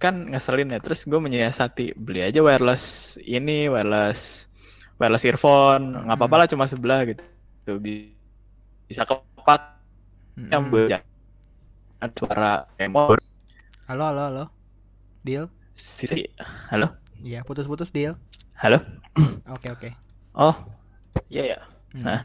kan 0.02 0.16
ngeselin 0.32 0.74
ya 0.76 0.80
terus 0.84 1.04
gue 1.10 1.20
menyiasati 1.20 1.96
beli 1.98 2.22
aja 2.28 2.40
wireless 2.44 3.16
ini 3.24 3.68
wireless 3.74 4.48
wireless 5.00 5.26
earphone 5.30 5.96
nggak 6.08 6.18
apa-apa 6.20 6.36
lah 6.44 6.48
cuma 6.52 6.66
sebelah 6.72 7.02
gitu 7.10 7.24
Tuh, 7.68 7.78
bi- 7.80 8.16
bisa 8.90 9.04
kepak 9.08 9.62
Mm-mm. 10.38 10.54
yang 10.54 10.64
gue 10.72 10.86
suara 12.18 12.68
emo 12.78 13.16
Halo, 13.88 14.04
halo, 14.12 14.22
halo. 14.28 14.44
Deal? 15.24 15.50
Sisi 15.78 16.30
halo 16.72 16.88
Iya, 17.24 17.40
putus-putus 17.48 17.90
deal. 17.96 18.20
halo 18.62 18.80
Oke, 19.56 19.68
oke. 19.72 19.90
oh 20.38 20.56
iya 21.30 21.44
ya 21.58 21.60
Hmm. 21.94 22.02
Nah. 22.10 22.22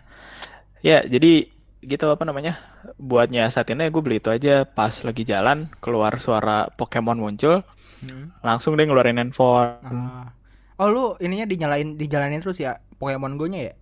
ya 0.81 1.05
jadi 1.05 1.45
gitu 1.85 2.09
apa 2.09 2.25
namanya 2.25 2.57
buat 2.97 3.29
nyiasatinnya 3.29 3.93
gue 3.93 4.01
beli 4.01 4.17
itu 4.17 4.33
aja 4.33 4.65
pas 4.65 4.95
lagi 5.05 5.29
jalan 5.29 5.69
keluar 5.85 6.17
suara 6.25 6.73
Pokemon 6.73 7.21
muncul 7.21 7.61
Hmm. 8.01 8.31
langsung 8.47 8.79
deh 8.79 8.87
ngeluarin 8.87 9.19
handphone 9.21 9.77
Ah. 9.83 10.31
Oh, 10.79 10.87
lu 10.95 11.05
ininya 11.19 11.47
dinyalain 11.51 11.99
dijalanin 11.99 12.39
terus 12.43 12.59
ya 12.63 12.79
Pokemon 13.03 13.35
Go-nya 13.35 13.61
ya? 13.71 13.75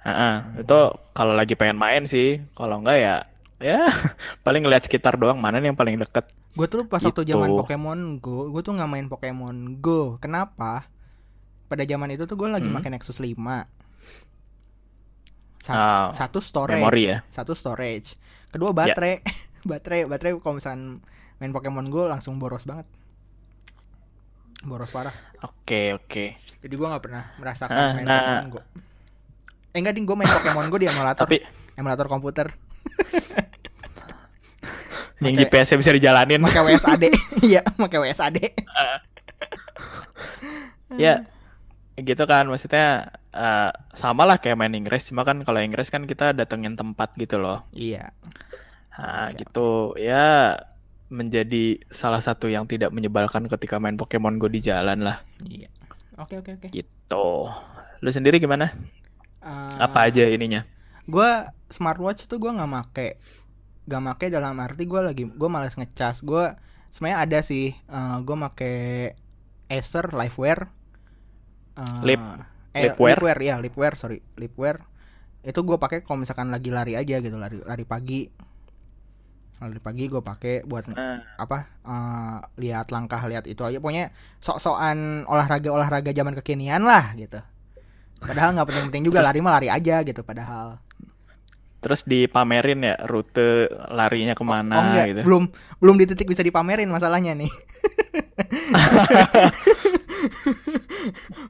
Heeh, 0.00 0.64
itu 0.64 0.80
kalau 1.12 1.34
lagi 1.36 1.54
pengen 1.60 1.76
main 1.76 2.02
sih, 2.08 2.40
kalau 2.56 2.80
enggak 2.80 2.98
ya 3.04 3.14
ya 3.60 3.92
paling 4.44 4.64
ngeliat 4.64 4.82
sekitar 4.82 5.14
doang 5.14 5.36
mana 5.36 5.60
nih 5.60 5.68
yang 5.68 5.76
paling 5.76 5.96
deket. 5.96 6.26
Gue 6.50 6.66
tuh 6.66 6.82
pas 6.82 6.98
waktu 6.98 7.22
Gitu. 7.22 7.36
zaman 7.36 7.52
Pokemon 7.54 8.00
Go, 8.18 8.48
gue 8.48 8.60
tuh 8.60 8.72
nggak 8.72 8.88
main 8.88 9.06
Pokemon 9.06 9.78
Go. 9.78 10.16
Kenapa? 10.16 10.88
Pada 11.66 11.84
zaman 11.84 12.10
itu 12.10 12.24
tuh 12.24 12.34
gue 12.34 12.48
lagi 12.48 12.66
Hmm. 12.66 12.74
pakai 12.74 12.90
Nexus 12.90 13.16
5. 13.16 13.68
Sa- 15.60 15.76
Ah, 15.76 16.08
satu 16.10 16.40
storage, 16.40 16.80
memori 16.80 17.04
ya. 17.06 17.20
satu 17.28 17.52
storage. 17.52 18.16
Kedua 18.48 18.72
baterai, 18.72 19.20
baterai, 19.70 20.08
baterai 20.08 20.32
kalau 20.36 20.56
misalnya 20.56 20.98
main 21.36 21.52
Pokemon 21.52 21.86
Go 21.88 22.08
langsung 22.08 22.40
boros 22.40 22.64
banget. 22.64 22.88
Boros 24.60 24.88
parah. 24.88 25.12
Oke 25.42 25.92
oke. 25.94 26.24
Jadi 26.58 26.74
gue 26.74 26.86
nggak 26.86 27.00
pernah 27.02 27.24
merasakan 27.36 27.72
Ah, 27.72 27.92
main 27.94 28.04
nah. 28.04 28.18
Pokemon 28.40 28.48
Go. 28.50 28.60
Eh 29.70 29.78
enggak 29.78 29.94
ding, 29.94 30.04
gue 30.04 30.16
main 30.16 30.28
Pokemon 30.28 30.66
Go 30.66 30.76
di 30.76 30.88
emulator, 30.88 31.22
Tapi 31.22 31.38
emulator 31.76 32.08
komputer. 32.08 32.48
yang 35.20 35.34
Pakai- 35.34 35.46
GPS-nya 35.46 35.76
bisa 35.78 35.92
dijalanin. 35.92 36.40
Pakai 36.40 36.62
WSAD. 36.66 37.04
Iya, 37.46 37.60
pakai 37.74 37.98
WSAD. 38.00 38.36
ya 40.96 41.22
gitu 41.96 42.24
kan 42.24 42.48
maksudnya 42.48 43.12
eh, 43.30 43.70
sama 43.92 44.24
lah 44.24 44.40
kayak 44.40 44.56
main 44.56 44.72
Inggris 44.72 45.04
cuma 45.06 45.22
kan 45.22 45.44
kalau 45.44 45.60
Inggris 45.60 45.86
kan 45.86 46.04
kita 46.04 46.32
datengin 46.32 46.74
tempat 46.74 47.12
gitu 47.14 47.36
loh. 47.36 47.68
Iya. 47.70 48.10
Nah, 48.92 49.28
Oke, 49.28 49.40
gitu 49.40 49.68
ya 49.96 50.56
menjadi 51.08 51.80
salah 51.88 52.20
satu 52.20 52.46
yang 52.46 52.64
tidak 52.64 52.90
menyebalkan 52.90 53.48
ketika 53.48 53.76
main 53.76 53.96
Pokemon 53.96 54.36
Go 54.36 54.46
di 54.46 54.60
jalan 54.60 55.02
lah 55.02 55.20
Iya. 55.40 55.68
Oke 56.16 56.36
oke 56.36 56.56
oke. 56.56 56.68
gitu. 56.70 57.28
Lu 58.00 58.10
sendiri 58.10 58.36
gimana? 58.36 58.72
Eh, 59.40 59.74
Apa 59.76 60.08
aja 60.08 60.24
ininya? 60.24 60.64
Gue 61.04 61.28
smartwatch 61.66 62.24
tuh 62.26 62.36
gue 62.36 62.48
nggak 62.48 62.70
make, 62.70 63.08
nggak 63.88 64.00
make 64.02 64.26
dalam 64.28 64.56
arti 64.60 64.84
gue 64.84 65.00
lagi 65.00 65.24
gue 65.28 65.48
malas 65.48 65.76
ngecas. 65.76 66.24
Gue 66.24 66.52
sebenarnya 66.90 67.18
ada 67.24 67.38
sih. 67.40 67.72
gue 68.24 68.36
make 68.36 68.74
Acer 69.70 70.10
Livewear. 70.10 70.68
Eh, 71.78 72.00
Lip- 72.04 72.38
eh, 72.74 72.90
Lipwear? 72.90 73.16
Lipwear 73.18 73.38
ya 73.40 73.54
Lipwear 73.62 73.92
sorry 73.94 74.18
Lipwear. 74.36 74.82
Itu 75.40 75.64
gue 75.64 75.78
pakai 75.80 76.04
kalau 76.04 76.20
misalkan 76.20 76.52
lagi 76.52 76.68
lari 76.68 76.98
aja 76.98 77.16
gitu 77.22 77.36
lari 77.38 77.62
lari 77.62 77.84
pagi. 77.86 78.28
Lari 79.60 79.76
pagi 79.76 80.08
gue 80.08 80.22
pakai 80.24 80.64
buat 80.64 80.88
Nah, 80.88 81.20
apa 81.36 81.58
eh, 81.84 82.38
lihat 82.60 82.88
langkah 82.90 83.20
lihat 83.28 83.44
itu 83.44 83.60
aja 83.60 83.76
pokoknya 83.76 84.08
sok-sokan 84.40 85.28
olahraga 85.28 85.68
olahraga 85.68 86.10
zaman 86.16 86.32
kekinian 86.36 86.80
lah 86.84 87.12
gitu 87.16 87.40
padahal 88.20 88.52
nggak 88.52 88.68
penting-penting 88.68 89.04
juga 89.08 89.24
lari 89.24 89.40
mah 89.40 89.56
lari 89.56 89.68
aja 89.72 90.04
gitu 90.04 90.20
padahal 90.20 90.76
Terus 91.80 92.04
dipamerin 92.04 92.80
ya 92.82 92.94
rute 93.02 93.66
larinya 93.88 94.32
ke 94.32 94.44
mana 94.44 94.74
oh 94.74 94.82
enggak. 94.86 95.06
gitu. 95.08 95.20
belum 95.24 95.44
belum 95.76 95.96
di 95.96 96.04
titik 96.06 96.28
bisa 96.28 96.40
dipamerin 96.40 96.86
masalahnya 96.86 97.32
nih. 97.34 97.48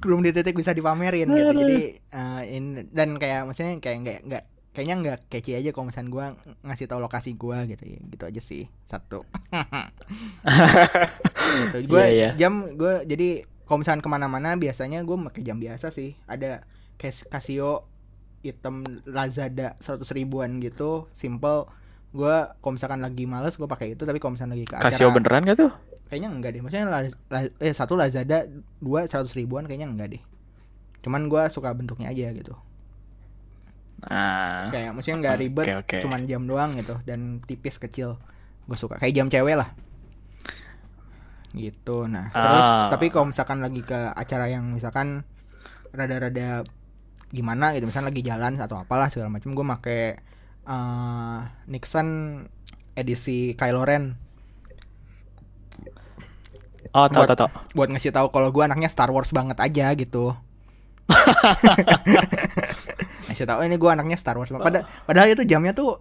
Belum 0.00 0.20
di 0.20 0.30
titik 0.30 0.54
bisa 0.54 0.70
dipamerin 0.70 1.26
gitu. 1.28 1.50
Jadi 1.56 1.80
eh, 2.00 2.42
in- 2.50 2.88
dan 2.90 3.18
kayak 3.18 3.44
maksudnya 3.44 3.76
kayak 3.78 3.98
nggak 4.00 4.18
nggak 4.24 4.44
kayaknya 4.70 4.94
nggak 4.96 5.18
kece 5.26 5.58
aja 5.58 5.70
kalau 5.70 5.90
misalnya 5.90 6.08
gua 6.08 6.26
ngasih 6.62 6.86
tahu 6.86 7.00
lokasi 7.00 7.34
gua 7.34 7.66
gitu 7.66 7.82
ya. 7.84 7.98
Gitu 8.00 8.22
aja 8.24 8.40
sih 8.40 8.64
satu. 8.84 9.26
Gitu. 11.50 11.78
gue 11.90 11.98
Iya, 12.00 12.08
iya. 12.08 12.30
jam 12.38 12.70
gue 12.72 13.02
jadi 13.04 13.28
kalau 13.66 13.82
misalnya 13.82 14.02
ke 14.02 14.10
mana-mana 14.10 14.54
biasanya 14.54 15.02
gue 15.02 15.16
pakai 15.30 15.42
jam 15.42 15.58
biasa 15.58 15.90
sih. 15.90 16.14
Ada 16.26 16.62
Cas- 16.94 17.26
Casio 17.26 17.86
item 18.42 18.82
Lazada 19.04 19.76
100 19.78 20.00
ribuan 20.10 20.58
gitu 20.58 21.08
simple. 21.12 21.68
Gue 22.10 22.32
kalau 22.58 22.72
misalkan 22.74 22.98
lagi 22.98 23.24
males 23.24 23.54
gue 23.54 23.64
pakai 23.64 23.94
itu 23.94 24.02
tapi 24.02 24.18
kalau 24.18 24.34
misalnya 24.34 24.54
lagi 24.54 24.66
ke 24.66 24.74
acara 24.74 24.90
Casio 24.90 25.10
beneran 25.10 25.44
gak 25.44 25.58
tuh? 25.58 25.72
kayaknya 26.06 26.26
enggak 26.28 26.50
deh 26.50 26.60
maksudnya 26.60 26.86
la- 26.86 27.06
la- 27.06 27.54
eh 27.56 27.70
satu 27.70 27.94
Lazada 27.94 28.42
dua 28.78 29.06
100 29.06 29.30
ribuan 29.32 29.62
kayaknya 29.62 29.86
enggak 29.86 30.18
deh. 30.18 30.22
Cuman 31.00 31.26
gue 31.26 31.42
suka 31.48 31.70
bentuknya 31.70 32.10
aja 32.10 32.34
gitu. 32.34 32.58
Nah, 34.00 34.72
kayak 34.72 34.90
maksudnya 34.90 35.18
nggak 35.20 35.36
ribet 35.38 35.66
Oke, 35.68 35.74
oke. 35.76 35.96
cuman 36.00 36.24
jam 36.24 36.42
doang 36.44 36.72
gitu 36.74 36.98
dan 37.04 37.38
tipis 37.40 37.76
kecil. 37.76 38.18
Gue 38.64 38.74
suka 38.74 38.96
kayak 38.96 39.14
jam 39.14 39.28
cewek 39.28 39.54
lah. 39.54 39.70
Gitu 41.50 41.96
nah. 42.06 42.26
Terus 42.30 42.66
Ah. 42.66 42.88
tapi 42.88 43.10
kalau 43.10 43.28
misalkan 43.28 43.58
lagi 43.58 43.82
ke 43.82 43.98
acara 44.10 44.46
yang 44.46 44.70
misalkan 44.70 45.22
rada-rada 45.90 46.62
gimana 47.30 47.72
gitu 47.72 47.86
misalnya 47.86 48.10
lagi 48.10 48.22
jalan 48.22 48.58
atau 48.58 48.76
apalah 48.76 49.06
segala 49.08 49.30
macam 49.30 49.50
gue 49.50 49.62
make 49.62 49.98
eh, 50.66 51.38
Nixon 51.66 52.08
edisi 52.92 53.54
Kylo 53.54 53.82
Ren 53.82 54.18
oh 56.90 57.06
tau 57.06 57.22
buat- 57.22 57.28
tau 57.30 57.38
tau. 57.46 57.50
buat 57.72 57.88
ngasih 57.88 58.10
tahu 58.10 58.26
kalau 58.28 58.50
gue 58.50 58.62
anaknya 58.62 58.90
Star 58.90 59.08
Wars 59.08 59.30
banget 59.30 59.56
aja 59.56 59.94
gitu 59.94 60.34
ngasih 63.26 63.46
tahu 63.46 63.60
ini 63.62 63.76
gue 63.76 63.90
anaknya 63.90 64.14
Star 64.14 64.34
Wars. 64.34 64.50
Pada, 64.50 64.86
padahal 65.04 65.28
itu 65.28 65.42
jamnya 65.42 65.70
tuh 65.70 65.98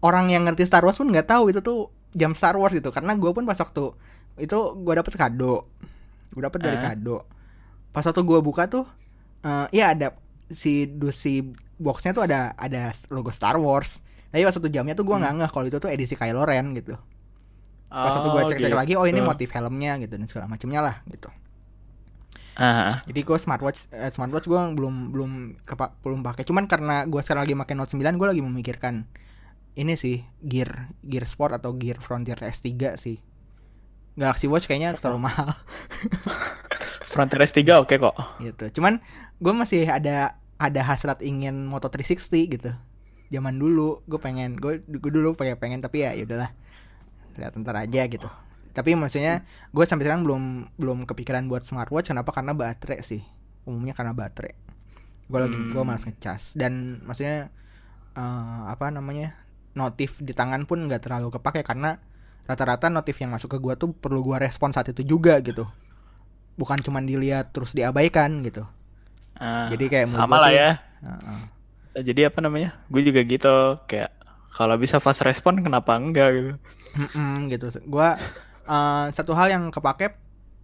orang 0.00 0.28
yang 0.28 0.44
ngerti 0.44 0.64
Star 0.64 0.80
Wars 0.80 0.96
pun 0.96 1.08
nggak 1.08 1.26
tahu 1.26 1.48
itu 1.48 1.60
tuh 1.60 1.88
jam 2.12 2.32
Star 2.32 2.56
Wars 2.56 2.72
gitu 2.72 2.88
karena 2.88 3.12
gue 3.12 3.30
pun 3.30 3.44
pas 3.44 3.56
waktu 3.56 3.92
itu 4.38 4.58
gue 4.74 4.94
dapet 4.94 5.12
kado 5.14 5.68
gue 6.32 6.42
dapet 6.42 6.60
dari 6.60 6.76
Ah. 6.76 6.92
kado 6.92 7.24
pas 7.90 8.00
waktu 8.02 8.20
gue 8.20 8.38
buka 8.40 8.68
tuh 8.68 8.84
eh 9.42 9.68
ya 9.70 9.92
ada 9.92 10.16
si 10.52 10.86
dusi 10.86 11.42
boxnya 11.76 12.12
tuh 12.12 12.24
ada 12.24 12.52
ada 12.54 12.92
logo 13.08 13.32
Star 13.32 13.56
Wars. 13.56 13.98
Tapi 14.30 14.44
pas 14.44 14.54
satu 14.54 14.68
jamnya 14.68 14.94
tuh 14.94 15.04
gue 15.04 15.12
nggak 15.12 15.32
ngeh 15.36 15.50
kalau 15.52 15.66
itu 15.66 15.76
tuh 15.76 15.88
edisi 15.88 16.16
Kylo 16.16 16.44
Ren 16.44 16.72
gitu. 16.72 16.96
Pas 17.92 18.08
satu 18.08 18.32
gue 18.32 18.40
Oh, 18.40 18.48
cek-cek 18.48 18.72
gitu. 18.72 18.78
lagi, 18.78 18.92
oh 18.96 19.04
ini 19.04 19.20
motif 19.20 19.52
helmnya 19.52 20.00
gitu 20.00 20.16
dan 20.16 20.24
segala 20.24 20.48
macamnya 20.48 20.80
lah 20.80 20.96
gitu. 21.04 21.28
Ah, 22.52 23.00
Jadi 23.08 23.20
gue 23.24 23.36
smartwatch 23.36 23.88
eh, 23.92 24.12
smartwatch 24.12 24.44
gue 24.44 24.60
belum 24.76 25.08
belum 25.12 25.30
kepa, 25.64 25.96
belum 26.00 26.20
pakai. 26.20 26.44
Cuman 26.44 26.68
karena 26.68 27.04
gue 27.08 27.20
sekarang 27.20 27.44
lagi 27.44 27.56
pakai 27.56 27.74
Note 27.76 27.92
9, 27.92 28.20
gue 28.20 28.28
lagi 28.28 28.42
memikirkan 28.44 29.08
ini 29.72 29.96
sih 29.96 30.20
Gear 30.40 30.92
Gear 31.00 31.24
Sport 31.24 31.56
atau 31.56 31.72
Gear 31.76 31.96
Frontier 32.00 32.36
S3 32.36 32.96
sih. 32.96 33.16
Galaxy 34.12 34.44
Watch 34.48 34.68
kayaknya 34.68 34.92
terlalu 35.00 35.28
mahal 35.28 35.56
Frontier 37.12 37.40
S3 37.42 37.60
oke 37.80 37.96
kok. 37.96 38.16
gitu. 38.40 38.80
Cuman 38.80 39.00
gue 39.40 39.52
masih 39.52 39.88
ada 39.88 40.36
ada 40.62 40.80
hasrat 40.86 41.18
ingin 41.26 41.66
Moto 41.66 41.90
360 41.90 42.54
gitu. 42.58 42.70
Zaman 43.32 43.56
dulu 43.58 44.04
gue 44.06 44.20
pengen 44.20 44.54
gue 44.60 44.84
gue 44.86 45.10
dulu 45.12 45.34
pengen 45.34 45.56
pengen 45.58 45.80
tapi 45.82 46.04
ya 46.06 46.14
yaudahlah 46.14 46.52
lihat 47.34 47.56
ntar 47.58 47.76
aja 47.80 48.02
gitu. 48.06 48.28
Tapi 48.72 48.96
maksudnya 48.96 49.44
gue 49.72 49.84
sampai 49.84 50.08
sekarang 50.08 50.24
belum 50.24 50.42
belum 50.80 50.98
kepikiran 51.08 51.44
buat 51.48 51.64
smartwatch 51.64 52.12
kenapa 52.12 52.32
karena 52.32 52.52
baterai 52.56 53.00
sih. 53.04 53.20
Umumnya 53.68 53.92
karena 53.96 54.12
baterai. 54.16 54.54
Gue 55.28 55.38
lagi 55.40 55.56
Hmm. 55.56 55.72
gue 55.72 55.82
malas 55.82 56.04
ngecas 56.04 56.56
dan 56.56 57.00
maksudnya 57.04 57.48
eh, 58.12 58.62
apa 58.68 58.92
namanya 58.92 59.36
notif 59.72 60.20
di 60.20 60.36
tangan 60.36 60.68
pun 60.68 60.84
nggak 60.84 61.08
terlalu 61.08 61.32
kepake 61.32 61.64
karena 61.64 61.96
rata-rata 62.44 62.92
notif 62.92 63.16
yang 63.22 63.32
masuk 63.32 63.56
ke 63.56 63.58
gue 63.62 63.74
tuh 63.80 63.96
perlu 63.96 64.20
gue 64.20 64.36
respon 64.36 64.74
saat 64.76 64.92
itu 64.92 65.00
juga 65.16 65.40
gitu. 65.40 65.64
Bukan 66.60 66.84
cuman 66.84 67.08
dilihat 67.08 67.56
terus 67.56 67.72
diabaikan 67.72 68.44
gitu. 68.44 68.68
Ah, 69.42 69.66
Jadi 69.74 69.84
kayak 69.90 70.06
sama 70.06 70.36
lah 70.38 70.50
sih- 70.54 70.58
ya. 70.58 70.70
Heeh. 71.02 71.40
Jadi 72.06 72.20
apa 72.24 72.38
namanya? 72.40 72.70
Gue 72.88 73.02
juga 73.04 73.20
gitu 73.26 73.76
kayak 73.90 74.10
kalau 74.54 74.76
bisa 74.78 74.96
fast 75.02 75.20
respon 75.26 75.60
kenapa 75.60 75.98
enggak 75.98 76.28
gitu. 76.38 76.52
Mm-mm, 76.92 77.48
gitu. 77.52 77.66
Gua 77.88 78.16
eh, 78.68 79.06
satu 79.10 79.32
hal 79.34 79.48
yang 79.50 79.64
kepake 79.74 80.14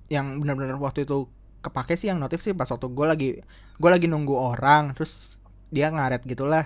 yang 0.09 0.41
benar-benar 0.41 0.79
waktu 0.81 1.05
itu 1.05 1.29
kepake 1.61 1.99
sih 2.01 2.09
yang 2.09 2.23
notif 2.23 2.41
sih 2.41 2.55
pas 2.55 2.71
waktu 2.71 2.87
gue 2.89 3.07
lagi 3.07 3.29
gue 3.77 3.91
lagi 3.91 4.07
nunggu 4.09 4.33
orang 4.33 4.95
terus 4.97 5.37
dia 5.75 5.91
ngaret 5.93 6.23
gitulah 6.25 6.65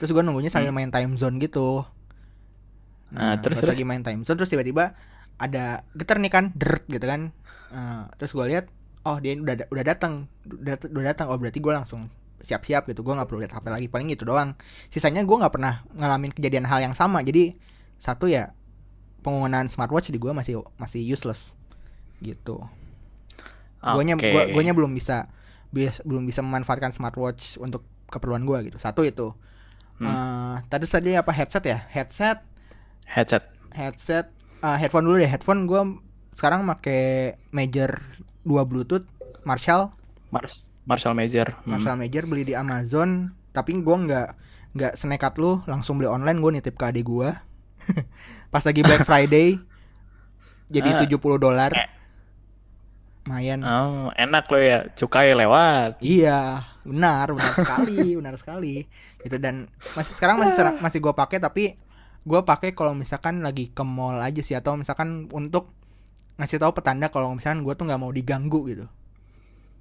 terus 0.00 0.10
gue 0.10 0.22
nunggunya 0.24 0.50
sambil 0.50 0.72
main 0.74 0.90
time 0.90 1.14
zone 1.14 1.38
gitu 1.38 1.84
Ah, 3.14 3.34
nah, 3.36 3.42
terus, 3.42 3.58
terus? 3.62 3.70
lagi 3.74 3.84
main 3.86 4.02
time 4.06 4.22
zone 4.22 4.38
terus 4.38 4.50
tiba-tiba 4.50 4.94
ada 5.36 5.82
getar 5.98 6.18
nih 6.22 6.32
kan 6.32 6.44
deret 6.54 6.84
gitu 6.88 7.06
kan 7.06 7.30
Eh, 7.70 8.02
terus 8.18 8.34
gue 8.34 8.46
lihat 8.50 8.66
oh 9.04 9.16
dia 9.18 9.36
udah 9.36 9.68
udah 9.72 9.84
datang 9.84 10.28
udah 10.44 10.74
udah 10.90 11.04
datang 11.04 11.26
oh 11.32 11.38
berarti 11.40 11.58
gue 11.62 11.72
langsung 11.72 12.10
siap-siap 12.40 12.88
gitu. 12.88 13.04
Gue 13.04 13.14
nggak 13.16 13.28
perlu 13.28 13.40
lihat 13.44 13.52
HP 13.52 13.66
lagi. 13.68 13.86
Paling 13.92 14.08
itu 14.12 14.24
doang. 14.24 14.56
Sisanya 14.88 15.20
gue 15.24 15.36
nggak 15.36 15.52
pernah 15.52 15.84
ngalamin 15.92 16.32
kejadian 16.32 16.64
hal 16.64 16.80
yang 16.80 16.96
sama. 16.96 17.20
Jadi 17.20 17.56
satu 18.00 18.28
ya 18.28 18.56
penggunaan 19.20 19.68
smartwatch 19.68 20.08
di 20.08 20.16
gue 20.16 20.32
masih 20.32 20.64
masih 20.80 21.04
useless. 21.04 21.52
Gitu. 22.24 22.60
Guanya 23.80 24.16
gua 24.20 24.44
guanya 24.52 24.76
belum 24.76 24.92
bisa 24.92 25.32
bis- 25.72 26.04
belum 26.04 26.28
bisa 26.28 26.44
memanfaatkan 26.44 26.92
smartwatch 26.92 27.56
untuk 27.56 27.84
keperluan 28.12 28.44
gua 28.44 28.60
gitu. 28.60 28.76
Satu 28.76 29.04
itu. 29.04 29.32
Hmm. 30.00 30.08
Eh, 30.08 30.56
tadi 30.68 30.84
tadi 30.84 31.10
apa 31.16 31.32
headset 31.32 31.64
ya? 31.64 31.78
Headset. 31.88 32.44
Headset. 33.08 33.44
headset. 33.72 34.26
Eh, 34.60 34.76
headphone 34.76 35.08
dulu 35.08 35.16
deh. 35.16 35.30
Headphone 35.30 35.64
gua 35.64 35.88
sekarang 36.36 36.68
pakai 36.68 37.36
Major 37.56 37.96
2 38.42 38.56
Bluetooth 38.64 39.04
Marshall 39.42 39.90
Mars 40.30 40.62
Marshall 40.84 41.12
Major. 41.12 41.52
Hmm. 41.62 41.76
Marshall 41.76 41.96
Major 41.96 42.24
beli 42.24 42.44
di 42.44 42.54
Amazon 42.54 43.30
tapi 43.50 43.74
gua 43.78 43.96
nggak 44.00 44.28
nggak 44.70 44.92
senekat 44.94 45.34
lu 45.36 45.60
langsung 45.66 45.98
beli 45.98 46.06
online 46.06 46.38
gua 46.38 46.50
nitip 46.50 46.74
ke 46.74 46.84
adik 46.86 47.04
gua 47.04 47.42
pas 48.52 48.62
lagi 48.62 48.80
Black 48.80 49.02
Friday 49.02 49.58
jadi 50.74 50.94
Ah. 50.94 51.00
70 51.02 51.18
dolar 51.36 51.70
Eh. 51.74 51.88
lumayan 53.20 53.60
Oh, 53.60 54.08
enak 54.16 54.48
lo 54.48 54.58
ya. 54.58 54.88
Cukai 54.90 55.36
lewat. 55.36 56.00
Iya, 56.00 56.64
benar, 56.82 57.30
benar 57.30 57.52
sekali, 57.52 58.00
benar 58.18 58.34
sekali. 58.34 58.88
Gitu 59.20 59.36
dan 59.36 59.68
masih 59.92 60.16
sekarang 60.16 60.40
masih 60.40 60.80
masih 60.80 60.98
gue 60.98 61.12
pakai 61.12 61.38
tapi 61.38 61.76
gue 62.20 62.40
pakai 62.42 62.72
kalau 62.72 62.96
misalkan 62.96 63.44
lagi 63.44 63.70
ke 63.70 63.82
mall 63.84 64.18
aja 64.18 64.40
sih 64.40 64.56
atau 64.56 64.74
misalkan 64.74 65.28
untuk 65.30 65.68
ngasih 66.40 66.58
tahu 66.62 66.72
petanda 66.78 67.06
kalau 67.14 67.36
misalkan 67.36 67.60
gue 67.66 67.74
tuh 67.78 67.84
nggak 67.88 68.00
mau 68.02 68.12
diganggu 68.18 68.60
gitu. 68.72 68.86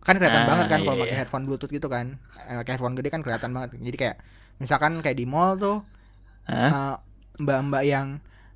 Kan 0.05 0.15
kelihatan 0.19 0.43
Ah, 0.43 0.47
banget 0.47 0.67
kan 0.71 0.81
kalau 0.87 0.97
iya, 0.97 1.03
pakai 1.03 1.15
iya. 1.15 1.23
headphone 1.23 1.43
bluetooth 1.47 1.71
gitu 1.71 1.87
kan. 1.91 2.17
Eh, 2.47 2.55
pakai 2.63 2.71
headphone 2.79 2.95
gede 2.97 3.09
kan 3.13 3.21
kelihatan 3.25 3.51
banget. 3.55 3.69
Jadi 3.79 3.97
kayak 3.99 4.17
misalkan 4.61 4.91
kayak 5.03 5.17
di 5.19 5.25
mall 5.27 5.55
tuh 5.59 5.77
Hah? 6.47 6.73
eh, 6.73 6.95
mbak-mbak 7.41 7.83
yang 7.87 8.07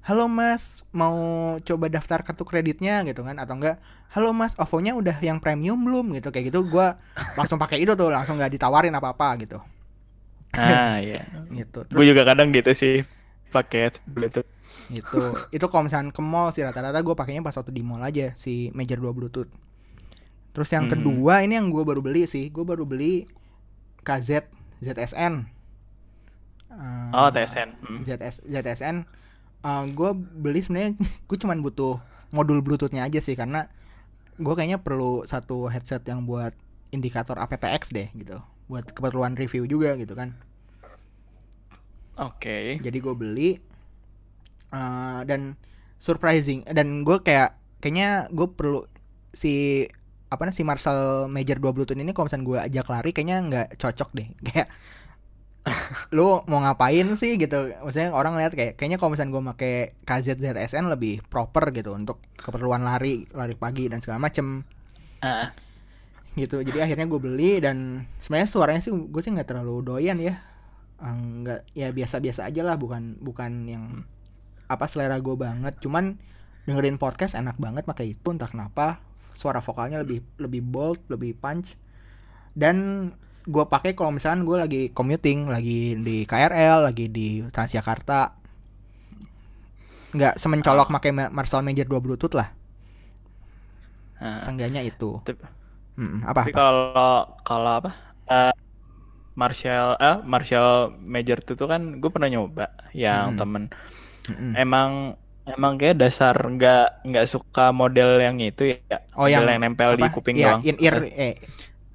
halo 0.04 0.28
mas 0.28 0.84
mau 0.92 1.16
coba 1.64 1.88
daftar 1.88 2.20
kartu 2.28 2.44
kreditnya 2.44 3.04
gitu 3.08 3.24
kan 3.24 3.40
atau 3.40 3.56
enggak 3.60 3.78
halo 4.16 4.36
mas 4.36 4.54
OVO-nya 4.60 4.94
udah 5.00 5.18
yang 5.24 5.40
premium 5.44 5.80
belum 5.88 6.12
gitu 6.20 6.30
kayak 6.36 6.52
gitu 6.52 6.68
gua 6.68 7.00
langsung 7.40 7.56
pakai 7.62 7.80
itu 7.84 7.94
tuh 7.96 8.12
langsung 8.12 8.36
nggak 8.40 8.52
ditawarin 8.56 8.96
apa-apa 9.00 9.28
gitu 9.44 9.60
Ah, 10.54 11.02
iya. 11.02 11.20
gitu 11.58 11.82
Gue 11.94 12.06
juga 12.10 12.22
kadang 12.30 12.50
gitu 12.54 12.72
sih 12.82 12.94
pakai 13.54 13.94
Bluetooth. 14.10 14.48
Gitu 14.92 15.36
itu 15.56 15.66
kalau 15.72 15.88
misalkan 15.88 16.12
ke 16.12 16.22
mall 16.24 16.52
sih 16.52 16.66
rata-rata 16.66 17.00
gue 17.00 17.16
pakainya 17.16 17.40
pas 17.40 17.56
waktu 17.56 17.72
di 17.72 17.84
mall 17.86 18.02
aja 18.02 18.34
si 18.36 18.74
Major 18.76 19.00
2 19.00 19.14
Bluetooth 19.16 19.52
terus 20.54 20.70
yang 20.70 20.86
Hmm. 20.86 20.94
kedua 20.98 21.42
ini 21.42 21.56
yang 21.58 21.72
gue 21.72 21.84
baru 21.86 22.02
beli 22.04 22.28
sih 22.28 22.50
gue 22.50 22.62
baru 22.66 22.84
beli 22.84 23.26
KZ 24.04 24.48
ZSN 24.84 25.52
Eh, 26.74 27.10
Oh, 27.14 27.30
TSN. 27.30 27.70
Hmm. 27.86 28.02
ZS, 28.02 28.42
ZSN 28.44 29.06
gue 29.94 30.10
beli 30.18 30.60
sebenarnya 30.66 30.98
gue 31.30 31.38
cuman 31.38 31.62
butuh 31.62 32.02
modul 32.34 32.66
bluetoothnya 32.66 33.06
aja 33.06 33.22
sih 33.22 33.38
karena 33.38 33.70
gue 34.42 34.54
kayaknya 34.58 34.82
perlu 34.82 35.22
satu 35.24 35.70
headset 35.70 36.02
yang 36.10 36.26
buat 36.26 36.52
indikator 36.90 37.38
aptX 37.38 37.94
deh 37.94 38.10
gitu 38.18 38.42
buat 38.66 38.90
keperluan 38.90 39.38
review 39.38 39.70
juga 39.70 39.94
gitu 39.96 40.18
kan 40.18 40.34
Oke. 42.18 42.78
jadi 42.78 42.98
gue 42.98 43.14
beli 43.14 43.50
eh, 44.74 45.22
dan 45.30 45.56
surprising. 46.04 46.68
Dan 46.68 47.08
gue 47.08 47.22
kayak 47.24 47.56
kayaknya 47.80 48.28
gue 48.34 48.48
perlu 48.52 48.84
si 49.32 49.86
apa 50.34 50.50
nih 50.50 50.56
si 50.56 50.64
Marshall 50.66 51.30
Major 51.30 51.62
2 51.62 51.76
Bluetooth 51.76 52.00
ini 52.00 52.10
kalau 52.12 52.26
misalnya 52.26 52.46
gue 52.50 52.60
ajak 52.74 52.88
lari 52.90 53.10
kayaknya 53.14 53.38
nggak 53.48 53.68
cocok 53.78 54.10
deh. 54.18 54.28
Kayak 54.50 54.70
lu 56.12 56.44
mau 56.52 56.60
ngapain 56.60 57.08
sih? 57.16 57.40
gitu. 57.40 57.72
Maksudnya 57.86 58.12
orang 58.12 58.36
lihat 58.36 58.52
kayak 58.52 58.76
kayaknya 58.76 59.00
kalau 59.00 59.16
misalnya 59.16 59.32
gue 59.32 59.44
pakai 59.56 59.76
KZZSN 60.04 60.92
lebih 60.92 61.24
proper 61.24 61.72
gitu 61.72 61.96
untuk 61.96 62.20
keperluan 62.36 62.84
lari 62.84 63.24
lari 63.32 63.56
pagi 63.56 63.88
dan 63.88 64.04
segala 64.04 64.28
macem. 64.28 64.68
Ah, 65.24 65.56
gitu. 66.36 66.60
Jadi 66.60 66.84
akhirnya 66.84 67.08
gue 67.08 67.20
beli 67.22 67.64
dan 67.64 68.04
sebenarnya 68.20 68.50
suaranya 68.52 68.82
sih 68.84 68.92
gue 68.92 69.22
sih 69.24 69.32
nggak 69.32 69.48
terlalu 69.48 69.76
doyan 69.88 70.20
ya. 70.20 70.36
Nggak 71.00 71.64
ya 71.72 71.96
biasa-biasa 71.96 72.52
aja 72.52 72.62
lah 72.68 72.76
bukan 72.76 73.24
bukan 73.24 73.52
yang 73.70 74.04
apa 74.74 74.86
selera 74.86 75.18
gue 75.18 75.36
banget. 75.36 75.78
Cuman 75.78 76.18
dengerin 76.64 76.96
podcast 76.96 77.36
enak 77.36 77.56
banget 77.58 77.84
pakai 77.84 78.14
itu 78.14 78.28
entah 78.30 78.48
kenapa 78.48 78.98
suara 79.34 79.60
vokalnya 79.60 80.02
lebih 80.02 80.22
lebih 80.38 80.62
bold 80.62 81.00
lebih 81.08 81.36
punch. 81.36 81.76
Dan 82.54 83.10
gue 83.44 83.66
pakai 83.66 83.92
kalau 83.92 84.10
misalkan 84.10 84.44
gue 84.44 84.56
lagi 84.56 84.82
commuting 84.92 85.48
lagi 85.48 85.96
di 85.96 86.24
KRL 86.24 86.88
lagi 86.88 87.08
di 87.08 87.44
Transjakarta. 87.48 88.40
Nggak 90.14 90.38
semencolok 90.38 90.94
pakai 90.94 91.12
Ma- 91.12 91.32
Marshall 91.32 91.66
Major 91.66 91.86
2 91.86 91.98
Bluetooth 92.00 92.34
lah. 92.34 92.50
Ah. 94.16 94.40
seenggaknya 94.40 94.80
itu. 94.82 95.20
Tapi- 95.22 95.62
Mm, 95.94 96.26
apa, 96.26 96.50
Tapi 96.50 96.58
kalau 96.58 97.22
kalau 97.46 97.72
apa? 97.78 97.92
Eh, 98.26 98.54
Marshall 99.38 99.94
eh 100.02 100.18
Marshall 100.26 100.90
Major 100.98 101.38
itu 101.38 101.54
tuh 101.54 101.70
kan 101.70 102.02
gue 102.02 102.10
pernah 102.10 102.30
nyoba 102.30 102.74
yang 102.98 103.34
Mm-mm. 103.34 103.42
temen 103.42 103.64
Mm-mm. 104.30 104.52
emang 104.56 104.90
emang 105.44 105.74
kayak 105.80 106.00
dasar 106.00 106.36
nggak 106.40 107.04
nggak 107.08 107.26
suka 107.28 107.76
model 107.76 108.10
yang 108.24 108.38
itu 108.40 108.64
ya? 108.80 108.98
Oh, 109.18 109.28
yang 109.30 109.44
model 109.44 109.52
yang 109.54 109.62
nempel 109.68 109.92
di 110.00 110.06
apa? 110.06 110.16
kuping 110.16 110.38
Iya, 110.40 110.46
doang. 110.56 110.62
in 110.64 110.76
ear 110.80 110.96
eh 111.12 111.34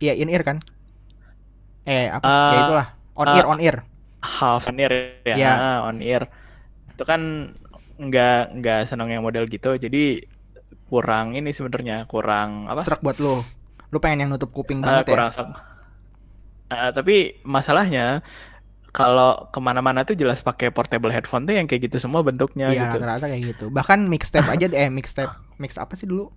iya 0.03 0.13
in 0.15 0.29
ear 0.33 0.43
kan? 0.49 0.59
Eh 1.89 2.07
apa? 2.13 2.29
Ah, 2.29 2.53
ya 2.55 2.59
itulah. 2.65 2.87
On 3.19 3.27
ah, 3.27 3.35
ear 3.35 3.47
on 3.49 3.59
ear. 3.61 3.77
half 4.23 4.67
on 4.69 4.77
ear 4.83 4.93
ya. 5.27 5.35
Iya. 5.39 5.53
ah, 5.59 5.79
on 5.89 5.99
ear. 6.05 6.23
Itu 6.95 7.03
kan 7.07 7.21
nggak 7.99 8.39
nggak 8.63 8.81
seneng 8.87 9.11
yang 9.11 9.23
model 9.27 9.47
gitu 9.51 9.75
jadi 9.75 10.23
kurang 10.91 11.35
ini 11.39 11.51
sebenarnya 11.55 12.07
kurang 12.11 12.67
apa? 12.71 12.83
Serak 12.87 13.03
buat 13.05 13.19
lo 13.23 13.43
lu 13.89 13.99
pengen 14.05 14.29
yang 14.29 14.31
nutup 14.37 14.53
kuping 14.53 14.85
Ah, 14.85 15.01
banget 15.03 15.05
ya? 15.09 15.13
kurang 15.17 15.31
sem- 15.33 15.57
Ah, 16.69 16.93
tapi 16.93 17.41
masalahnya 17.49 18.21
kalau 18.91 19.53
ke 19.53 19.59
mana-mana 19.61 20.03
tuh 20.03 20.17
jelas 20.17 20.41
pakai 20.41 20.73
portable 20.73 21.13
headphone 21.13 21.45
tuh 21.45 21.53
yang 21.55 21.69
kayak 21.69 21.87
gitu 21.93 22.01
semua 22.01 22.25
bentuknya 22.25 22.73
iya 22.73 22.89
gitu. 22.89 23.05
rata-rata 23.05 23.27
kayak 23.29 23.43
gitu 23.55 23.65
bahkan 23.69 24.09
mixtape 24.09 24.49
aja 24.49 24.65
deh, 24.67 24.79
eh 24.79 24.89
mixtape 24.89 25.31
mix 25.61 25.77
apa 25.77 25.93
sih 25.95 26.09
dulu 26.09 26.33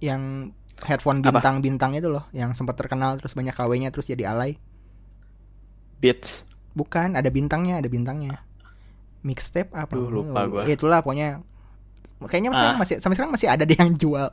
yang 0.00 0.52
headphone 0.80 1.20
bintang-bintang 1.20 1.92
itu 1.92 2.08
loh 2.08 2.24
yang 2.32 2.56
sempat 2.56 2.80
terkenal 2.80 3.20
terus 3.20 3.36
banyak 3.36 3.52
KW-nya 3.52 3.92
terus 3.92 4.08
jadi 4.08 4.32
alay 4.32 4.56
Beats. 6.00 6.48
Bukan, 6.72 7.12
ada 7.12 7.28
bintangnya, 7.28 7.76
ada 7.76 7.92
bintangnya. 7.92 8.40
Mixtape 9.20 9.68
apa? 9.76 9.92
Duh, 9.92 10.08
lupa 10.08 10.48
gua. 10.48 10.62
Ya, 10.64 10.72
itulah 10.72 11.04
pokoknya. 11.04 11.44
Kayaknya 12.24 12.50
Ah. 12.56 12.72
masih 12.80 12.96
sampai 13.04 13.20
sekarang 13.20 13.36
masih 13.36 13.52
ada 13.52 13.68
deh 13.68 13.76
yang 13.76 13.92
jual. 13.92 14.32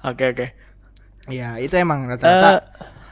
Oke 0.00 0.32
oke. 0.32 0.46
Ya, 1.28 1.60
itu 1.60 1.76
emang 1.76 2.08
rata-rata 2.08 2.50
Eh, 2.56 2.60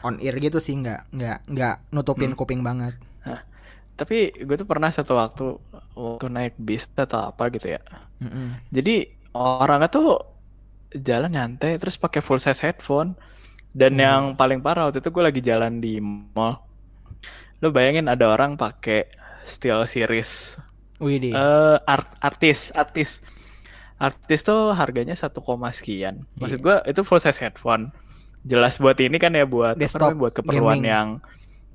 on 0.07 0.17
ear 0.23 0.35
gitu 0.39 0.59
sih, 0.63 0.75
nggak 0.79 1.01
nggak 1.15 1.39
nggak 1.55 1.75
nutupin 1.95 2.33
Hmm. 2.33 2.39
kuping 2.39 2.63
banget. 2.65 2.95
tapi 3.99 4.31
gue 4.31 4.55
tuh 4.55 4.63
pernah 4.63 4.95
satu 4.95 5.19
waktu 5.19 5.59
waktu 5.99 6.27
naik 6.31 6.55
bis 6.55 6.87
atau 6.95 7.35
apa 7.35 7.51
gitu 7.51 7.75
ya. 7.75 7.83
Mm-mm. 8.23 8.55
Jadi 8.71 9.11
orangnya 9.35 9.91
tuh 9.91 10.23
jalan 10.95 11.35
nyantai 11.35 11.83
terus 11.83 11.99
pakai 11.99 12.23
full 12.23 12.39
size 12.39 12.63
headphone. 12.63 13.19
Dan 13.75 13.99
Hmm. 13.99 14.03
yang 14.07 14.23
paling 14.39 14.63
parah 14.63 14.87
waktu 14.87 15.03
itu 15.03 15.11
gue 15.11 15.25
lagi 15.25 15.43
jalan 15.43 15.83
di 15.83 15.99
mall. 15.99 16.63
Lo 17.59 17.75
bayangin 17.75 18.07
ada 18.07 18.31
orang 18.31 18.55
pakai 18.55 19.11
Steel 19.43 19.83
Series 19.87 20.59
eh 21.35 21.77
art 21.87 22.09
artis 22.21 22.71
artis 22.75 23.23
artis 23.99 24.41
tuh 24.43 24.71
harganya 24.75 25.15
1, 25.19 25.43
koma 25.43 25.71
sekian. 25.75 26.23
Maksud 26.39 26.59
Iya. 26.59 26.65
gua 26.65 26.77
itu 26.87 27.01
full 27.03 27.19
size 27.19 27.39
headphone. 27.39 27.91
Jelas 28.47 28.79
buat 28.79 28.97
ini 29.01 29.17
kan 29.19 29.35
ya 29.35 29.45
buat 29.45 29.75
apa 29.75 29.83
Desktop, 29.83 30.15
namanya, 30.15 30.21
buat 30.21 30.33
keperluan 30.37 30.79
gaming. 30.79 30.85
yang 30.87 31.09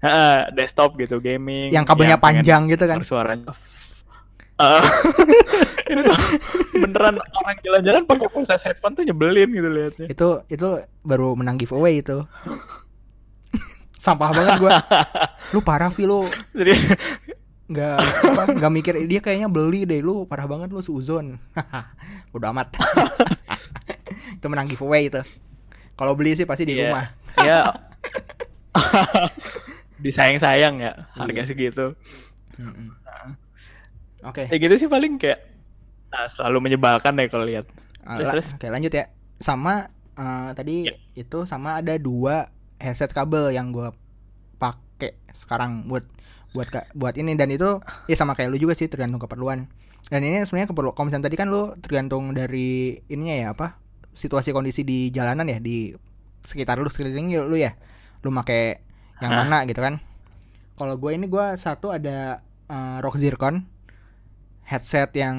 Heeh, 0.03 0.38
desktop 0.51 0.99
gitu 0.99 1.24
gaming. 1.24 1.72
yang 1.72 1.88
kabelnya 1.88 2.20
pengen 2.20 2.43
panjang 2.43 2.61
gitu 2.68 2.84
kan. 2.84 2.99
suaranya. 3.07 3.55
Eh, 4.53 4.84
ini 5.95 5.99
tuh 6.05 6.18
beneran 6.78 7.18
orang 7.18 7.57
jalan-jalan 7.64 8.01
pakai 8.05 8.43
size 8.45 8.64
headphone 8.70 8.93
tuh 8.93 9.03
nyebelin 9.07 9.49
gitu 9.49 9.66
liatnya. 9.66 10.07
Itu 10.11 10.43
itu 10.51 10.68
baru 11.01 11.34
menang 11.34 11.55
giveaway 11.57 12.03
itu. 12.03 12.22
Sampah 13.97 14.36
banget 14.36 14.59
gua. 14.59 14.84
Lu 15.55 15.64
parah 15.64 15.88
Vi 15.88 16.03
lu 16.03 16.28
Jadi 16.59 16.76
nggak 17.64 17.95
apa, 17.97 18.43
nggak 18.59 18.74
mikir 18.76 18.93
dia 19.07 19.24
kayaknya 19.24 19.47
beli 19.47 19.88
deh 19.88 20.03
lu 20.03 20.28
parah 20.28 20.45
banget 20.45 20.68
lu 20.70 20.84
suzon. 20.84 21.39
Udah 22.36 22.51
amat. 22.51 22.76
itu 24.36 24.45
menang 24.51 24.68
giveaway 24.68 25.07
itu. 25.07 25.24
Kalau 25.94 26.14
beli 26.14 26.34
sih 26.34 26.44
pasti 26.44 26.64
di 26.64 26.74
Iya. 26.74 26.82
rumah. 26.84 27.06
ya 27.36 27.60
disayang-sayang 30.00 30.76
ya 30.78 30.91
harga 31.14 31.34
Iya. 31.39 31.48
segitu. 31.48 31.86
Mm-mm. 32.56 32.89
Oke. 34.24 34.48
Ya 34.48 34.58
gitu 34.58 34.76
sih 34.78 34.88
paling 34.88 35.18
kayak 35.18 35.39
ah, 36.10 36.28
selalu 36.28 36.70
menyebalkan 36.70 37.14
deh 37.14 37.28
kalau 37.28 37.44
lihat. 37.44 37.68
Ah, 38.02 38.18
Terus, 38.18 38.30
terus? 38.32 38.48
Oke 38.54 38.68
lanjut 38.68 38.91
ya. 38.91 39.10
Sama 39.38 39.88
eh, 40.14 40.50
tadi 40.54 40.88
Ya. 40.88 40.96
itu 41.16 41.44
sama 41.44 41.80
ada 41.80 41.96
dua 41.96 42.50
headset 42.78 43.12
kabel 43.12 43.50
yang 43.50 43.70
gua 43.70 43.91
pakai 44.56 45.14
sekarang 45.30 45.86
buat 45.86 46.06
buat 46.54 46.70
buat 46.94 47.16
ini 47.16 47.34
dan 47.34 47.50
itu 47.50 47.82
ya 48.06 48.16
sama 48.16 48.34
kayak 48.34 48.54
lu 48.54 48.60
juga 48.60 48.74
sih 48.74 48.86
tergantung 48.86 49.20
keperluan. 49.20 49.66
Dan 50.04 50.20
ini 50.22 50.44
sebenarnya 50.44 50.70
keperlu 50.70 50.91
kalau 50.91 51.08
misalnya 51.08 51.26
tadi 51.26 51.38
kan 51.38 51.48
lu 51.48 51.74
tergantung 51.80 52.32
dari 52.32 53.00
ininya 53.08 53.34
ya 53.34 53.48
apa 53.52 53.80
situasi 54.14 54.53
kondisi 54.55 54.82
di 54.86 55.09
jalanan 55.11 55.49
ya 55.49 55.59
di 55.59 55.91
sekitar 56.45 56.80
lu 56.80 56.89
sekeliling 56.89 57.34
lu 57.49 57.57
ya. 57.59 57.76
Lu 58.24 58.30
make 58.32 58.82
yang 59.22 59.34
Hah? 59.34 59.43
mana 59.45 59.66
gitu 59.70 59.80
kan. 59.84 59.99
Kalau 60.78 60.95
gue 60.97 61.11
ini 61.14 61.30
gua 61.30 61.53
satu 61.57 61.93
ada 61.93 62.41
eh, 62.70 62.97
Rock 63.03 63.18
Zircon 63.22 63.66
headset 64.64 65.11
yang 65.14 65.38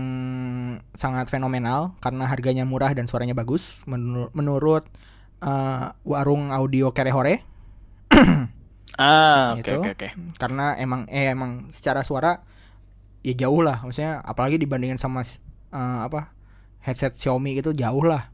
sangat 0.92 1.32
fenomenal 1.32 1.96
karena 2.04 2.28
harganya 2.28 2.68
murah 2.68 2.92
dan 2.92 3.08
suaranya 3.08 3.32
bagus 3.32 3.82
menur- 3.88 4.30
menurut 4.36 4.84
eh, 5.40 5.86
warung 6.04 6.52
audio 6.52 6.92
Kerehore 6.92 7.40
Ah, 8.94 9.58
oke 9.58 9.66
Gitu. 9.66 9.74
oke 9.74 9.90
oke. 9.98 10.08
karena 10.38 10.78
emang 10.78 11.10
eh 11.10 11.26
emang 11.34 11.66
secara 11.74 12.06
suara 12.06 12.46
ya 13.26 13.34
jauh 13.34 13.62
lah 13.64 13.82
maksudnya 13.82 14.22
apalagi 14.22 14.58
dibandingin 14.60 14.98
sama 15.00 15.22
eh, 15.24 16.00
apa 16.06 16.30
headset 16.84 17.14
Xiaomi 17.16 17.58
gitu 17.58 17.74
jauh 17.74 18.04
lah 18.06 18.30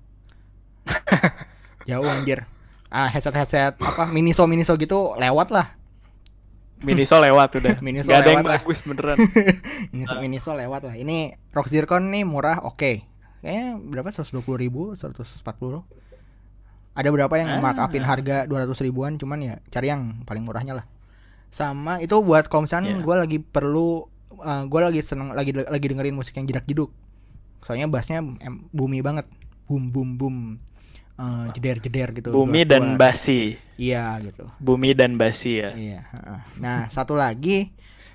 jauh 1.91 2.07
anjir. 2.07 2.47
Ah 2.87 3.07
headset 3.07 3.33
headset 3.33 3.73
apa 3.77 4.07
miniso 4.07 4.47
miniso 4.47 4.75
gitu 4.75 5.15
lewat 5.17 5.51
lah. 5.51 5.67
Miniso 6.81 7.19
lewat 7.19 7.61
udah. 7.61 7.77
Miniso 7.85 8.09
Gak 8.09 8.25
ada 8.25 8.31
yang 8.31 8.41
lewat 8.41 8.47
lah. 8.47 8.59
bagus 8.59 8.79
beneran. 8.83 9.17
Miniso, 9.93 10.15
Miniso 10.17 10.51
lewat 10.55 10.81
lah. 10.83 10.95
Ini 10.95 11.19
Rock 11.51 11.69
Zircon 11.69 12.09
nih 12.09 12.25
murah 12.25 12.65
oke. 12.65 13.05
Kayaknya 13.41 13.67
berapa? 13.77 14.09
120 14.09 14.33
ribu 14.57 14.83
140 14.95 15.85
ada 16.91 17.09
berapa 17.09 17.35
yang 17.37 17.49
Ah. 17.51 17.61
markupin 17.63 18.01
harga 18.01 18.45
200 18.45 18.81
ribuan? 18.81 19.15
Cuman 19.15 19.39
ya 19.41 19.55
cari 19.67 19.87
yang 19.89 20.25
paling 20.25 20.41
murahnya 20.41 20.73
lah. 20.75 20.87
Sama 21.49 22.01
itu 22.01 22.17
buat 22.19 22.47
kalau 22.47 22.65
misalnya 22.65 22.97
Iya. 22.97 23.03
gue 23.03 23.15
lagi 23.19 23.39
perlu 23.39 24.09
gue 24.41 24.81
lagi 24.81 25.01
seneng 25.01 25.31
lagi 25.31 25.53
lagi 25.53 25.85
dengerin 25.85 26.17
musik 26.17 26.33
yang 26.33 26.49
jedak 26.49 26.65
jeduk 26.65 26.89
soalnya 27.61 27.85
bassnya 27.87 28.25
em, 28.41 28.65
bumi 28.71 29.05
banget. 29.05 29.29
Boom 29.69 29.93
boom 29.93 30.17
boom 30.17 30.37
Eh, 31.21 31.47
jeder 31.53 31.77
jeder 31.85 32.09
gitu 32.17 32.33
Bumi 32.33 32.65
dan 32.65 32.97
basi. 32.97 33.61
iya 33.77 34.17
gitu 34.25 34.49
Bumi 34.57 34.97
dan 34.97 35.21
basi 35.21 35.61
ya. 35.61 35.77
Iya. 35.77 36.01
Nah 36.57 36.89
satu 36.89 37.13
lagi, 37.13 37.69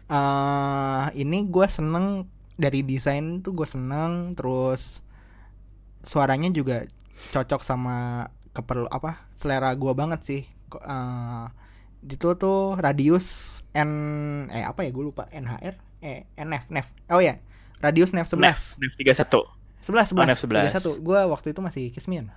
eh 0.09 1.05
ini 1.13 1.45
gue 1.45 1.67
seneng 1.69 2.25
dari 2.57 2.81
desain 2.81 3.45
tuh 3.45 3.53
gue 3.53 3.67
seneng, 3.69 4.33
terus 4.33 5.05
suaranya 6.01 6.49
juga 6.49 6.89
cocok 7.29 7.61
sama 7.61 8.25
keperlu 8.57 8.89
apa 8.89 9.21
selera 9.37 9.69
gue 9.77 9.93
banget 9.93 10.21
sih. 10.25 10.41
Eh 10.73 11.45
itu 12.09 12.33
tuh 12.37 12.73
radius 12.77 13.61
N 13.77 13.91
eh 14.49 14.65
apa 14.65 14.81
ya 14.81 14.89
gue 14.89 15.03
lupa 15.05 15.29
NHR 15.29 15.77
eh 16.01 16.25
NF 16.37 16.69
NF 16.69 16.87
oh 17.09 17.17
ya 17.21 17.37
radius 17.81 18.13
NF 18.13 18.29
11 18.29 18.77
Nef 18.77 18.93
31. 18.97 19.25
11 19.81 20.13
Oh, 20.13 20.21
11 20.21 20.29
NF 20.29 20.39
11. 20.45 21.01
31 21.01 21.05
gue 21.05 21.19
waktu 21.33 21.47
itu 21.53 21.61
masih 21.65 21.83
kismin 21.89 22.29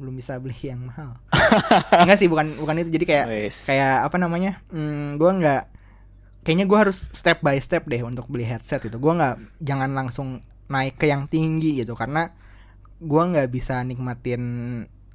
belum 0.00 0.16
bisa 0.16 0.40
beli 0.40 0.56
yang 0.72 0.88
mahal. 0.88 1.14
Enggak 2.02 2.18
sih 2.18 2.28
bukan 2.32 2.56
bukan 2.56 2.80
itu. 2.80 2.90
Jadi 2.96 3.04
kayak 3.04 3.26
Wes. 3.28 3.56
kayak 3.68 4.08
apa 4.08 4.16
namanya 4.16 4.64
hmm, 4.72 5.20
gue 5.20 5.30
nggak 5.30 5.62
kayaknya 6.40 6.64
gue 6.64 6.78
harus 6.80 7.12
step 7.12 7.44
by 7.44 7.60
step 7.60 7.84
deh 7.84 8.00
untuk 8.00 8.24
beli 8.32 8.48
headset 8.48 8.80
itu 8.80 8.96
gue 8.96 9.12
nggak 9.12 9.60
jangan 9.60 9.92
langsung 9.92 10.40
naik 10.72 10.96
ke 10.96 11.12
yang 11.12 11.28
tinggi 11.28 11.84
gitu. 11.84 11.92
Karena 11.92 12.32
gue 13.00 13.22
nggak 13.22 13.48
bisa 13.52 13.84
nikmatin 13.84 14.42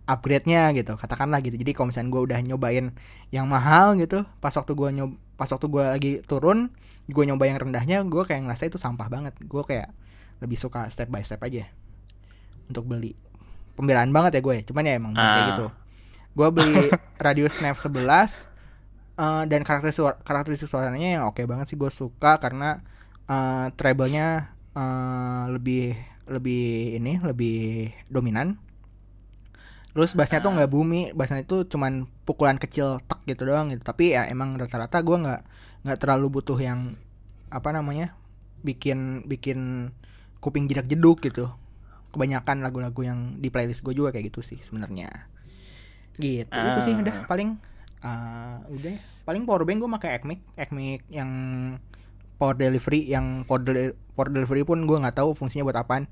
upgrade-nya 0.05 0.69
gitu 0.77 0.93
katakanlah 0.93 1.41
gitu. 1.41 1.57
Jadi 1.57 1.71
kalau 1.73 1.89
misalnya 1.89 2.09
gue 2.13 2.21
udah 2.29 2.39
nyobain 2.45 2.85
yang 3.33 3.49
mahal 3.49 3.97
gitu 3.97 4.21
pas 4.37 4.53
waktu 4.53 4.77
gue 4.77 4.89
nyob 5.01 5.11
pas 5.35 5.49
waktu 5.49 5.65
gue 5.67 5.83
lagi 5.83 6.11
turun 6.23 6.69
gue 7.09 7.23
nyoba 7.25 7.49
yang 7.49 7.57
rendahnya 7.57 8.05
gue 8.05 8.23
kayak 8.23 8.45
ngerasa 8.45 8.69
itu 8.69 8.77
sampah 8.77 9.09
banget. 9.09 9.33
Gue 9.41 9.65
kayak 9.65 9.89
lebih 10.45 10.61
suka 10.61 10.85
step 10.93 11.09
by 11.09 11.25
step 11.25 11.41
aja 11.41 11.65
untuk 12.69 12.85
beli 12.85 13.24
pembelaan 13.75 14.09
banget 14.09 14.39
ya 14.39 14.41
gue 14.41 14.57
cuman 14.63 14.83
ya 14.83 14.93
emang 14.95 15.13
kayak 15.13 15.27
Ah. 15.35 15.47
gitu. 15.49 15.65
Gue 16.33 16.47
beli 16.49 16.87
radius 17.23 17.55
snap 17.55 17.75
11 17.75 18.47
eh, 19.15 19.43
dan 19.45 19.61
karakteristik 19.61 20.01
suara- 20.01 20.19
karakteristik 20.19 20.67
suaranya 20.67 21.09
yang 21.13 21.23
oke 21.25 21.39
banget 21.43 21.67
sih 21.67 21.75
gue 21.75 21.87
suka 21.87 22.35
karena 22.37 22.81
eh, 23.25 23.67
treble-nya 23.73 24.49
eh, 24.71 25.43
lebih 25.49 25.95
lebih 26.25 26.65
ini 26.95 27.19
lebih 27.19 27.57
dominan. 28.07 28.57
Terus 29.91 30.11
bassnya 30.11 30.39
tuh 30.39 30.51
nggak 30.51 30.67
bumi 30.67 31.01
bassnya 31.11 31.39
itu 31.39 31.63
cuman 31.63 32.03
pukulan 32.23 32.55
kecil 32.55 32.99
tek 33.01 33.23
gitu 33.25 33.45
doang 33.45 33.69
gitu. 33.69 33.79
Tapi 33.81 34.11
ya 34.11 34.27
emang 34.27 34.55
rata-rata 34.55 34.99
gue 34.99 35.17
nggak 35.17 35.41
nggak 35.87 35.99
terlalu 35.99 36.27
butuh 36.33 36.57
yang 36.57 36.99
apa 37.47 37.71
namanya 37.71 38.11
bikin 38.59 39.23
bikin 39.23 39.91
kuping 40.41 40.65
jedak 40.65 40.85
jeduk 40.85 41.21
gitu 41.21 41.47
kebanyakan 42.15 42.63
lagu-lagu 42.63 43.01
yang 43.01 43.19
di 43.37 43.47
playlist 43.47 43.83
gue 43.83 43.91
juga 43.91 44.09
kayak 44.09 44.31
gitu 44.31 44.39
sih 44.41 44.57
sebenarnya 44.57 45.11
gitu 46.15 46.47
itu 46.47 46.79
sih 46.81 46.93
Ah. 46.93 47.01
udah 47.01 47.15
paling 47.25 47.49
eh, 47.97 48.57
udah 48.71 48.91
ya. 48.91 48.99
paling 49.23 49.43
power 49.43 49.61
bank 49.61 49.77
gue 49.77 49.89
pakai 49.91 50.09
Ecmic 50.15 50.39
Ecmic 50.55 51.03
yang 51.07 51.29
power 52.35 52.53
delivery 52.53 53.03
yang 53.03 53.43
power, 53.43 53.59
deli- 53.59 53.95
power 54.13 54.29
delivery 54.29 54.63
pun 54.63 54.83
gue 54.83 54.95
nggak 54.95 55.15
tahu 55.15 55.33
fungsinya 55.33 55.63
buat 55.63 55.75
apaan 55.77 56.07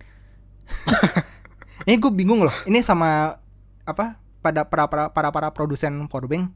ini 1.85 1.95
gue 1.97 2.11
bingung 2.11 2.41
loh 2.41 2.55
ini 2.63 2.79
sama 2.79 3.39
apa 3.83 4.19
pada 4.39 4.63
para 4.63 4.87
para 4.87 5.03
para 5.09 5.29
para 5.29 5.47
produsen 5.49 6.07
power 6.07 6.27
bank 6.27 6.51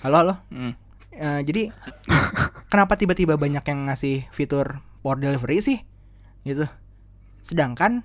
halo 0.00 0.16
halo 0.18 0.34
Hmm. 0.48 0.72
Eh, 1.10 1.42
jadi 1.42 1.74
kenapa 2.70 2.94
tiba-tiba 2.94 3.34
banyak 3.34 3.60
yang 3.62 3.80
ngasih 3.84 4.30
fitur 4.30 4.78
power 5.00 5.18
delivery 5.18 5.58
sih 5.58 5.78
gitu 6.42 6.64
sedangkan 7.42 8.00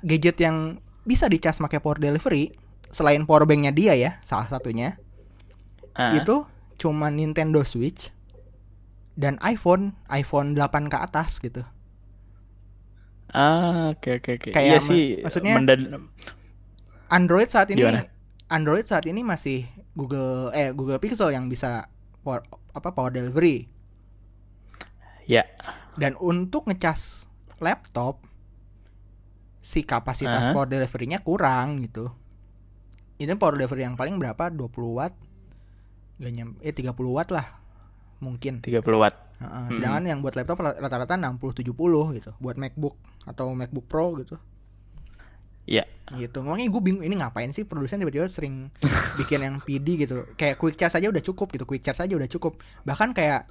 gadget 0.00 0.38
yang 0.38 0.78
bisa 1.02 1.26
dicas 1.26 1.56
pakai 1.56 1.78
power 1.78 1.96
delivery 1.96 2.52
selain 2.88 3.22
power 3.22 3.44
banknya 3.44 3.70
dia 3.70 3.92
ya 3.92 4.10
salah 4.20 4.46
satunya 4.46 4.96
Ah. 5.92 6.14
itu 6.14 6.46
cuma 6.76 7.08
Nintendo 7.08 7.60
Switch 7.62 8.14
dan 9.12 9.34
iPhone 9.40 9.92
iPhone 10.08 10.54
8 10.54 10.86
ke 10.86 10.96
atas 10.96 11.38
gitu 11.38 11.66
Ah, 13.28 13.92
oke 13.92 14.08
oke 14.14 14.30
oke. 14.34 14.48
Kayak 14.50 14.64
Iya 14.64 14.78
ma- 14.78 14.88
sih. 14.88 15.04
maksudnya- 15.20 15.52
mendan- 15.54 16.08
Android 17.08 17.48
saat 17.48 17.68
ini 17.68 17.80
Gimana? 17.82 18.08
Android 18.48 18.84
saat 18.84 19.04
ini 19.04 19.20
masih 19.20 19.68
Google 19.92 20.48
eh 20.50 20.72
Google 20.72 20.96
Pixel 20.96 21.28
yang 21.28 21.44
bisa 21.44 21.92
power, 22.18 22.40
apa 22.72 22.88
power 22.88 23.08
delivery. 23.10 23.68
Ya. 25.24 25.44
Dan 25.94 26.16
untuk 26.16 26.64
ngecas 26.64 27.28
laptop 27.58 28.24
si 29.58 29.82
kapasitas 29.82 30.50
Aha. 30.50 30.54
power 30.54 30.68
delivery-nya 30.70 31.20
kurang 31.20 31.82
gitu. 31.82 32.10
Ini 33.18 33.34
power 33.34 33.58
delivery 33.58 33.82
yang 33.82 33.98
paling 33.98 34.16
berapa? 34.16 34.50
20 34.54 34.70
watt. 34.94 35.14
Gak 36.18 36.32
nyampe 36.34 36.58
eh 36.62 36.74
30 36.74 36.94
watt 37.10 37.30
lah 37.34 37.46
mungkin. 38.22 38.62
30 38.62 38.82
watt. 38.98 39.14
Heeh, 39.38 39.66
sedangkan 39.78 40.02
yang 40.06 40.18
buat 40.18 40.34
laptop 40.34 40.58
rata-rata 40.62 41.14
60 41.14 41.62
70 41.62 42.16
gitu. 42.18 42.30
Buat 42.42 42.56
MacBook 42.58 42.98
atau 43.26 43.54
MacBook 43.54 43.86
Pro 43.86 44.14
gitu. 44.18 44.38
Iya. 45.68 45.84
Gitu. 46.16 46.38
Makanya 46.40 46.72
gue 46.72 46.82
bingung 46.82 47.04
ini 47.04 47.14
ngapain 47.20 47.52
sih 47.52 47.68
produsen 47.68 48.00
tiba-tiba 48.00 48.26
sering 48.26 48.72
bikin 49.20 49.44
yang 49.44 49.56
PD 49.62 50.06
gitu. 50.06 50.24
Kayak 50.34 50.56
quick 50.58 50.74
charge 50.78 50.98
aja 50.98 51.06
udah 51.10 51.22
cukup 51.22 51.52
gitu. 51.54 51.68
Quick 51.68 51.84
charge 51.84 52.02
aja 52.02 52.14
udah 52.16 52.30
cukup. 52.30 52.58
Bahkan 52.86 53.12
kayak 53.14 53.46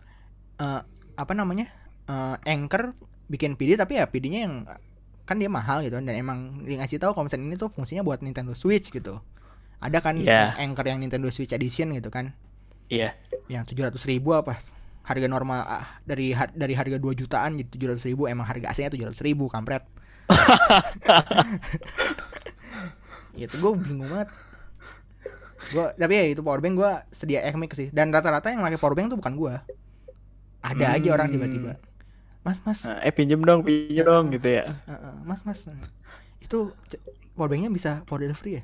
eh, 0.60 0.82
apa 1.16 1.34
namanya? 1.36 1.68
eh, 2.08 2.36
Anchor 2.48 2.96
bikin 3.28 3.60
PD 3.60 3.76
tapi 3.76 4.00
ya 4.00 4.08
PD-nya 4.08 4.40
yang 4.48 4.56
kan 5.28 5.36
dia 5.36 5.48
mahal 5.48 5.84
gitu 5.84 5.94
dan 5.94 6.08
emang 6.10 6.64
dia 6.64 6.80
ngasih 6.80 6.98
tahu 6.98 7.12
kalau 7.12 7.28
misalnya 7.28 7.46
ini 7.46 7.56
tuh 7.56 7.68
fungsinya 7.68 8.02
buat 8.02 8.24
Nintendo 8.24 8.52
Switch 8.54 8.90
gitu. 8.90 9.20
Ada 9.78 10.00
kan 10.00 10.16
yang 10.56 10.72
Anchor 10.72 10.86
yang 10.88 10.98
Nintendo 10.98 11.28
Switch 11.30 11.52
Edition 11.52 11.92
gitu 11.92 12.08
kan. 12.08 12.32
Iya. 12.88 13.12
yang 13.48 13.64
700 13.64 13.92
ribu 14.08 14.32
apa 14.32 14.56
harga 15.04 15.28
normal 15.28 15.60
ah, 15.62 15.86
dari 16.02 16.32
har- 16.32 16.52
dari 16.52 16.72
harga 16.72 16.96
2 16.96 17.04
jutaan 17.14 17.56
jadi 17.56 17.68
700 17.96 18.08
ribu 18.08 18.26
emang 18.26 18.44
harga 18.44 18.72
aslinya 18.72 19.08
700 19.08 19.24
ribu 19.24 19.48
kampret 19.48 19.84
itu 23.38 23.54
gue 23.54 23.72
bingung 23.78 24.08
banget 24.08 24.30
gue 25.68 25.86
tapi 25.96 26.12
ya 26.12 26.24
itu 26.28 26.42
powerbank 26.42 26.74
gue 26.76 26.92
sedia 27.12 27.40
ekmik 27.44 27.72
sih 27.72 27.88
dan 27.92 28.10
rata-rata 28.10 28.50
yang 28.50 28.60
pakai 28.60 28.76
powerbank 28.76 29.08
tuh 29.12 29.18
bukan 29.20 29.34
gue 29.36 29.54
ada 30.62 30.86
aja 30.90 31.08
orang 31.12 31.28
Hmm. 31.28 31.36
tiba-tiba 31.36 31.72
mas 32.48 32.64
mas. 32.64 32.80
Nah, 32.88 33.04
eh 33.04 33.12
pinjem 33.12 33.44
dong, 33.44 33.60
pinjem 33.68 34.08
dong 34.08 34.32
gitu 34.32 34.48
ya. 34.48 34.80
eh, 34.88 34.96
eh, 34.96 35.16
mas 35.28 35.44
mas. 35.44 35.68
Itu 36.40 36.72
powerbanknya 37.36 37.68
bisa 37.68 38.08
power 38.08 38.24
delivery 38.24 38.64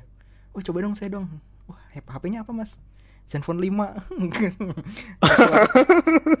Oh 0.56 0.64
coba 0.64 0.80
dong 0.80 0.96
saya 0.96 1.12
dong. 1.12 1.28
Wah 1.68 1.76
HP-nya 1.92 2.48
apa 2.48 2.56
mas? 2.56 2.80
Zenfone 3.28 3.60
5 3.60 3.76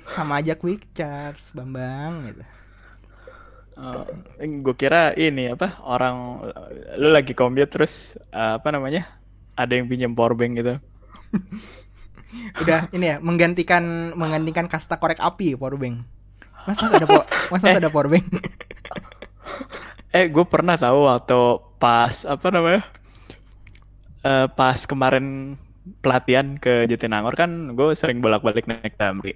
sama 0.16 0.40
aja 0.40 0.56
quick 0.56 0.88
charge 0.96 1.40
Bambang 1.52 2.32
gitu. 2.32 2.44
Oh, 3.74 4.06
gue 4.38 4.74
kira 4.78 5.10
ini 5.18 5.50
apa 5.50 5.82
orang 5.82 6.46
lu 6.94 7.08
lagi 7.10 7.34
commute 7.34 7.72
terus 7.74 8.14
eh, 8.30 8.52
apa 8.56 8.68
namanya 8.72 9.04
ada 9.58 9.74
yang 9.76 9.90
pinjam 9.90 10.16
powerbank 10.16 10.52
gitu. 10.60 10.74
udah 12.62 12.90
ini 12.90 13.14
ya 13.14 13.16
menggantikan 13.22 14.14
menggantikan 14.14 14.66
kasta 14.66 14.98
korek 14.98 15.18
api 15.22 15.54
powerbank 15.58 16.02
mas 16.64 16.78
mas 16.80 16.92
ada 16.92 17.06
po 17.06 17.20
mas 17.52 17.60
mas 17.62 17.76
ada 17.76 17.90
powerbank 17.92 18.24
Eh 20.14 20.30
gue 20.30 20.46
pernah 20.46 20.78
tahu 20.78 21.10
waktu 21.10 21.38
pas 21.82 22.22
apa 22.22 22.46
namanya 22.54 22.86
eh, 24.22 24.46
pas 24.46 24.78
kemarin 24.86 25.58
pelatihan 26.00 26.54
ke 26.54 26.86
Jatinangor 26.86 27.34
kan 27.34 27.74
gue 27.74 27.98
sering 27.98 28.22
bolak-balik 28.22 28.70
naik 28.70 28.94
Damri. 28.94 29.34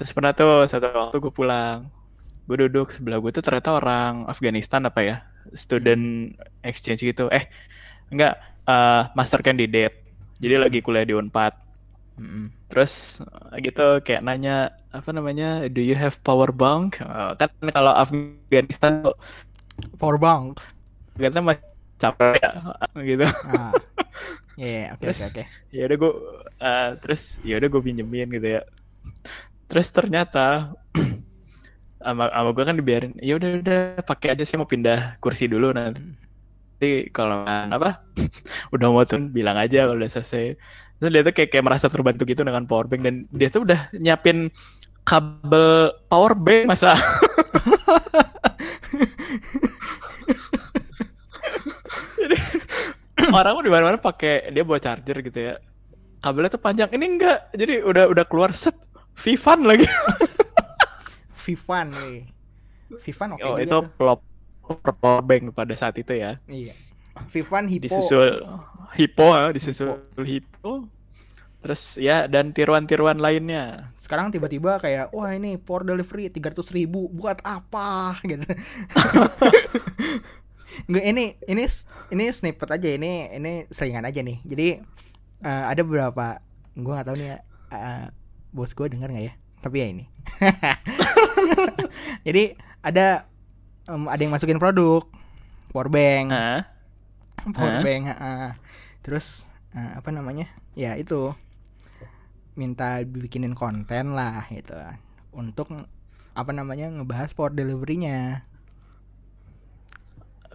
Terus 0.00 0.16
pernah 0.16 0.32
tuh 0.32 0.64
satu 0.64 0.88
waktu 0.90 1.16
gue 1.20 1.32
pulang, 1.32 1.92
gue 2.48 2.56
duduk 2.66 2.88
sebelah 2.88 3.20
gue 3.20 3.30
tuh 3.36 3.44
ternyata 3.44 3.76
orang 3.76 4.24
Afghanistan 4.32 4.88
apa 4.88 5.00
ya, 5.04 5.16
student 5.52 6.32
exchange 6.64 7.04
gitu. 7.04 7.28
Eh, 7.28 7.44
enggak, 8.08 8.40
eh, 8.64 9.02
master 9.12 9.44
candidate. 9.44 9.92
Jadi 10.40 10.56
lagi 10.56 10.78
kuliah 10.80 11.04
di 11.04 11.12
Unpad. 11.12 11.52
Terus 12.66 13.22
gitu 13.62 14.02
kayak 14.02 14.22
nanya 14.26 14.74
apa 14.90 15.10
namanya, 15.12 15.68
do 15.70 15.80
you 15.84 15.94
have 15.94 16.18
power 16.26 16.50
bank? 16.50 16.98
Eh, 17.00 17.32
kan 17.38 17.48
kalau 17.70 17.92
Afghanistan 17.94 19.06
tuh 19.06 19.16
powerbank 20.00 20.58
katanya 21.16 21.52
masih 21.52 21.64
capek 21.96 22.36
ya, 22.44 22.50
gitu. 23.00 23.24
ah. 23.24 23.72
Ya 24.56 24.68
ya, 24.68 24.84
oke 24.96 25.04
oke 25.12 25.24
oke. 25.32 25.44
ya 25.72 25.82
udah 25.88 25.96
gue 26.00 26.12
terus 27.04 27.36
ya 27.44 27.60
udah 27.60 27.68
gue 27.68 27.82
pinjemin 27.84 28.28
gitu 28.32 28.48
ya. 28.60 28.62
Terus 29.68 29.88
ternyata 29.92 30.72
sama 32.04 32.28
sama 32.28 32.50
gue 32.52 32.64
kan 32.64 32.76
dibiarin 32.76 33.12
ya 33.20 33.36
udah 33.40 33.50
udah 33.64 33.80
pakai 34.04 34.36
aja 34.36 34.44
sih 34.44 34.56
mau 34.60 34.68
pindah 34.68 35.16
kursi 35.20 35.48
dulu 35.48 35.72
nanti 35.72 37.08
kalau 37.12 37.44
apa 37.48 38.04
udah 38.74 38.86
mau 38.92 39.04
tuh 39.08 39.20
bilang 39.32 39.56
aja 39.56 39.88
kalau 39.88 39.98
udah 40.00 40.12
selesai 40.12 40.56
terus 40.96 41.10
dia 41.12 41.22
tuh 41.24 41.34
kayak 41.36 41.48
kayak 41.52 41.64
merasa 41.64 41.86
terbantu 41.92 42.24
gitu 42.24 42.40
dengan 42.40 42.64
power 42.64 42.88
bank 42.88 43.02
dan 43.04 43.28
dia 43.34 43.48
tuh 43.52 43.68
udah 43.68 43.92
nyiapin 43.96 44.48
kabel 45.04 45.92
power 46.08 46.32
bank 46.34 46.66
masa? 46.66 46.96
Jadi, 52.16 52.36
orang 53.30 53.62
di 53.62 53.70
mana-mana 53.70 53.98
pakai 54.00 54.50
dia 54.50 54.66
bawa 54.66 54.80
charger 54.82 55.20
gitu 55.22 55.38
ya. 55.52 55.54
Kabelnya 56.24 56.50
tuh 56.50 56.58
panjang. 56.58 56.90
Ini 56.90 57.06
enggak. 57.06 57.38
Jadi 57.54 57.84
udah 57.86 58.10
udah 58.10 58.24
keluar 58.26 58.50
set 58.56 58.74
Vivan 59.16 59.62
lagi. 59.62 59.86
Vivan 61.46 61.94
nih 61.94 62.26
Vivan 63.06 63.38
oke 63.38 63.42
oh 63.46 63.54
juga 63.54 63.62
itu 63.62 63.78
plop 63.94 64.20
power 64.98 65.22
bank 65.22 65.54
pada 65.54 65.74
saat 65.78 65.94
itu 65.94 66.10
ya. 66.10 66.42
Iya 66.50 66.74
Vivan 67.30 67.66
Hippo. 67.66 67.88
Disusul 67.88 68.44
Hippo 68.96 69.28
disusul 69.52 70.00
Hippo. 70.20 70.88
Terus 71.66 71.98
ya 71.98 72.30
dan 72.30 72.54
tiruan-tiruan 72.54 73.18
lainnya. 73.18 73.90
Sekarang 73.98 74.30
tiba-tiba 74.30 74.78
kayak 74.78 75.10
wah 75.10 75.34
ini 75.34 75.58
power 75.58 75.82
delivery 75.82 76.30
300 76.30 76.62
ribu 76.76 77.10
buat 77.10 77.42
apa? 77.42 78.14
Gitu. 78.30 78.46
Nggak, 80.86 81.04
ini 81.08 81.24
ini 81.48 81.64
ini 82.14 82.24
snippet 82.30 82.68
aja 82.70 82.88
ini 82.92 83.32
ini 83.34 83.52
selingan 83.72 84.06
aja 84.06 84.22
nih. 84.22 84.38
Jadi 84.46 84.68
eh, 85.42 85.64
ada 85.66 85.80
beberapa 85.82 86.38
gue 86.76 86.92
nggak 86.92 87.06
tahu 87.08 87.16
nih 87.18 87.40
eh, 87.72 88.06
bos 88.54 88.70
gue 88.70 88.86
denger 88.86 89.10
nggak 89.10 89.26
ya? 89.26 89.34
Tapi 89.64 89.76
ya 89.82 89.86
ini. 89.90 90.04
Jadi 92.26 92.54
ada 92.84 93.26
em, 93.90 94.06
ada 94.06 94.20
yang 94.22 94.30
masukin 94.30 94.62
produk 94.62 95.02
power 95.74 95.90
bank. 95.90 96.30
Hah? 96.30 96.75
Power 97.54 97.76
bank 97.78 98.10
terus 99.04 99.46
eh, 99.76 99.92
apa 99.98 100.10
namanya? 100.10 100.46
Ya 100.74 100.94
itu. 100.98 101.34
Minta 102.56 103.04
bikinin 103.04 103.52
konten 103.52 104.16
lah 104.18 104.48
gitu. 104.48 104.72
Untuk 105.36 105.68
apa 106.40 106.52
namanya 106.58 106.88
ngebahas 106.88 107.30
power 107.36 107.52
delivery-nya. 107.52 108.44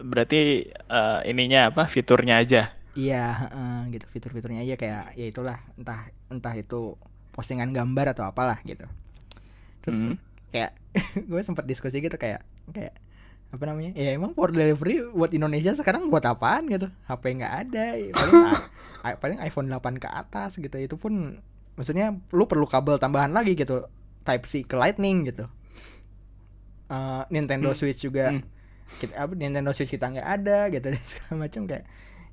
Berarti 0.01 0.41
eh, 0.71 1.19
ininya 1.31 1.69
apa? 1.69 1.83
Fiturnya 1.87 2.41
aja? 2.41 2.61
Iya 2.91 3.15
heeh, 3.41 3.75
gitu. 3.95 4.05
Fitur-fiturnya 4.13 4.61
aja 4.67 4.75
kayak 4.75 5.03
ya 5.19 5.25
itulah. 5.31 5.57
Entah 5.79 6.11
entah 6.27 6.53
itu 6.59 6.99
postingan 7.35 7.71
gambar 7.71 8.05
atau 8.15 8.23
apalah 8.27 8.59
gitu. 8.67 8.83
Terus 9.83 9.97
Hmm. 9.97 10.17
kayak 10.53 10.71
gue 11.31 11.41
sempat 11.47 11.65
diskusi 11.69 11.97
gitu 12.03 12.17
kayak 12.19 12.41
kayak 12.75 12.95
apa 13.51 13.63
namanya? 13.67 13.91
Ya 13.93 14.15
emang 14.15 14.31
power 14.31 14.49
delivery 14.49 15.03
buat 15.11 15.35
Indonesia 15.35 15.75
sekarang 15.75 16.07
buat 16.07 16.23
apaan 16.23 16.71
gitu? 16.71 16.87
HP 17.03 17.35
nggak 17.35 17.53
ada 17.67 17.85
ya 17.99 18.11
paling 18.15 18.35
paling 19.21 19.37
iPhone 19.39 19.67
8 19.67 19.99
ke 19.99 20.07
atas 20.07 20.55
gitu. 20.55 20.71
Itu 20.73 20.95
pun 20.95 21.43
maksudnya 21.75 22.15
lu 22.31 22.47
perlu 22.47 22.63
kabel 22.63 22.95
tambahan 22.95 23.35
lagi 23.35 23.59
gitu. 23.59 23.91
Type 24.23 24.45
C 24.45 24.63
ke 24.63 24.79
Lightning 24.79 25.27
gitu. 25.27 25.51
Eh, 26.87 27.23
Nintendo 27.27 27.71
Hmm. 27.71 27.79
Switch 27.79 27.99
juga 27.99 28.31
Hmm. 28.31 28.43
kita 28.99 29.19
apa 29.19 29.31
Nintendo 29.35 29.71
Switch 29.71 29.91
kita 29.91 30.07
nggak 30.07 30.27
ada 30.27 30.57
gitu 30.69 30.87
dan 30.95 31.01
segala 31.03 31.35
macam 31.43 31.61
kayak 31.67 31.85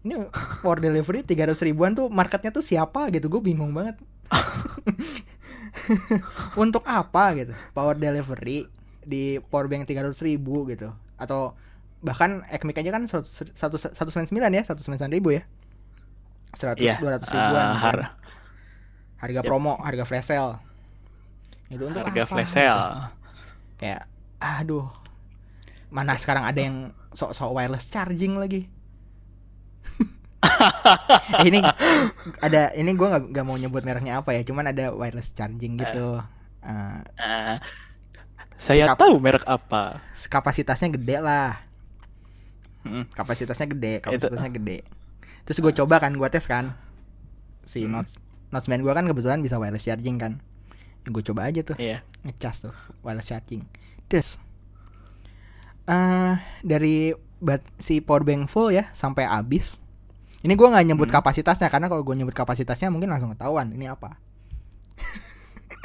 ini 0.07 0.15
power 0.63 0.79
delivery 0.79 1.27
300 1.27 1.59
ribuan 1.67 1.99
tuh 1.99 2.07
marketnya 2.07 2.55
tuh 2.55 2.63
siapa 2.63 3.11
gitu? 3.11 3.27
Gue 3.27 3.43
bingung 3.43 3.75
banget. 3.75 3.99
Untuk 6.55 6.87
apa 6.87 7.35
gitu? 7.35 7.53
Power 7.75 7.95
delivery 7.95 8.71
di 9.03 9.41
power 9.41 9.67
bank 9.67 9.89
300 9.89 10.15
ribu 10.23 10.69
gitu 10.69 10.93
atau 11.19 11.53
bahkan 11.99 12.47
Ekmik 12.49 12.79
aja 12.79 12.95
kan 12.95 13.05
100 13.05 13.59
199 13.59 14.31
ya 14.31 14.63
199 14.65 15.11
ribu 15.13 15.35
ya. 15.35 15.43
100 16.55 16.79
Iya, 16.81 16.95
200 16.97 17.29
ribuan 17.29 17.61
eh, 17.61 17.69
gitu 17.69 17.79
kan. 17.79 17.83
har- 17.83 18.11
harga 19.19 19.41
Yep. 19.43 19.47
promo 19.47 19.75
harga 19.83 20.05
flash 20.07 20.27
sale. 20.27 20.63
Itu 21.69 21.85
untuk 21.85 22.01
harga 22.01 22.23
apa, 22.23 22.31
flash 22.31 22.49
gitu. 22.49 22.63
sale. 22.63 22.87
Kayak 23.77 24.03
aduh 24.39 24.87
mana 25.91 26.15
sekarang 26.17 26.47
ada 26.47 26.61
yang 26.61 26.77
sok-sok 27.11 27.51
wireless 27.51 27.91
charging 27.91 28.39
lagi? 28.39 28.71
Eh, 30.39 31.45
ini 31.51 31.59
ada 32.39 32.71
ini 32.73 32.91
gue 32.95 33.09
nggak 33.11 33.43
mau 33.43 33.59
nyebut 33.59 33.83
mereknya 33.83 34.23
apa 34.23 34.31
ya 34.33 34.47
cuman 34.47 34.71
ada 34.71 34.95
wireless 34.95 35.35
charging 35.35 35.75
gitu. 35.77 36.23
Eh, 36.63 36.99
Ah, 37.19 37.59
saya 38.59 38.85
Sikap- 38.85 38.99
tahu 38.99 39.15
merek 39.19 39.45
apa. 39.45 39.99
Kapasitasnya 40.29 40.89
gede 40.93 41.17
lah. 41.19 41.65
Mm. 42.79 43.11
kapasitasnya 43.11 43.67
gede 43.69 43.93
kapasitasnya 44.01 44.51
gede. 44.51 44.79
Terus 45.45 45.59
gue 45.59 45.73
coba 45.75 45.99
kan 45.99 46.11
gue 46.11 46.29
tes 46.29 46.43
kan. 46.43 46.75
Si 47.63 47.85
Notes 47.85 48.17
Notes 48.49 48.65
9 48.65 48.81
gue 48.81 48.91
kan 48.91 49.05
kebetulan 49.05 49.39
bisa 49.39 49.57
wireless 49.57 49.85
charging 49.85 50.17
kan. 50.17 50.33
Gue 51.05 51.21
coba 51.23 51.47
aja 51.47 51.61
tuh 51.61 51.77
Iya. 51.77 52.01
ngecas 52.23 52.65
tuh 52.65 52.73
wireless 53.03 53.27
charging. 53.27 53.61
Terus 54.07 54.37
eh 55.85 56.33
dari 56.61 57.11
bat 57.39 57.61
si 57.77 57.99
power 57.99 58.23
bank 58.23 58.47
full 58.47 58.71
ya 58.71 58.89
sampai 58.93 59.25
habis. 59.25 59.79
Ini 60.39 60.53
gue 60.53 60.65
nggak 60.65 60.85
nyebut 60.87 61.09
Hmm. 61.09 61.17
kapasitasnya 61.19 61.69
karena 61.69 61.87
kalau 61.87 62.01
gue 62.01 62.15
nyebut 62.15 62.33
kapasitasnya 62.33 62.89
mungkin 62.89 63.11
langsung 63.11 63.29
ketahuan 63.33 63.69
ini 63.69 63.85
apa 63.85 64.17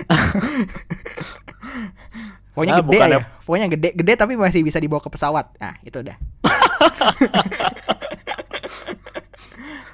pokoknya 2.53 2.73
Ah, 2.73 2.79
gede 2.79 2.89
bukannya- 2.89 3.19
ya 3.19 3.41
pokoknya 3.41 3.67
gede 3.69 3.89
gede 3.93 4.13
tapi 4.15 4.33
masih 4.35 4.61
bisa 4.61 4.77
dibawa 4.77 4.99
ke 4.99 5.09
pesawat 5.09 5.45
nah 5.57 5.75
itu 5.81 5.97
udah 5.99 6.17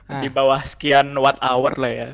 Ah. 0.09 0.21
Di 0.23 0.29
bawah 0.29 0.57
sekian 0.63 1.13
watt 1.15 1.37
hour 1.39 1.77
lah 1.77 1.91
ya. 1.91 2.07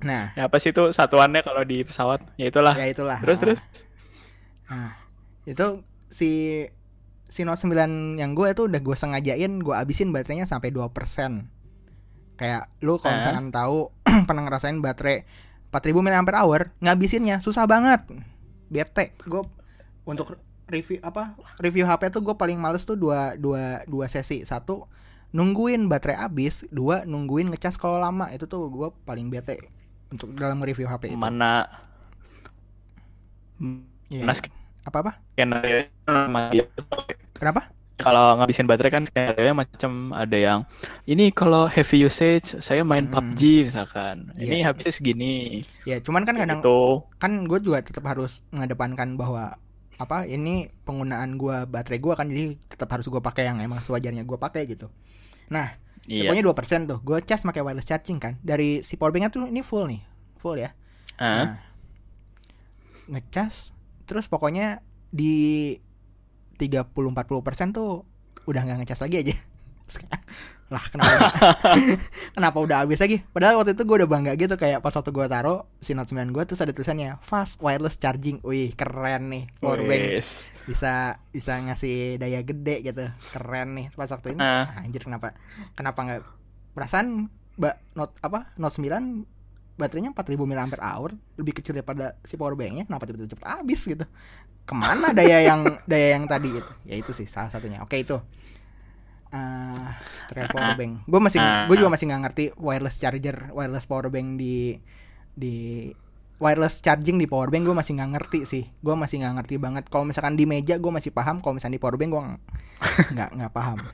nah 0.00 0.32
Ya, 0.32 0.46
apa 0.46 0.56
sih 0.56 0.70
itu 0.70 0.88
satuannya 0.88 1.42
kalau 1.42 1.60
di 1.60 1.82
pesawat? 1.82 2.24
Ya 2.36 2.48
itulah. 2.48 2.72
ya 2.72 2.86
itulah 2.86 3.18
Terus 3.20 3.36
Ah. 3.36 3.42
terus. 3.42 3.60
Nah, 4.64 4.90
itu 5.44 5.66
si 6.08 6.30
si 7.26 7.44
Note 7.44 7.60
9 7.60 8.16
yang 8.16 8.32
gue 8.32 8.48
itu 8.48 8.64
udah 8.64 8.80
gue 8.80 8.96
sengajain 8.96 9.52
gue 9.58 9.74
abisin 9.74 10.08
baterainya 10.08 10.46
sampai 10.46 10.70
2%. 10.70 11.44
Kayak 12.36 12.72
lu 12.80 12.96
kalau 12.96 13.12
Ah. 13.12 13.18
misalkan 13.20 13.46
tahu 13.50 13.92
pernah 14.28 14.42
ngerasain 14.44 14.80
baterai 14.80 15.28
4000 15.68 16.00
mAh 16.00 16.24
ngabisinnya 16.80 17.36
susah 17.38 17.68
banget. 17.68 18.08
Bete. 18.68 19.12
Gue 19.22 19.44
untuk 20.08 20.40
review 20.68 20.98
apa? 21.04 21.36
Review 21.60 21.84
HP 21.84 22.08
tuh 22.08 22.24
gue 22.24 22.32
paling 22.32 22.56
males 22.56 22.88
tuh 22.88 22.96
dua 22.96 23.36
dua 23.36 23.84
dua 23.84 24.08
sesi. 24.08 24.40
Satu 24.42 24.88
nungguin 25.36 25.84
baterai 25.86 26.16
habis, 26.24 26.64
dua 26.72 27.04
nungguin 27.04 27.52
ngecas 27.52 27.76
kalau 27.76 28.00
lama. 28.00 28.32
Itu 28.32 28.48
tuh 28.48 28.72
gue 28.72 28.88
paling 29.04 29.28
bete 29.28 29.60
untuk 30.08 30.32
dalam 30.32 30.64
review 30.64 30.88
HP 30.88 31.12
itu. 31.12 31.20
Mana 31.20 31.68
Iya. 34.08 34.24
mana 34.24 34.40
Apa-apa? 34.88 35.20
skenario 35.36 35.84
sama 36.08 36.48
dia. 36.48 36.64
Kenapa? 37.36 37.68
kalau 37.98 38.38
ngabisin 38.38 38.70
baterai 38.70 38.94
kan 38.94 39.02
skenario 39.02 39.50
macam 39.58 40.14
ada 40.14 40.38
yang 40.38 40.62
ini 41.10 41.34
kalau 41.34 41.66
heavy 41.66 42.06
usage 42.06 42.54
saya 42.62 42.86
main 42.86 43.10
Hmm. 43.10 43.34
PUBG 43.34 43.66
misalkan 43.66 44.30
ini 44.38 44.62
Iya. 44.62 44.70
habisnya 44.70 44.94
segini 44.94 45.66
Ya, 45.82 45.98
cuman 45.98 46.22
kan 46.22 46.38
kadang 46.38 46.62
gitu 46.62 47.02
kan 47.18 47.42
gue 47.50 47.58
juga 47.58 47.82
tetap 47.82 48.06
harus 48.06 48.46
mengedepankan 48.54 49.18
bahwa 49.18 49.58
apa 49.98 50.30
ini 50.30 50.70
penggunaan 50.86 51.34
gua 51.34 51.66
baterai 51.66 51.98
gua 51.98 52.14
kan 52.14 52.30
jadi 52.30 52.54
tetap 52.70 52.86
harus 52.94 53.10
gue 53.10 53.18
pakai 53.18 53.50
yang 53.50 53.58
emang 53.58 53.82
sewajarnya 53.82 54.22
gue 54.22 54.38
pakai 54.38 54.70
gitu. 54.70 54.86
Nah, 55.50 55.74
iya 56.06 56.30
pokoknya 56.30 56.44
2% 56.46 56.86
tuh. 56.86 56.98
Gue 57.02 57.18
cas 57.26 57.42
pakai 57.42 57.62
wireless 57.66 57.90
charging 57.90 58.22
kan. 58.22 58.38
Dari 58.38 58.80
si 58.86 58.94
powerbanknya 58.94 59.34
tuh 59.34 59.50
ini 59.50 59.60
full 59.66 59.90
nih. 59.90 60.00
Full 60.38 60.56
ya. 60.62 60.70
Ah, 61.18 61.34
Nah, 61.34 61.50
ngecas 63.10 63.74
terus 64.06 64.30
pokoknya 64.30 64.80
di 65.10 65.74
30 66.60 66.94
40% 66.94 67.74
tuh 67.74 68.06
udah 68.46 68.60
nggak 68.64 68.78
ngecas 68.84 69.02
lagi 69.02 69.16
aja. 69.26 69.34
Lah 70.68 70.84
kenapa? 70.92 71.32
Kenapa 72.36 72.58
udah 72.60 72.84
habis 72.84 73.00
lagi? 73.00 73.24
Padahal 73.32 73.56
waktu 73.56 73.72
itu 73.72 73.88
gue 73.88 73.96
udah 74.04 74.08
bangga 74.08 74.32
gitu 74.36 74.52
kayak 74.60 74.84
pas 74.84 74.92
waktu 74.92 75.10
gue 75.16 75.26
taro 75.26 75.64
si 75.80 75.96
Note 75.96 76.12
9 76.12 76.28
gue 76.28 76.44
terus 76.44 76.60
ada 76.60 76.76
tulisannya 76.76 77.16
fast 77.24 77.56
wireless 77.64 77.96
charging. 77.96 78.44
Wih 78.44 78.76
keren 78.76 79.32
nih 79.32 79.44
powerbank 79.64 80.02
wes. 80.12 80.52
bisa 80.68 81.16
bisa 81.32 81.56
ngasih 81.56 82.20
daya 82.20 82.44
gede 82.44 82.84
gitu. 82.84 83.08
Keren 83.32 83.80
nih 83.80 83.86
pas 83.96 84.12
waktu 84.12 84.36
ini. 84.36 84.40
Ah, 84.44 84.84
anjir 84.84 85.00
kenapa? 85.00 85.32
Kenapa 85.72 85.98
nggak? 86.04 86.20
Perasaan 86.76 87.32
mbak 87.58 87.74
Note 87.96 88.14
apa 88.20 88.52
Note 88.60 88.76
9 88.76 89.80
baterainya 89.80 90.10
4000 90.10 90.42
mAh 90.42 91.06
lebih 91.38 91.54
kecil 91.54 91.78
daripada 91.78 92.18
si 92.26 92.34
powerbanknya 92.34 92.84
kenapa 92.84 93.08
tiba-tiba 93.08 93.32
cepet 93.32 93.46
habis 93.48 93.80
gitu? 93.88 94.04
Ke 94.68 94.74
mana 94.76 95.16
daya 95.16 95.40
yang 95.48 95.64
daya 95.88 96.20
yang 96.20 96.28
tadi 96.28 96.60
gitu? 96.60 96.70
Ya 96.84 97.00
itu 97.00 97.16
sih 97.16 97.24
salah 97.24 97.48
satunya. 97.48 97.80
Oke 97.80 98.04
itu 98.04 98.20
Ah, 99.28 99.92
terkait 100.26 100.48
powerbank 100.48 101.04
gue 101.04 101.20
masih 101.20 101.36
gue 101.38 101.76
juga 101.76 101.90
masih 101.90 102.04
nggak 102.06 102.22
ngerti 102.24 102.44
wireless 102.56 102.96
charger 102.96 103.52
wireless 103.52 103.84
powerbank 103.84 104.36
di 104.36 104.80
di 105.34 105.88
wireless 106.38 106.80
charging 106.80 107.16
di 107.16 107.26
powerbank 107.26 107.62
gue 107.62 107.74
masih 107.74 107.92
nggak 107.94 108.10
ngerti 108.14 108.40
sih 108.42 108.64
gue 108.64 108.94
masih 108.94 109.20
nggak 109.20 109.34
ngerti 109.36 109.54
banget 109.56 109.84
kalau 109.86 110.04
misalkan 110.04 110.32
di 110.32 110.44
meja 110.44 110.76
gue 110.76 110.88
masih 110.88 111.10
paham 111.10 111.38
kalau 111.38 111.54
misalkan 111.54 111.74
di 111.74 111.82
powerbank 111.82 112.08
gue 112.08 112.22
nggak- 113.12 113.32
nggak 113.34 113.52
paham 113.52 113.78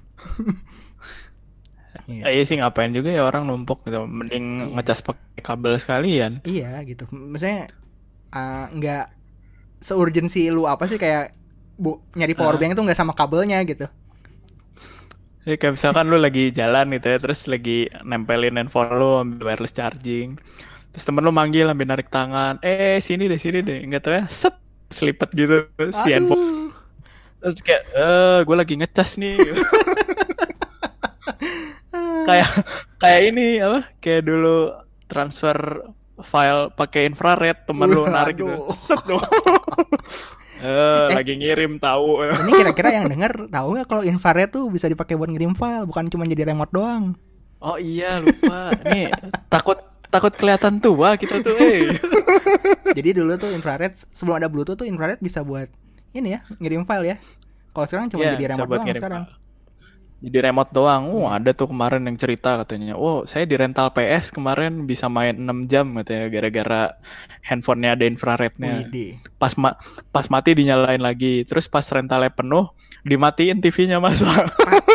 Iya. 2.05 2.23
Ah, 2.27 2.31
iya 2.31 2.43
sih 2.43 2.59
ngapain 2.59 2.91
juga 2.91 3.07
ya 3.09 3.23
orang 3.23 3.47
numpuk 3.47 3.87
gitu 3.87 4.03
mending 4.03 4.45
Iya. 4.61 4.75
ngecas 4.77 5.01
pakai 5.01 5.41
kabel 5.41 5.79
sekalian 5.79 6.43
Iya 6.43 6.83
gitu. 6.83 7.07
Maksudnya 7.09 7.71
uh, 8.31 8.67
nggak 8.69 9.07
seurgensi 9.79 10.51
lu 10.51 10.67
apa 10.67 10.85
sih 10.85 10.99
kayak 10.99 11.33
bu 11.75 12.03
nyari 12.13 12.35
power 12.35 12.55
Ah. 12.55 12.61
bank 12.61 12.75
itu 12.75 12.83
nggak 12.83 12.99
sama 12.99 13.15
kabelnya 13.15 13.63
gitu. 13.63 13.87
Ya, 15.45 15.61
kayak 15.61 15.77
misalkan 15.77 16.09
lu 16.09 16.17
lagi 16.17 16.49
jalan 16.57 16.89
gitu 16.97 17.07
ya, 17.13 17.19
terus 17.21 17.45
lagi 17.45 17.93
nempelin 18.01 18.57
handphone 18.57 18.97
lu 18.97 19.21
ambil 19.21 19.53
wireless 19.53 19.77
charging. 19.77 20.41
Terus 20.97 21.05
temen 21.05 21.21
lu 21.21 21.33
manggil 21.37 21.69
ambil 21.69 21.93
narik 21.93 22.09
tangan, 22.09 22.57
eh 22.65 22.97
sini 23.05 23.29
deh 23.29 23.37
sini 23.37 23.61
deh, 23.61 23.85
nggak 23.85 24.03
tahu 24.05 24.15
ya, 24.17 24.25
set 24.33 24.57
selipet 24.89 25.29
gitu 25.37 25.69
si 26.01 26.17
handphone. 26.17 26.73
Terus 27.45 27.61
kayak, 27.61 27.83
eh 27.93 28.39
gue 28.41 28.57
lagi 28.57 28.75
ngecas 28.81 29.21
nih. 29.21 29.37
kayak 32.29 32.51
kayak 33.05 33.21
ini 33.29 33.61
apa? 33.61 33.81
Kayak 34.01 34.23
dulu 34.25 34.73
transfer 35.13 35.57
file 36.25 36.73
pakai 36.73 37.13
infrared 37.13 37.69
temen 37.69 37.93
lu 37.93 38.09
narik 38.09 38.41
gitu. 38.41 38.73
Set 38.73 39.05
dong. 39.05 39.21
eh, 40.61 41.09
lagi 41.11 41.33
ngirim 41.35 41.79
tahu. 41.79 42.23
Ini 42.45 42.53
kira-kira 42.55 42.89
yang 42.95 43.07
denger 43.09 43.49
tahu 43.49 43.69
nggak 43.79 43.87
kalau 43.89 44.03
infrared 44.03 44.51
tuh 44.53 44.69
bisa 44.69 44.87
dipakai 44.87 45.15
buat 45.15 45.31
ngirim 45.31 45.57
file, 45.57 45.89
bukan 45.89 46.07
cuma 46.11 46.29
jadi 46.29 46.51
remote 46.51 46.71
doang. 46.71 47.17
Oh 47.65 47.81
iya 47.81 48.21
lupa. 48.21 48.77
Nih 48.85 49.09
takut 49.49 49.81
takut 50.13 50.31
kelihatan 50.37 50.79
tua 50.79 51.17
kita 51.17 51.41
tuh. 51.41 51.57
Eh. 51.59 51.97
Jadi 52.97 53.19
dulu 53.19 53.35
tuh 53.35 53.51
infrared 53.51 53.97
sebelum 53.97 54.37
ada 54.39 54.47
Bluetooth 54.47 54.79
tuh 54.79 54.87
infrared 54.87 55.19
bisa 55.19 55.41
buat 55.41 55.67
ini 56.13 56.37
ya 56.37 56.41
ngirim 56.61 56.85
file 56.85 57.07
ya. 57.11 57.17
Kalau 57.75 57.87
sekarang 57.91 58.07
cuma 58.13 58.23
Iya, 58.23 58.39
jadi 58.39 58.45
remote 58.55 58.71
doang 58.71 58.87
sekarang. 58.87 59.23
file. 59.27 59.44
Jadi 60.25 60.39
remote 60.41 60.73
doang. 60.73 61.13
Oh, 61.13 61.29
ada 61.29 61.53
tuh 61.53 61.69
kemarin 61.69 62.09
yang 62.09 62.17
cerita 62.17 62.57
katanya. 62.65 62.97
Oh, 62.97 63.29
saya 63.29 63.45
di 63.45 63.61
rental 63.61 63.93
PS 63.93 64.33
kemarin 64.33 64.89
bisa 64.89 65.05
main 65.13 65.37
6 65.37 65.69
jam 65.69 65.93
katanya 66.01 66.33
gara-gara 66.33 66.83
handphonenya 67.45 67.93
ada 67.93 68.05
infrarednya. 68.09 68.89
Pas 69.37 69.53
ma- 69.61 69.77
pas 70.09 70.25
mati 70.33 70.57
dinyalain 70.57 71.05
lagi. 71.05 71.45
Terus 71.45 71.69
pas 71.69 71.85
rentalnya 71.85 72.33
penuh 72.33 72.73
dimatiin 73.05 73.61
TV-nya 73.61 74.01
masa. 74.01 74.49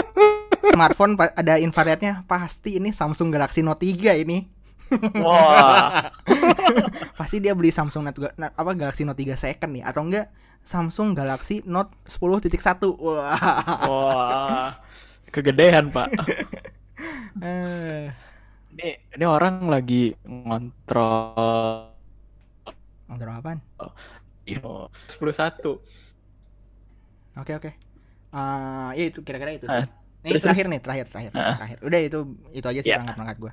Smartphone 0.73 1.13
ada 1.17 1.61
infrarednya 1.61 2.25
pasti 2.25 2.81
ini 2.81 2.89
Samsung 2.89 3.29
Galaxy 3.29 3.61
Note 3.61 3.85
3 3.85 4.25
ini. 4.25 4.49
Wah. 5.21 6.09
pasti 7.21 7.37
dia 7.37 7.53
beli 7.53 7.69
Samsung 7.69 8.09
Note 8.09 8.33
apa 8.33 8.71
Galaxy 8.73 9.05
Note 9.05 9.21
3 9.21 9.37
second 9.37 9.77
nih 9.77 9.85
atau 9.85 10.01
enggak 10.01 10.33
Samsung 10.65 11.13
Galaxy 11.13 11.61
Note 11.65 11.93
10.1 12.09 12.49
wah 12.97 13.37
Wah. 13.85 14.88
Kegedean, 15.29 15.93
Pak. 15.93 16.09
eh 17.45 18.09
Ini 18.69 18.87
ini 19.17 19.25
orang 19.25 19.67
lagi 19.67 20.13
ngontrol 20.23 21.89
ngobrol 23.09 23.33
apaan 23.33 23.59
Iyo, 24.45 24.87
11. 25.19 25.81
oke 27.35 27.53
oke 27.55 27.71
Eh, 28.29 28.89
ya 28.93 29.03
itu 29.09 29.25
kira-kira 29.25 29.57
itu 29.57 29.65
sih. 29.65 29.73
Ah, 29.73 29.89
Ini 30.21 30.37
terus, 30.37 30.45
terakhir 30.45 30.65
nih 30.69 30.79
terakhir 30.85 31.05
terakhir 31.09 31.31
Ah. 31.33 31.57
terakhir 31.57 31.77
udah 31.81 31.99
itu 32.05 32.19
itu 32.53 32.67
aja 32.69 32.79
sih 32.85 32.89
Ya. 32.93 33.01
berangkat 33.01 33.15
berangkat 33.17 33.37
gue 33.41 33.51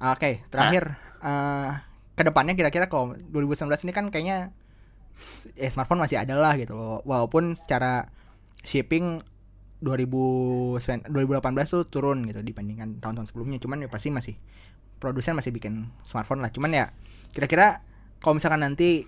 oke 0.00 0.30
terakhir 0.48 0.82
eh 1.20 1.70
ke 2.16 2.22
depannya 2.24 2.54
kira-kira 2.56 2.86
kalau 2.88 3.12
2019 3.28 3.84
ini 3.84 3.92
kan 3.92 4.08
kayaknya 4.08 4.38
eh, 5.60 5.68
smartphone 5.68 6.00
masih 6.00 6.16
ada 6.24 6.40
lah 6.40 6.56
gitu 6.56 6.72
walaupun 7.04 7.52
secara 7.52 8.08
shipping 8.64 9.20
2000 9.78 10.78
2018 11.08 11.74
tuh 11.74 11.82
turun 11.86 12.26
gitu 12.26 12.42
dibandingkan 12.42 12.98
tahun-tahun 12.98 13.30
sebelumnya 13.30 13.58
cuman 13.62 13.86
ya 13.86 13.88
pasti 13.88 14.10
masih 14.10 14.34
produsen 14.98 15.38
masih 15.38 15.54
bikin 15.54 15.86
smartphone 16.02 16.42
lah 16.42 16.50
cuman 16.50 16.70
ya 16.74 16.84
kira-kira 17.30 17.78
kalau 18.18 18.34
misalkan 18.38 18.66
nanti 18.66 19.06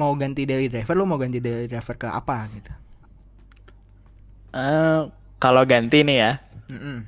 mau 0.00 0.16
ganti 0.16 0.48
daily 0.48 0.72
driver 0.72 0.96
lu 0.96 1.04
mau 1.04 1.20
ganti 1.20 1.38
daily 1.38 1.68
driver 1.68 1.96
ke 1.96 2.08
apa 2.08 2.48
gitu 2.56 2.72
Eh, 4.50 5.00
kalau 5.38 5.62
ganti 5.62 6.02
nih 6.02 6.16
ya, 6.18 6.32
Mm-mm. 6.66 7.06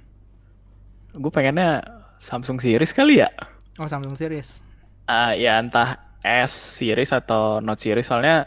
gue 1.18 1.32
pengennya 1.32 1.82
Samsung 2.22 2.62
series 2.62 2.94
kali 2.94 3.18
ya. 3.18 3.28
oh 3.76 3.88
Samsung 3.90 4.14
series 4.14 4.62
Ah, 5.04 5.34
ya 5.34 5.58
entah 5.58 5.98
S 6.22 6.78
series 6.78 7.10
atau 7.10 7.58
Note 7.58 7.82
series 7.82 8.06
soalnya 8.06 8.46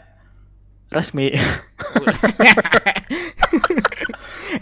resmi. 0.88 1.28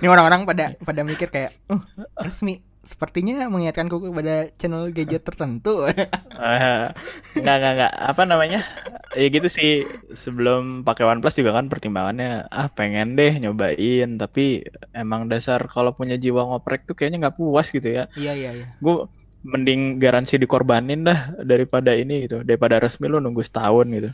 ini 0.04 0.12
orang-orang 0.12 0.44
pada 0.44 0.76
pada 0.84 1.00
mikir 1.00 1.32
kayak 1.32 1.56
"Uh, 1.72 1.80
resmi. 2.20 2.60
Sepertinya 2.84 3.48
mengingatkanku 3.48 3.96
kepada 3.96 4.52
channel 4.60 4.92
gadget 4.92 5.24
tertentu. 5.24 5.88
Eh, 5.88 6.84
nggak 7.40 7.56
nggak 7.56 7.72
nggak. 7.80 7.92
Apa 8.12 8.28
namanya? 8.28 8.60
Ya 9.16 9.32
gitu 9.32 9.48
sih. 9.48 9.88
Sebelum 10.12 10.84
pakai 10.84 11.08
OnePlus 11.08 11.40
juga 11.40 11.56
kan 11.56 11.72
pertimbangannya 11.72 12.44
ah 12.52 12.68
pengen 12.68 13.16
deh 13.16 13.40
nyobain. 13.40 14.20
Tapi 14.20 14.68
emang 14.92 15.32
dasar 15.32 15.64
kalau 15.72 15.96
punya 15.96 16.20
jiwa 16.20 16.44
ngoprek 16.44 16.84
tuh 16.84 16.92
kayaknya 16.92 17.24
nggak 17.24 17.40
puas 17.40 17.72
gitu 17.72 17.88
ya. 17.88 18.04
Iya 18.20 18.36
iya 18.36 18.50
iya. 18.52 18.66
gue 18.76 19.08
mending 19.48 19.96
garansi 19.96 20.36
dikorbanin 20.36 21.08
dah 21.08 21.40
daripada 21.40 21.96
ini 21.96 22.28
gitu. 22.28 22.44
Daripada 22.44 22.76
resmi 22.84 23.08
lu 23.08 23.16
nunggu 23.16 23.40
setahun 23.40 23.88
gitu. 23.88 24.10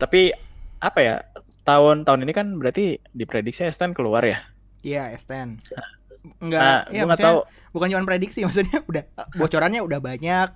Tapi 0.00 0.32
apa 0.80 1.00
ya? 1.04 1.20
Tahun-tahun 1.68 2.24
ini 2.24 2.32
kan 2.32 2.56
berarti 2.56 2.96
diprediksi 3.12 3.68
S10 3.68 3.92
keluar 3.92 4.24
ya 4.24 4.40
Iya 4.80 5.12
S10. 5.12 5.58
Enggak, 6.38 6.60
nah 6.60 6.80
ya 6.90 7.02
maksudnya 7.06 7.30
tahu 7.30 7.38
bukan 7.72 7.86
cuma 7.88 8.02
prediksi 8.04 8.42
maksudnya 8.46 8.78
udah 8.84 9.04
bocorannya 9.34 9.80
udah 9.80 9.98
banyak. 9.98 10.48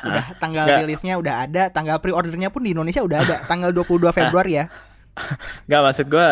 Udah 0.00 0.26
tanggal 0.38 0.64
Nggak. 0.64 0.78
rilisnya 0.86 1.14
udah 1.18 1.34
ada, 1.44 1.62
tanggal 1.68 1.98
pre-ordernya 1.98 2.48
pun 2.48 2.62
di 2.62 2.72
Indonesia 2.72 3.02
udah 3.02 3.18
ada, 3.20 3.36
tanggal 3.50 3.74
22 3.74 4.10
Februari 4.10 4.52
ya. 4.56 4.66
nggak 5.66 5.82
maksud 5.82 6.06
gue 6.06 6.28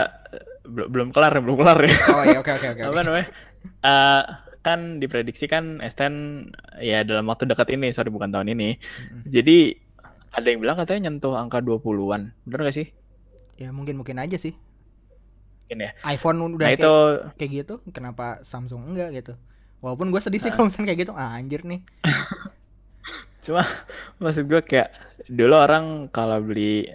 belum 0.65 0.89
belum 0.89 1.09
kelar 1.11 1.35
belum 1.43 1.57
kelar 1.59 1.79
ya 1.83 1.97
Oh 2.09 2.23
iya 2.23 2.39
oke 2.39 2.53
oke 2.55 2.67
oke. 2.73 2.83
apa 2.87 3.01
namanya 3.03 3.27
Eh, 3.81 4.23
kan 4.61 5.03
diprediksi 5.03 5.45
kan 5.45 5.83
S10 5.83 6.15
ya 6.79 7.03
dalam 7.03 7.27
waktu 7.27 7.45
dekat 7.45 7.75
ini 7.75 7.91
sorry 7.91 8.09
bukan 8.09 8.31
tahun 8.31 8.55
ini 8.55 8.79
Mm-mm. 8.79 9.27
jadi 9.27 9.75
ada 10.31 10.47
yang 10.47 10.63
bilang 10.63 10.79
katanya 10.79 11.11
nyentuh 11.11 11.35
angka 11.35 11.59
20-an 11.59 12.33
bener 12.45 12.61
gak 12.65 12.77
sih 12.77 12.89
Ya 13.59 13.75
mungkin 13.75 13.99
mungkin 13.99 14.17
aja 14.17 14.39
sih. 14.39 14.55
Mungkin 15.69 15.85
ya. 15.85 15.93
iPhone 16.09 16.39
udah 16.41 16.57
nah 16.57 16.69
kayak, 16.73 16.81
itu 16.81 16.95
kayak 17.37 17.51
gitu, 17.53 17.75
kenapa 17.93 18.41
Samsung 18.41 18.89
enggak 18.89 19.13
gitu? 19.13 19.33
Walaupun 19.79 20.09
gue 20.09 20.17
sedih 20.19 20.41
sih 20.41 20.49
Nah. 20.49 20.57
kalau 20.57 20.73
misalnya 20.73 20.89
kayak 20.89 21.01
gitu, 21.05 21.13
ah, 21.13 21.37
anjir 21.37 21.61
nih. 21.63 21.85
cuma 23.45 23.65
maksud 24.17 24.45
gue 24.45 24.61
kayak 24.61 24.93
dulu 25.29 25.57
orang 25.57 25.85
kalau 26.09 26.41
beli 26.41 26.89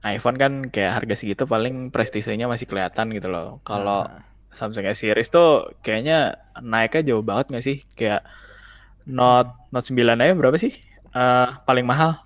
iPhone 0.00 0.34
kan 0.34 0.52
kayak 0.66 0.96
harga 0.96 1.14
segitu 1.14 1.44
paling 1.44 1.90
prestisenya 1.90 2.46
masih 2.46 2.64
kelihatan 2.64 3.10
gitu 3.10 3.26
loh. 3.26 3.58
Kalau 3.62 4.06
Ah, 4.06 4.22
Samsung 4.50 4.86
S 4.86 5.02
series 5.02 5.28
tuh 5.28 5.74
kayaknya 5.82 6.38
naiknya 6.58 7.14
jauh 7.14 7.22
banget 7.22 7.50
nggak 7.50 7.62
sih? 7.62 7.82
Kayak 7.94 8.26
Note 9.06 9.50
Note 9.70 9.86
9 9.90 10.18
aja 10.18 10.34
berapa 10.34 10.54
sih? 10.54 10.72
Eh 11.10 11.48
paling 11.66 11.82
mahal. 11.82 12.18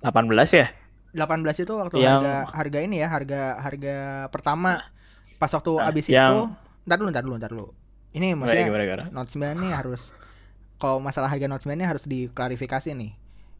18 0.00 0.28
ya? 0.52 0.68
18 1.12 1.64
itu 1.64 1.72
waktu 1.76 1.96
Yang- 2.00 2.24
harga 2.24 2.34
harga 2.52 2.78
ini 2.80 2.96
ya, 3.00 3.08
harga 3.08 3.42
harga 3.60 3.96
pertama 4.28 4.80
pas 5.44 5.52
waktu 5.52 5.72
Nah, 5.76 5.88
abis 5.92 6.06
yang- 6.08 6.32
itu 6.32 6.38
ntar 6.88 6.96
dulu 6.96 7.08
ntar 7.12 7.24
dulu 7.28 7.34
ntar 7.36 7.50
dulu. 7.52 7.68
Ini 8.16 8.32
Gimana, 8.32 8.40
maksudnya 8.40 8.64
gimana, 8.64 8.84
gimana? 8.88 9.04
Note 9.12 9.30
9 9.34 9.56
nih 9.60 9.72
harus 9.76 10.02
kalau 10.80 10.96
masalah 11.04 11.28
harga 11.28 11.44
Note 11.44 11.60
9 11.68 11.76
ini 11.76 11.84
harus 11.84 12.04
diklarifikasi 12.08 12.88
nih. 12.96 13.12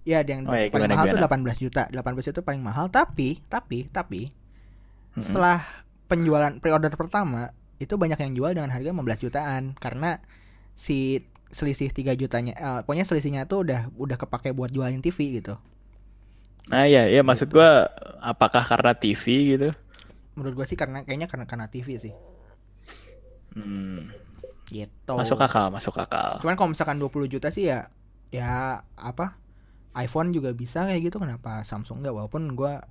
Ya, 0.04 0.24
yang 0.24 0.48
Oh 0.48 0.56
ya, 0.56 0.68
paling 0.72 0.88
gimana, 0.88 0.94
mahal 0.96 1.04
tuh 1.12 1.18
gimana? 1.20 1.28
18 1.28 1.58
juta. 1.60 1.82
18 1.92 2.32
itu 2.32 2.40
paling 2.40 2.62
mahal, 2.64 2.88
tapi 2.88 3.44
tapi 3.52 3.88
tapi 3.92 4.32
Mm-mm. 5.14 5.22
setelah 5.22 5.60
penjualan 6.08 6.52
pre-order 6.60 6.92
pertama 6.96 7.52
itu 7.78 7.94
banyak 7.98 8.16
yang 8.20 8.32
jual 8.32 8.50
dengan 8.54 8.70
harga 8.72 8.90
15 8.92 9.20
jutaan 9.20 9.62
karena 9.76 10.20
si 10.76 11.20
selisih 11.50 11.90
3 11.94 12.14
jutanya 12.18 12.54
eh, 12.56 12.80
pokoknya 12.82 13.06
selisihnya 13.06 13.46
tuh 13.46 13.62
udah 13.66 13.92
udah 13.94 14.16
kepake 14.18 14.50
buat 14.52 14.70
jualin 14.74 14.98
TV 14.98 15.38
gitu. 15.42 15.54
Nah 16.70 16.88
ya, 16.88 17.04
ya 17.06 17.20
maksud 17.20 17.52
Gitu. 17.52 17.56
gua 17.60 17.92
apakah 18.24 18.64
karena 18.64 18.92
TV 18.96 19.24
gitu? 19.56 19.70
Menurut 20.34 20.54
gua 20.58 20.66
sih 20.66 20.78
karena 20.78 21.06
kayaknya 21.06 21.30
karena 21.30 21.46
karena 21.46 21.66
TV 21.70 21.98
sih. 21.98 22.14
Hmm, 23.54 24.10
Gitu. 24.64 25.12
masuk 25.12 25.38
akal, 25.44 25.68
masuk 25.68 25.94
akal. 26.00 26.40
Cuman 26.40 26.56
kalau 26.56 26.72
misalkan 26.72 26.96
20 26.96 27.28
juta 27.28 27.52
sih 27.52 27.68
ya 27.68 27.92
ya 28.32 28.82
apa? 28.96 29.44
iPhone 29.94 30.34
juga 30.34 30.50
bisa 30.50 30.90
kayak 30.90 31.06
gitu 31.06 31.22
kenapa 31.22 31.62
Samsung 31.62 32.02
enggak 32.02 32.14
walaupun 32.18 32.58
gua 32.58 32.82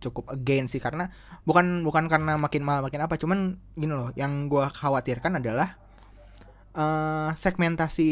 cukup 0.00 0.30
again 0.32 0.70
sih 0.70 0.80
karena 0.80 1.12
bukan 1.44 1.84
bukan 1.84 2.08
karena 2.08 2.40
makin 2.40 2.64
mahal 2.64 2.86
makin 2.86 3.04
apa 3.04 3.20
cuman 3.20 3.60
gini 3.76 3.92
loh 3.92 4.14
yang 4.16 4.48
gua 4.48 4.72
khawatirkan 4.72 5.44
adalah 5.44 5.76
eh 6.72 7.30
segmentasi 7.36 8.10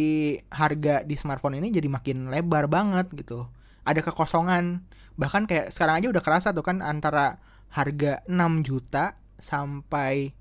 harga 0.53 1.07
di 1.07 1.15
smartphone 1.17 1.63
ini 1.63 1.73
jadi 1.73 1.89
makin 1.89 2.29
lebar 2.29 2.69
banget 2.69 3.09
gitu 3.15 3.49
ada 3.87 4.01
kekosongan 4.03 4.83
bahkan 5.17 5.49
kayak 5.49 5.73
sekarang 5.73 6.03
aja 6.03 6.13
udah 6.13 6.23
kerasa 6.23 6.53
tuh 6.53 6.67
kan 6.67 6.85
antara 6.85 7.41
harga 7.69 8.23
6 8.25 8.37
juta 8.63 9.15
sampai 9.37 10.33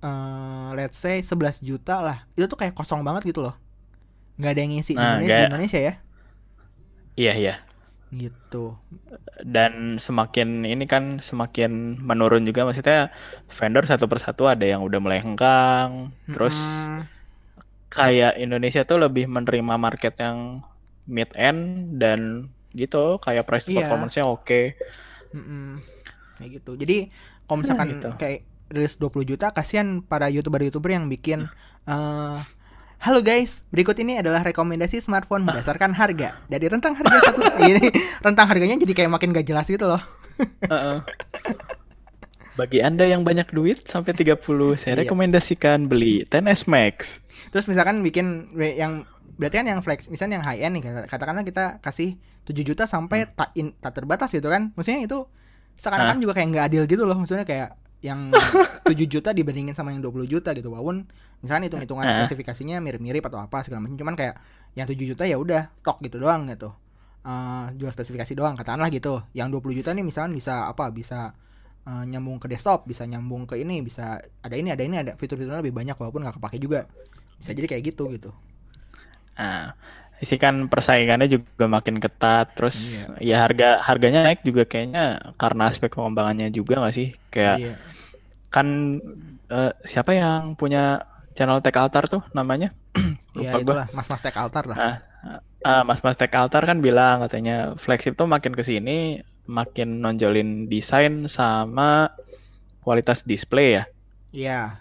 eh 0.00 0.68
let's 0.74 0.98
say 0.98 1.22
11 1.22 1.62
juta 1.62 2.02
lah 2.02 2.18
itu 2.32 2.44
tuh 2.44 2.56
kayak 2.56 2.74
kosong 2.74 3.00
banget 3.00 3.22
gitu 3.24 3.40
loh 3.40 3.54
nggak 4.34 4.50
ada 4.50 4.60
yang 4.60 4.72
ngisi 4.72 4.92
di 4.92 4.98
Nah, 4.98 5.14
Indonesia, 5.14 5.22
di 5.22 5.30
kayak- 5.30 5.50
Indonesia 5.50 5.80
ya 5.80 5.94
Iya, 7.12 7.32
iya. 7.36 7.54
gitu 8.10 8.80
Dan 9.44 9.96
semakin 9.98 10.64
ini 10.64 10.84
kan 10.84 11.18
semakin 11.18 11.96
menurun 11.98 12.42
juga 12.42 12.64
maksudnya 12.64 13.12
vendor 13.50 13.84
satu 13.84 14.04
persatu 14.04 14.46
ada 14.46 14.62
yang 14.62 14.80
udah 14.80 14.96
mulai 14.96 15.18
hengkang. 15.18 16.08
Terus 16.26 16.56
Mm-mm. 16.56 17.04
kayak 17.88 18.36
Indonesia 18.36 18.80
tuh 18.82 18.96
lebih 18.98 19.26
menerima 19.26 19.76
market 19.76 20.16
yang 20.16 20.64
mid 21.04 21.28
end 21.34 21.60
dan 21.98 22.48
gitu 22.72 23.18
kayak 23.18 23.44
price 23.44 23.66
Iya. 23.66 23.84
performance-nya 23.84 24.24
oke. 24.24 24.72
Mm-mm. 25.32 25.82
Kayak 26.42 26.52
gitu 26.58 26.74
jadi 26.74 26.96
kalau 27.46 27.62
misalkan 27.62 27.86
gitu. 27.94 28.10
kayak 28.18 28.42
rilis 28.68 28.98
20 28.98 29.30
juta 29.30 29.46
kasihan 29.50 30.02
para 30.02 30.26
youtuber-youtuber 30.26 30.90
yang 30.90 31.06
bikin 31.06 31.46
eh, 31.86 32.38
Halo 33.02 33.18
guys, 33.18 33.66
berikut 33.74 33.98
ini 33.98 34.22
adalah 34.22 34.46
rekomendasi 34.46 35.02
smartphone 35.02 35.42
berdasarkan 35.42 35.90
harga 35.90 36.38
dari 36.46 36.70
rentang 36.70 36.94
harga 36.94 37.34
satu 37.34 37.42
ini 37.66 37.90
rentang 38.22 38.46
harganya 38.46 38.78
jadi 38.78 38.94
kayak 38.94 39.10
makin 39.10 39.34
gak 39.34 39.42
jelas 39.42 39.66
gitu 39.66 39.90
loh. 39.90 39.98
Heeh. 40.70 41.02
Bagi 42.54 42.78
Anda 42.78 43.10
yang 43.10 43.26
banyak 43.26 43.50
duit 43.50 43.82
sampai 43.90 44.14
30, 44.14 44.38
saya 44.78 44.94
Iya. 44.94 45.02
rekomendasikan 45.02 45.90
beli 45.90 46.22
10S 46.30 46.70
Max. 46.70 47.18
Terus 47.50 47.66
misalkan 47.66 48.06
bikin 48.06 48.54
yang 48.54 49.02
berarti 49.34 49.58
kan 49.58 49.66
yang 49.66 49.82
flex, 49.82 50.06
misalnya 50.06 50.38
yang 50.38 50.46
high 50.46 50.62
end 50.62 50.78
nih 50.78 50.82
kata- 50.86 51.08
katakanlah 51.10 51.42
kita 51.42 51.64
kasih 51.82 52.22
7 52.46 52.62
juta 52.62 52.86
sampai 52.86 53.26
tak 53.26 53.50
in, 53.58 53.74
tak 53.82 53.98
terbatas 53.98 54.30
gitu 54.30 54.46
kan. 54.46 54.70
Maksudnya 54.78 55.02
itu 55.02 55.26
seakan-akan 55.78 56.18
juga 56.20 56.32
kayak 56.36 56.48
nggak 56.52 56.64
adil 56.68 56.82
gitu 56.88 57.02
loh. 57.04 57.16
Maksudnya 57.18 57.46
kayak 57.46 57.76
yang 58.02 58.34
7 58.88 58.92
juta 59.06 59.30
dibandingin 59.30 59.72
sama 59.78 59.94
yang 59.94 60.02
20 60.02 60.26
juta 60.26 60.50
gitu. 60.52 60.72
Walaupun 60.74 61.06
misalkan 61.42 61.66
hitung-hitungan 61.70 62.06
spesifikasinya 62.10 62.78
mirip-mirip 62.82 63.22
atau 63.26 63.42
apa 63.42 63.62
segala 63.66 63.86
macam 63.86 63.98
cuman 63.98 64.14
kayak 64.14 64.34
yang 64.74 64.86
7 64.86 64.94
juta 64.98 65.22
ya 65.26 65.36
udah 65.38 65.70
tok 65.82 66.02
gitu 66.02 66.18
doang 66.18 66.50
gitu. 66.50 66.70
Eh, 67.22 67.66
jual 67.78 67.92
spesifikasi 67.94 68.34
doang 68.34 68.58
katakanlah 68.58 68.90
gitu. 68.90 69.22
Yang 69.30 69.62
20 69.62 69.78
juta 69.78 69.90
nih 69.94 70.02
misalkan 70.02 70.34
bisa 70.34 70.66
apa? 70.66 70.90
Bisa 70.90 71.30
eh, 71.86 72.04
nyambung 72.10 72.42
ke 72.42 72.50
desktop, 72.50 72.90
bisa 72.90 73.06
nyambung 73.06 73.46
ke 73.46 73.58
ini, 73.62 73.78
bisa 73.82 74.18
ada 74.42 74.54
ini, 74.58 74.74
ada 74.74 74.82
ini, 74.82 74.96
ada 74.98 75.12
fitur-fiturnya 75.14 75.62
lebih 75.62 75.74
banyak 75.74 75.94
walaupun 75.94 76.26
nggak 76.26 76.42
kepake 76.42 76.58
juga. 76.58 76.90
Bisa 77.38 77.54
jadi 77.54 77.66
kayak 77.70 77.94
gitu 77.94 78.10
gitu. 78.10 78.30
Nah, 79.38 79.74
isi 80.24 80.36
kan 80.44 80.54
persaingannya 80.72 81.28
juga 81.34 81.64
makin 81.76 81.96
ketat. 82.04 82.46
Terus 82.56 82.76
Iya. 82.76 83.06
ya 83.28 83.36
harga 83.44 83.66
harganya 83.88 84.20
naik 84.26 84.40
juga 84.48 84.62
kayaknya 84.70 85.00
karena 85.40 85.62
aspek 85.70 85.90
pengembangannya 85.96 86.48
juga 86.58 86.74
nggak 86.80 86.94
sih? 86.98 87.08
Kayak 87.34 87.56
Iya. 87.56 87.78
kan 88.54 88.66
eh, 89.52 89.72
siapa 89.92 90.12
yang 90.22 90.42
punya 90.60 90.80
channel 91.36 91.60
Tech 91.64 91.76
Altar 91.82 92.04
tuh 92.12 92.22
namanya? 92.36 92.68
Iya 93.40 93.50
Lupa 93.56 93.58
gua. 93.66 93.76
itulah 93.76 93.86
Mas 93.96 94.08
Mas 94.12 94.22
Tech 94.24 94.36
Altar 94.42 94.64
lah. 94.72 94.80
Ah, 94.82 94.96
ah, 95.64 95.82
Mas-mas 95.88 96.16
Tech 96.20 96.32
Altar 96.40 96.62
kan 96.70 96.78
bilang 96.86 97.16
katanya 97.24 97.52
flagship 97.82 98.14
tuh 98.20 98.28
makin 98.34 98.52
ke 98.58 98.62
sini 98.70 99.20
makin 99.58 99.88
nonjolin 100.04 100.50
desain 100.72 101.14
sama 101.36 102.12
kualitas 102.84 103.20
display 103.26 103.68
ya. 103.80 103.84
Iya. 104.32 104.80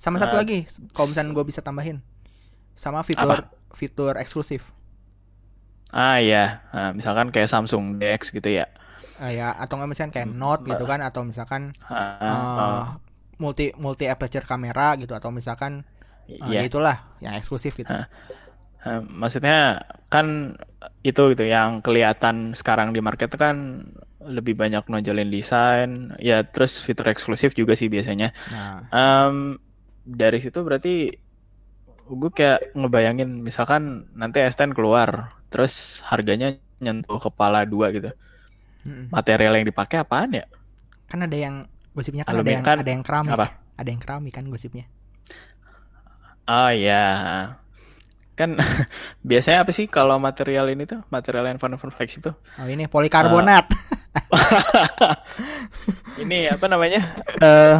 Sama 0.00 0.18
satu 0.18 0.34
Eh, 0.34 0.40
lagi, 0.40 0.66
kalau 0.96 1.10
misalnya 1.12 1.32
gue 1.36 1.46
bisa 1.46 1.62
tambahin, 1.62 2.02
sama 2.78 3.02
fitur 3.06 3.34
Apa? 3.34 3.50
Fitur 3.78 4.14
eksklusif. 4.22 4.62
Ah 5.92 6.16
iya, 6.24 6.64
Nah, 6.72 6.90
misalkan 6.96 7.28
kayak 7.34 7.50
Samsung 7.52 8.00
DeX 8.00 8.32
gitu 8.32 8.48
ya. 8.48 8.64
Ah, 9.20 9.30
ya 9.30 9.52
atau 9.62 9.74
nggak 9.78 9.90
misalnya 9.92 10.12
kayak 10.16 10.30
Note 10.32 10.62
gitu 10.72 10.84
kan, 10.88 11.00
atau 11.04 11.22
misalkan 11.22 11.62
Ah, 11.86 12.48
oh, 12.64 12.82
multi 13.42 13.70
multi 13.76 14.04
aperture 14.08 14.46
kamera 14.48 14.96
gitu, 15.00 15.12
atau 15.18 15.30
misalkan 15.38 15.84
eh, 16.28 16.38
iya. 16.48 16.64
ya 16.64 16.68
itulah 16.68 16.96
yang 17.22 17.34
eksklusif 17.38 17.76
gitu. 17.76 17.92
Ah. 17.92 18.08
Eh, 18.82 19.00
maksudnya 19.06 19.86
kan 20.10 20.58
itu 21.06 21.20
gitu 21.34 21.44
yang 21.46 21.82
kelihatan 21.86 22.54
sekarang 22.58 22.90
di 22.96 23.00
market 23.02 23.30
kan 23.38 23.86
lebih 24.22 24.54
banyak 24.58 24.86
nonjolin 24.90 25.30
desain, 25.30 26.14
ya 26.18 26.42
terus 26.46 26.78
fitur 26.82 27.06
eksklusif 27.10 27.54
juga 27.54 27.74
sih 27.78 27.90
biasanya. 27.90 28.34
Nah, 28.50 28.86
Em, 28.90 29.58
dari 30.02 30.38
situ 30.42 30.58
berarti 30.66 31.14
gue 32.20 32.30
kayak 32.38 32.74
ngebayangin 32.78 33.30
misalkan 33.46 34.08
nanti 34.16 34.38
S10 34.44 34.72
keluar, 34.76 35.32
terus 35.52 36.04
harganya 36.10 36.58
nyentuh 36.82 37.18
kepala 37.22 37.64
dua 37.68 37.86
gitu. 37.94 38.10
mm-mm. 38.86 39.06
Material 39.14 39.52
yang 39.58 39.66
dipakai 39.68 40.02
apaan 40.02 40.32
ya? 40.38 40.46
kan 41.10 41.20
ada 41.28 41.36
yang 41.36 41.54
gosipnya 41.92 42.24
kan 42.24 42.40
ada 42.40 42.40
Aluminium 42.40 42.64
yang 42.64 42.64
kan 42.64 42.76
ada 42.80 42.90
yang 42.90 43.02
keramik, 43.04 43.36
apa? 43.36 43.46
ada 43.76 43.88
yang 43.92 44.00
keramik 44.00 44.32
kan 44.32 44.44
gosipnya. 44.48 44.88
Oh 46.48 46.70
iya. 46.70 47.02
Kan 48.38 48.56
biasanya 49.28 49.58
apa 49.64 49.72
sih 49.76 49.86
kalau 49.88 50.16
material 50.18 50.66
ini 50.72 50.84
tuh, 50.88 51.00
material 51.12 51.44
handphone-handphone 51.48 51.94
flex 51.94 52.16
itu? 52.20 52.32
Oh 52.58 52.66
ini 52.68 52.88
polikarbonat. 52.88 53.66
Ini 56.20 56.52
apa 56.52 56.66
namanya? 56.68 57.00
Eh 57.42 57.76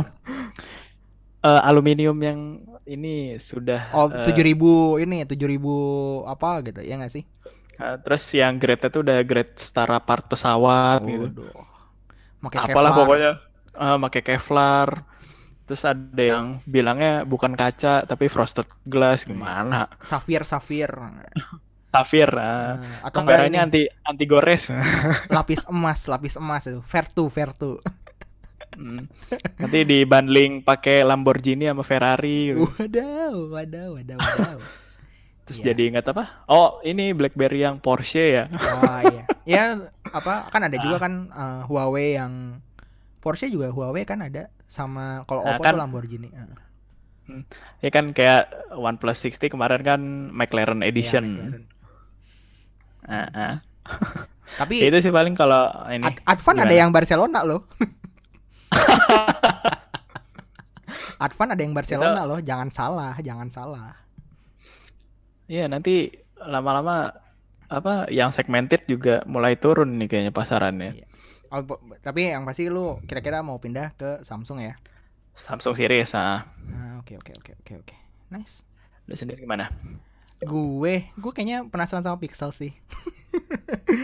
eh, 1.48 1.60
aluminium 1.68 2.18
yang 2.28 2.40
ini 2.86 3.38
sudah 3.38 3.82
oh 3.94 4.08
eh, 4.10 4.22
tujuh 4.24 4.42
ribu 4.48 4.68
ini 5.02 5.16
tujuh 5.30 5.48
ribu 5.52 5.74
apa 6.32 6.46
gitu 6.66 6.80
ya 6.82 6.94
nggak 6.98 7.12
sih? 7.12 7.24
eh, 7.82 7.96
terus 8.04 8.22
yang 8.40 8.52
grade-nya 8.62 8.88
tuh 8.94 9.00
udah 9.04 9.18
grade 9.30 9.54
setara 9.64 9.96
part 10.08 10.24
pesawat 10.30 11.00
gitu. 11.10 11.26
Waduh. 11.26 11.52
Pakai 12.42 12.60
Apalah 12.64 12.92
Kevlar. 12.92 12.96
pokoknya 12.98 13.30
eh, 13.82 13.96
pakai 14.04 14.22
Kevlar. 14.26 14.88
Terus 15.66 15.82
ada 15.92 16.22
yang 16.32 16.46
bilangnya 16.74 17.24
bukan 17.32 17.52
kaca 17.60 18.04
tapi 18.10 18.26
frosted 18.34 18.68
glass 18.92 19.20
gimana? 19.30 19.88
Safir 20.02 20.42
safir. 20.44 20.90
Safir. 21.92 22.30
Nah, 22.72 23.00
atau 23.04 23.20
enggak 23.24 23.40
ini 23.48 23.56
anti 23.60 23.80
anti 24.08 24.24
gores. 24.24 24.62
lapis 25.36 25.62
emas 25.68 26.00
lapis 26.12 26.34
emas 26.38 26.62
itu 26.70 26.80
Vertu 26.92 27.24
Vertu. 27.28 27.70
Hmm. 28.72 29.04
Nanti 29.60 29.78
dibanding 29.82 30.60
pakai 30.60 31.02
Lamborghini 31.02 31.66
sama 31.66 31.82
Ferrari 31.82 32.50
gitu. 32.50 32.64
Wadaw 32.66 33.34
wadaw 33.50 33.88
wadaw 33.94 34.18
wadaw. 34.18 34.58
Terus 35.44 35.58
Iya. 35.58 35.74
jadi 35.74 35.82
ingat 35.90 36.04
apa? 36.06 36.46
Oh, 36.46 36.78
ini 36.80 37.10
BlackBerry 37.10 37.60
yang 37.60 37.76
Porsche 37.78 38.24
ya. 38.32 38.44
Oh 38.48 39.00
iya. 39.04 39.24
Ya 39.42 39.64
apa 40.06 40.46
kan 40.48 40.62
ada 40.62 40.78
juga 40.78 41.02
kan 41.02 41.26
eh, 41.28 41.60
Huawei 41.66 42.14
yang 42.14 42.62
Porsche 43.18 43.46
juga 43.46 43.68
Huawei 43.68 44.02
kan 44.02 44.22
ada 44.22 44.46
sama 44.64 45.26
kalau 45.26 45.42
Nah, 45.42 45.58
Oppo 45.58 45.62
kan- 45.62 45.74
tuh 45.74 45.80
Lamborghini. 45.82 46.28
Eh, 46.30 46.46
Ya 47.80 47.88
kan 47.88 48.10
kayak 48.10 48.50
OnePlus 48.72 49.18
60 49.20 49.46
kemarin 49.48 49.80
kan 49.80 50.00
McLaren 50.30 50.80
iya, 50.80 50.90
Edition. 50.90 51.24
McLaren. 51.26 51.64
Ah, 53.02 53.28
ah. 53.32 53.54
Tapi 54.52 54.78
Ya, 54.78 54.90
itu 54.90 54.98
sih 55.00 55.10
paling 55.10 55.32
kalau 55.32 55.64
ini. 55.88 56.02
Ad- 56.04 56.22
Advan 56.28 56.56
ada 56.60 56.74
yang 56.74 56.90
Barcelona 56.90 57.42
loh. 57.42 57.66
Advan 61.24 61.54
ada 61.54 61.62
yang 61.62 61.70
Barcelona 61.70 62.26
loh, 62.26 62.42
jangan 62.42 62.66
salah, 62.72 63.14
jangan 63.22 63.46
salah. 63.46 63.94
Iya, 65.46 65.70
nanti 65.70 66.10
lama-lama 66.42 67.14
apa 67.72 68.10
yang 68.10 68.34
segmented 68.34 68.84
juga 68.90 69.22
mulai 69.24 69.56
turun 69.56 69.96
nih 69.96 70.10
kayaknya 70.10 70.32
pasarannya. 70.34 70.98
Iya. 70.98 71.06
Oh, 71.52 71.60
tapi 72.00 72.32
yang 72.32 72.48
pasti 72.48 72.72
lu 72.72 72.96
kira-kira 73.04 73.44
mau 73.44 73.60
pindah 73.60 73.92
ke 73.94 74.24
Samsung 74.24 74.64
ya? 74.64 74.74
Samsung 75.36 75.76
Series 75.76 76.16
ah. 76.16 76.48
Nah, 76.68 77.04
oke 77.04 77.20
oke 77.20 77.32
oke 77.38 77.52
oke 77.60 77.72
oke. 77.84 77.96
Nice. 78.32 78.64
Lu 79.08 79.16
sendiri 79.16 79.44
gimana? 79.44 79.68
Gue, 80.42 81.06
gue 81.14 81.32
kayaknya 81.32 81.64
penasaran 81.70 82.02
sama 82.02 82.18
Pixel 82.18 82.50
sih. 82.50 82.72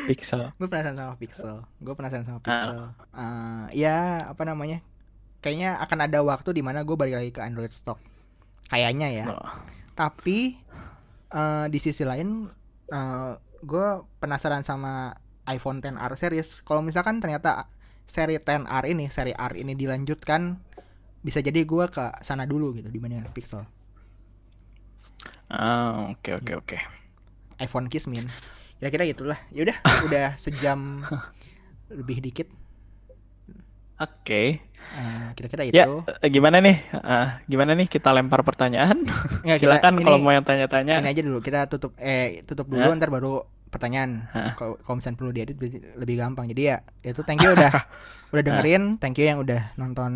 Pixel. 0.07 0.51
Gue 0.61 0.68
penasaran 0.70 0.97
sama 0.97 1.14
Pixel. 1.18 1.57
Gue 1.82 1.95
penasaran 1.95 2.24
sama 2.24 2.39
Ah. 2.39 2.45
Pixel. 2.47 2.78
Eh, 3.12 3.64
ya, 3.84 3.99
apa 4.30 4.43
namanya? 4.47 4.80
Kayaknya 5.45 5.78
akan 5.82 5.99
ada 6.07 6.18
waktu 6.24 6.51
di 6.57 6.62
mana 6.64 6.82
gue 6.82 6.97
balik 6.97 7.14
lagi 7.18 7.30
ke 7.34 7.41
Android 7.43 7.70
stock. 7.70 7.99
Kayaknya 8.70 9.09
ya. 9.12 9.26
Oh. 9.34 9.49
Tapi 9.93 10.57
eh, 11.28 11.66
di 11.68 11.78
sisi 11.78 12.07
lain 12.07 12.49
eh, 12.89 13.32
gue 13.61 13.89
penasaran 14.18 14.62
sama 14.62 15.12
iPhone 15.49 15.80
XR 15.80 16.12
series. 16.16 16.49
Kalau 16.62 16.80
misalkan 16.80 17.20
ternyata 17.20 17.66
seri 18.09 18.41
XR 18.41 18.84
ini, 18.89 19.12
seri 19.12 19.36
R 19.36 19.53
ini 19.57 19.76
dilanjutkan, 19.76 20.57
bisa 21.20 21.43
jadi 21.43 21.64
gue 21.64 21.84
ke 21.91 22.05
sana 22.24 22.49
dulu 22.49 22.72
gitu 22.72 22.89
dibandingkan 22.89 23.32
Pixel. 23.32 23.64
Ah, 25.49 26.13
oke 26.13 26.31
oke 26.35 26.53
oke. 26.55 26.79
iPhone 27.59 27.89
Kiss 27.89 28.05
min. 28.05 28.29
Kira-kira 28.79 29.05
gitulah. 29.05 29.39
Ya 29.51 29.65
udah, 29.65 29.77
udah 30.07 30.27
sejam 30.37 31.03
lebih 31.89 32.21
dikit. 32.21 32.49
Oke. 33.99 34.63
Eh, 34.89 35.27
kira-kira 35.35 35.67
Ya, 35.67 35.85
itu. 35.85 36.07
eh, 36.07 36.31
gimana 36.31 36.63
nih? 36.63 36.77
Ah, 36.95 37.43
gimana 37.45 37.75
nih 37.75 37.91
kita 37.91 38.15
lempar 38.15 38.41
pertanyaan? 38.41 39.03
Kita- 39.43 39.59
Silakan 39.59 39.99
ini- 39.99 40.07
kalau 40.07 40.19
mau 40.19 40.31
yang 40.31 40.47
tanya-tanya. 40.47 41.03
Ini 41.03 41.11
aja 41.11 41.23
dulu 41.25 41.39
kita 41.41 41.67
tutup 41.67 41.99
eh 41.99 42.47
tutup 42.47 42.71
dulu 42.71 42.87
Hah? 42.87 42.95
ntar 42.95 43.11
baru 43.11 43.43
pertanyaan. 43.69 44.31
Hah? 44.31 44.55
Kalau 44.55 44.95
misalnya 44.95 45.19
perlu 45.19 45.33
diedit 45.35 45.59
lebih- 45.59 45.83
lebih 45.99 46.15
gampang. 46.17 46.47
Jadi 46.47 46.63
ya 46.65 46.77
itu 47.03 47.21
thank 47.21 47.43
you 47.43 47.51
udah 47.51 47.73
udah 48.33 48.43
dengerin, 48.45 48.97
thank 48.97 49.19
you 49.19 49.27
yang 49.27 49.43
udah 49.43 49.75
nonton 49.75 50.13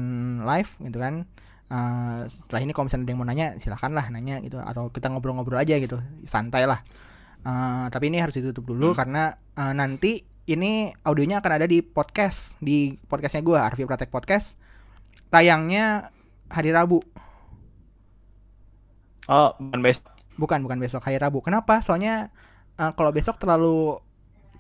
live 0.46 0.70
gitu 0.78 0.98
kan. 1.02 1.26
Eh, 1.72 2.20
setelah 2.28 2.60
ini 2.60 2.76
kalau 2.76 2.84
misalnya 2.84 3.08
ada 3.08 3.12
yang 3.16 3.20
mau 3.24 3.28
nanya 3.28 3.46
silahkan 3.56 3.88
lah 3.96 4.12
nanya 4.12 4.44
gitu 4.44 4.60
atau 4.60 4.92
kita 4.92 5.08
ngobrol-ngobrol 5.08 5.56
aja 5.56 5.80
gitu 5.80 5.96
santai 6.28 6.68
lah. 6.68 6.84
Eh, 7.42 7.86
tapi 7.88 8.12
ini 8.12 8.20
harus 8.20 8.36
ditutup 8.36 8.68
dulu 8.68 8.92
Hmm. 8.92 8.98
karena 9.00 9.22
eh, 9.56 9.72
nanti 9.72 10.20
ini 10.52 10.92
audionya 11.06 11.40
akan 11.40 11.52
ada 11.56 11.64
di 11.64 11.80
podcast 11.80 12.60
di 12.60 12.92
podcastnya 13.08 13.40
gue 13.40 13.56
Arfi 13.56 13.86
Pratek 13.88 14.10
Podcast 14.12 14.58
tayangnya 15.32 16.12
hari 16.52 16.74
Rabu 16.74 17.00
Oh, 19.30 19.54
bukan 19.54 19.80
besok. 19.86 20.04
Bukan, 20.34 20.58
bukan 20.66 20.78
besok 20.82 21.02
hari 21.06 21.16
Rabu. 21.16 21.38
Kenapa? 21.40 21.78
Soalnya 21.78 22.28
eh, 22.76 22.92
kalau 22.92 23.14
besok 23.14 23.38
terlalu 23.38 23.96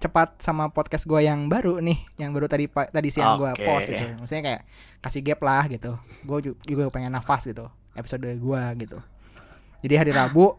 cepat 0.02 0.42
sama 0.42 0.74
podcast 0.74 1.06
gue 1.06 1.22
yang 1.22 1.46
baru 1.46 1.78
nih, 1.78 1.98
yang 2.18 2.34
baru 2.34 2.50
tadi 2.50 2.66
tadi 2.66 3.08
siang 3.14 3.38
gue 3.38 3.54
Oke. 3.54 3.62
post 3.62 3.86
gitu. 3.94 4.04
Maksudnya 4.18 4.42
kayak 4.42 4.62
kasih 4.98 5.20
gap 5.22 5.40
lah 5.46 5.64
gitu. 5.70 5.94
Gue 6.26 6.38
juga 6.66 6.90
pengen 6.90 7.14
nafas 7.14 7.46
gitu 7.46 7.70
episode 7.94 8.26
gue 8.26 8.62
gitu. 8.82 8.98
Jadi 9.82 9.94
hari 9.94 10.12
Rabu 10.14 10.58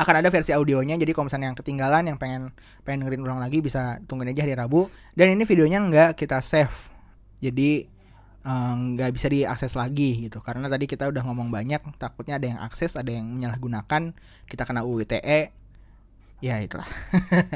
akan 0.00 0.14
ada 0.16 0.28
versi 0.32 0.52
audionya. 0.52 0.96
Jadi 0.96 1.12
kalau 1.12 1.28
misalnya 1.28 1.52
yang 1.52 1.58
ketinggalan, 1.58 2.02
yang 2.08 2.18
pengen 2.20 2.52
pengen 2.84 3.04
dengerin 3.04 3.22
ulang 3.24 3.40
lagi 3.40 3.60
bisa 3.60 4.00
tungguin 4.04 4.32
aja 4.32 4.44
hari 4.44 4.56
Rabu. 4.56 4.88
Dan 5.16 5.32
ini 5.36 5.44
videonya 5.48 5.80
nggak 5.80 6.10
kita 6.16 6.40
save. 6.44 6.92
Jadi 7.40 7.84
eh, 8.44 8.74
nggak 8.76 9.10
bisa 9.12 9.28
diakses 9.28 9.72
lagi 9.76 10.28
gitu 10.28 10.40
karena 10.44 10.68
tadi 10.68 10.84
kita 10.88 11.08
udah 11.08 11.24
ngomong 11.24 11.48
banyak 11.48 11.80
takutnya 12.00 12.40
ada 12.40 12.46
yang 12.48 12.60
akses 12.60 12.96
ada 12.96 13.12
yang 13.12 13.28
menyalahgunakan 13.28 14.16
kita 14.48 14.62
kena 14.64 14.84
UU 14.84 15.04
ITE 15.04 15.59
ya 16.40 16.60
itulah. 16.60 16.88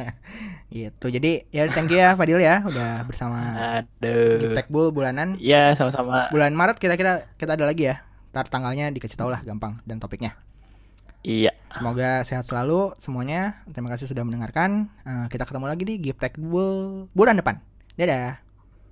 Gitu. 0.75 1.07
Jadi 1.09 1.49
ya 1.53 1.69
thank 1.73 1.91
you 1.93 1.99
ya 2.01 2.17
Fadil 2.17 2.41
ya 2.41 2.61
udah 2.65 3.05
bersama 3.09 3.39
Aduh. 3.81 4.41
Giptek 4.41 4.69
Bull 4.69 4.93
bulanan. 4.93 5.41
Iya, 5.41 5.73
sama-sama. 5.77 6.29
bulan 6.29 6.53
Maret 6.53 6.77
kira-kira 6.79 7.29
kita 7.41 7.57
ada 7.57 7.65
lagi 7.65 7.91
ya. 7.91 8.05
Ntar 8.35 8.51
tanggalnya 8.51 8.91
dikasih 8.93 9.17
tau 9.17 9.31
lah 9.33 9.41
gampang 9.41 9.81
dan 9.89 9.99
topiknya. 9.99 10.37
Iya. 11.25 11.57
semoga 11.73 12.21
sehat 12.21 12.45
selalu 12.45 12.93
semuanya. 13.01 13.65
Terima 13.73 13.89
kasih 13.89 14.05
sudah 14.05 14.29
mendengarkan. 14.29 14.93
Eh, 15.09 15.27
kita 15.33 15.49
ketemu 15.49 15.67
lagi 15.73 15.85
di 15.89 15.95
Giptek 15.97 16.37
Bull 16.37 17.09
bulan 17.17 17.41
depan. 17.41 17.65
Dadah 17.97 18.44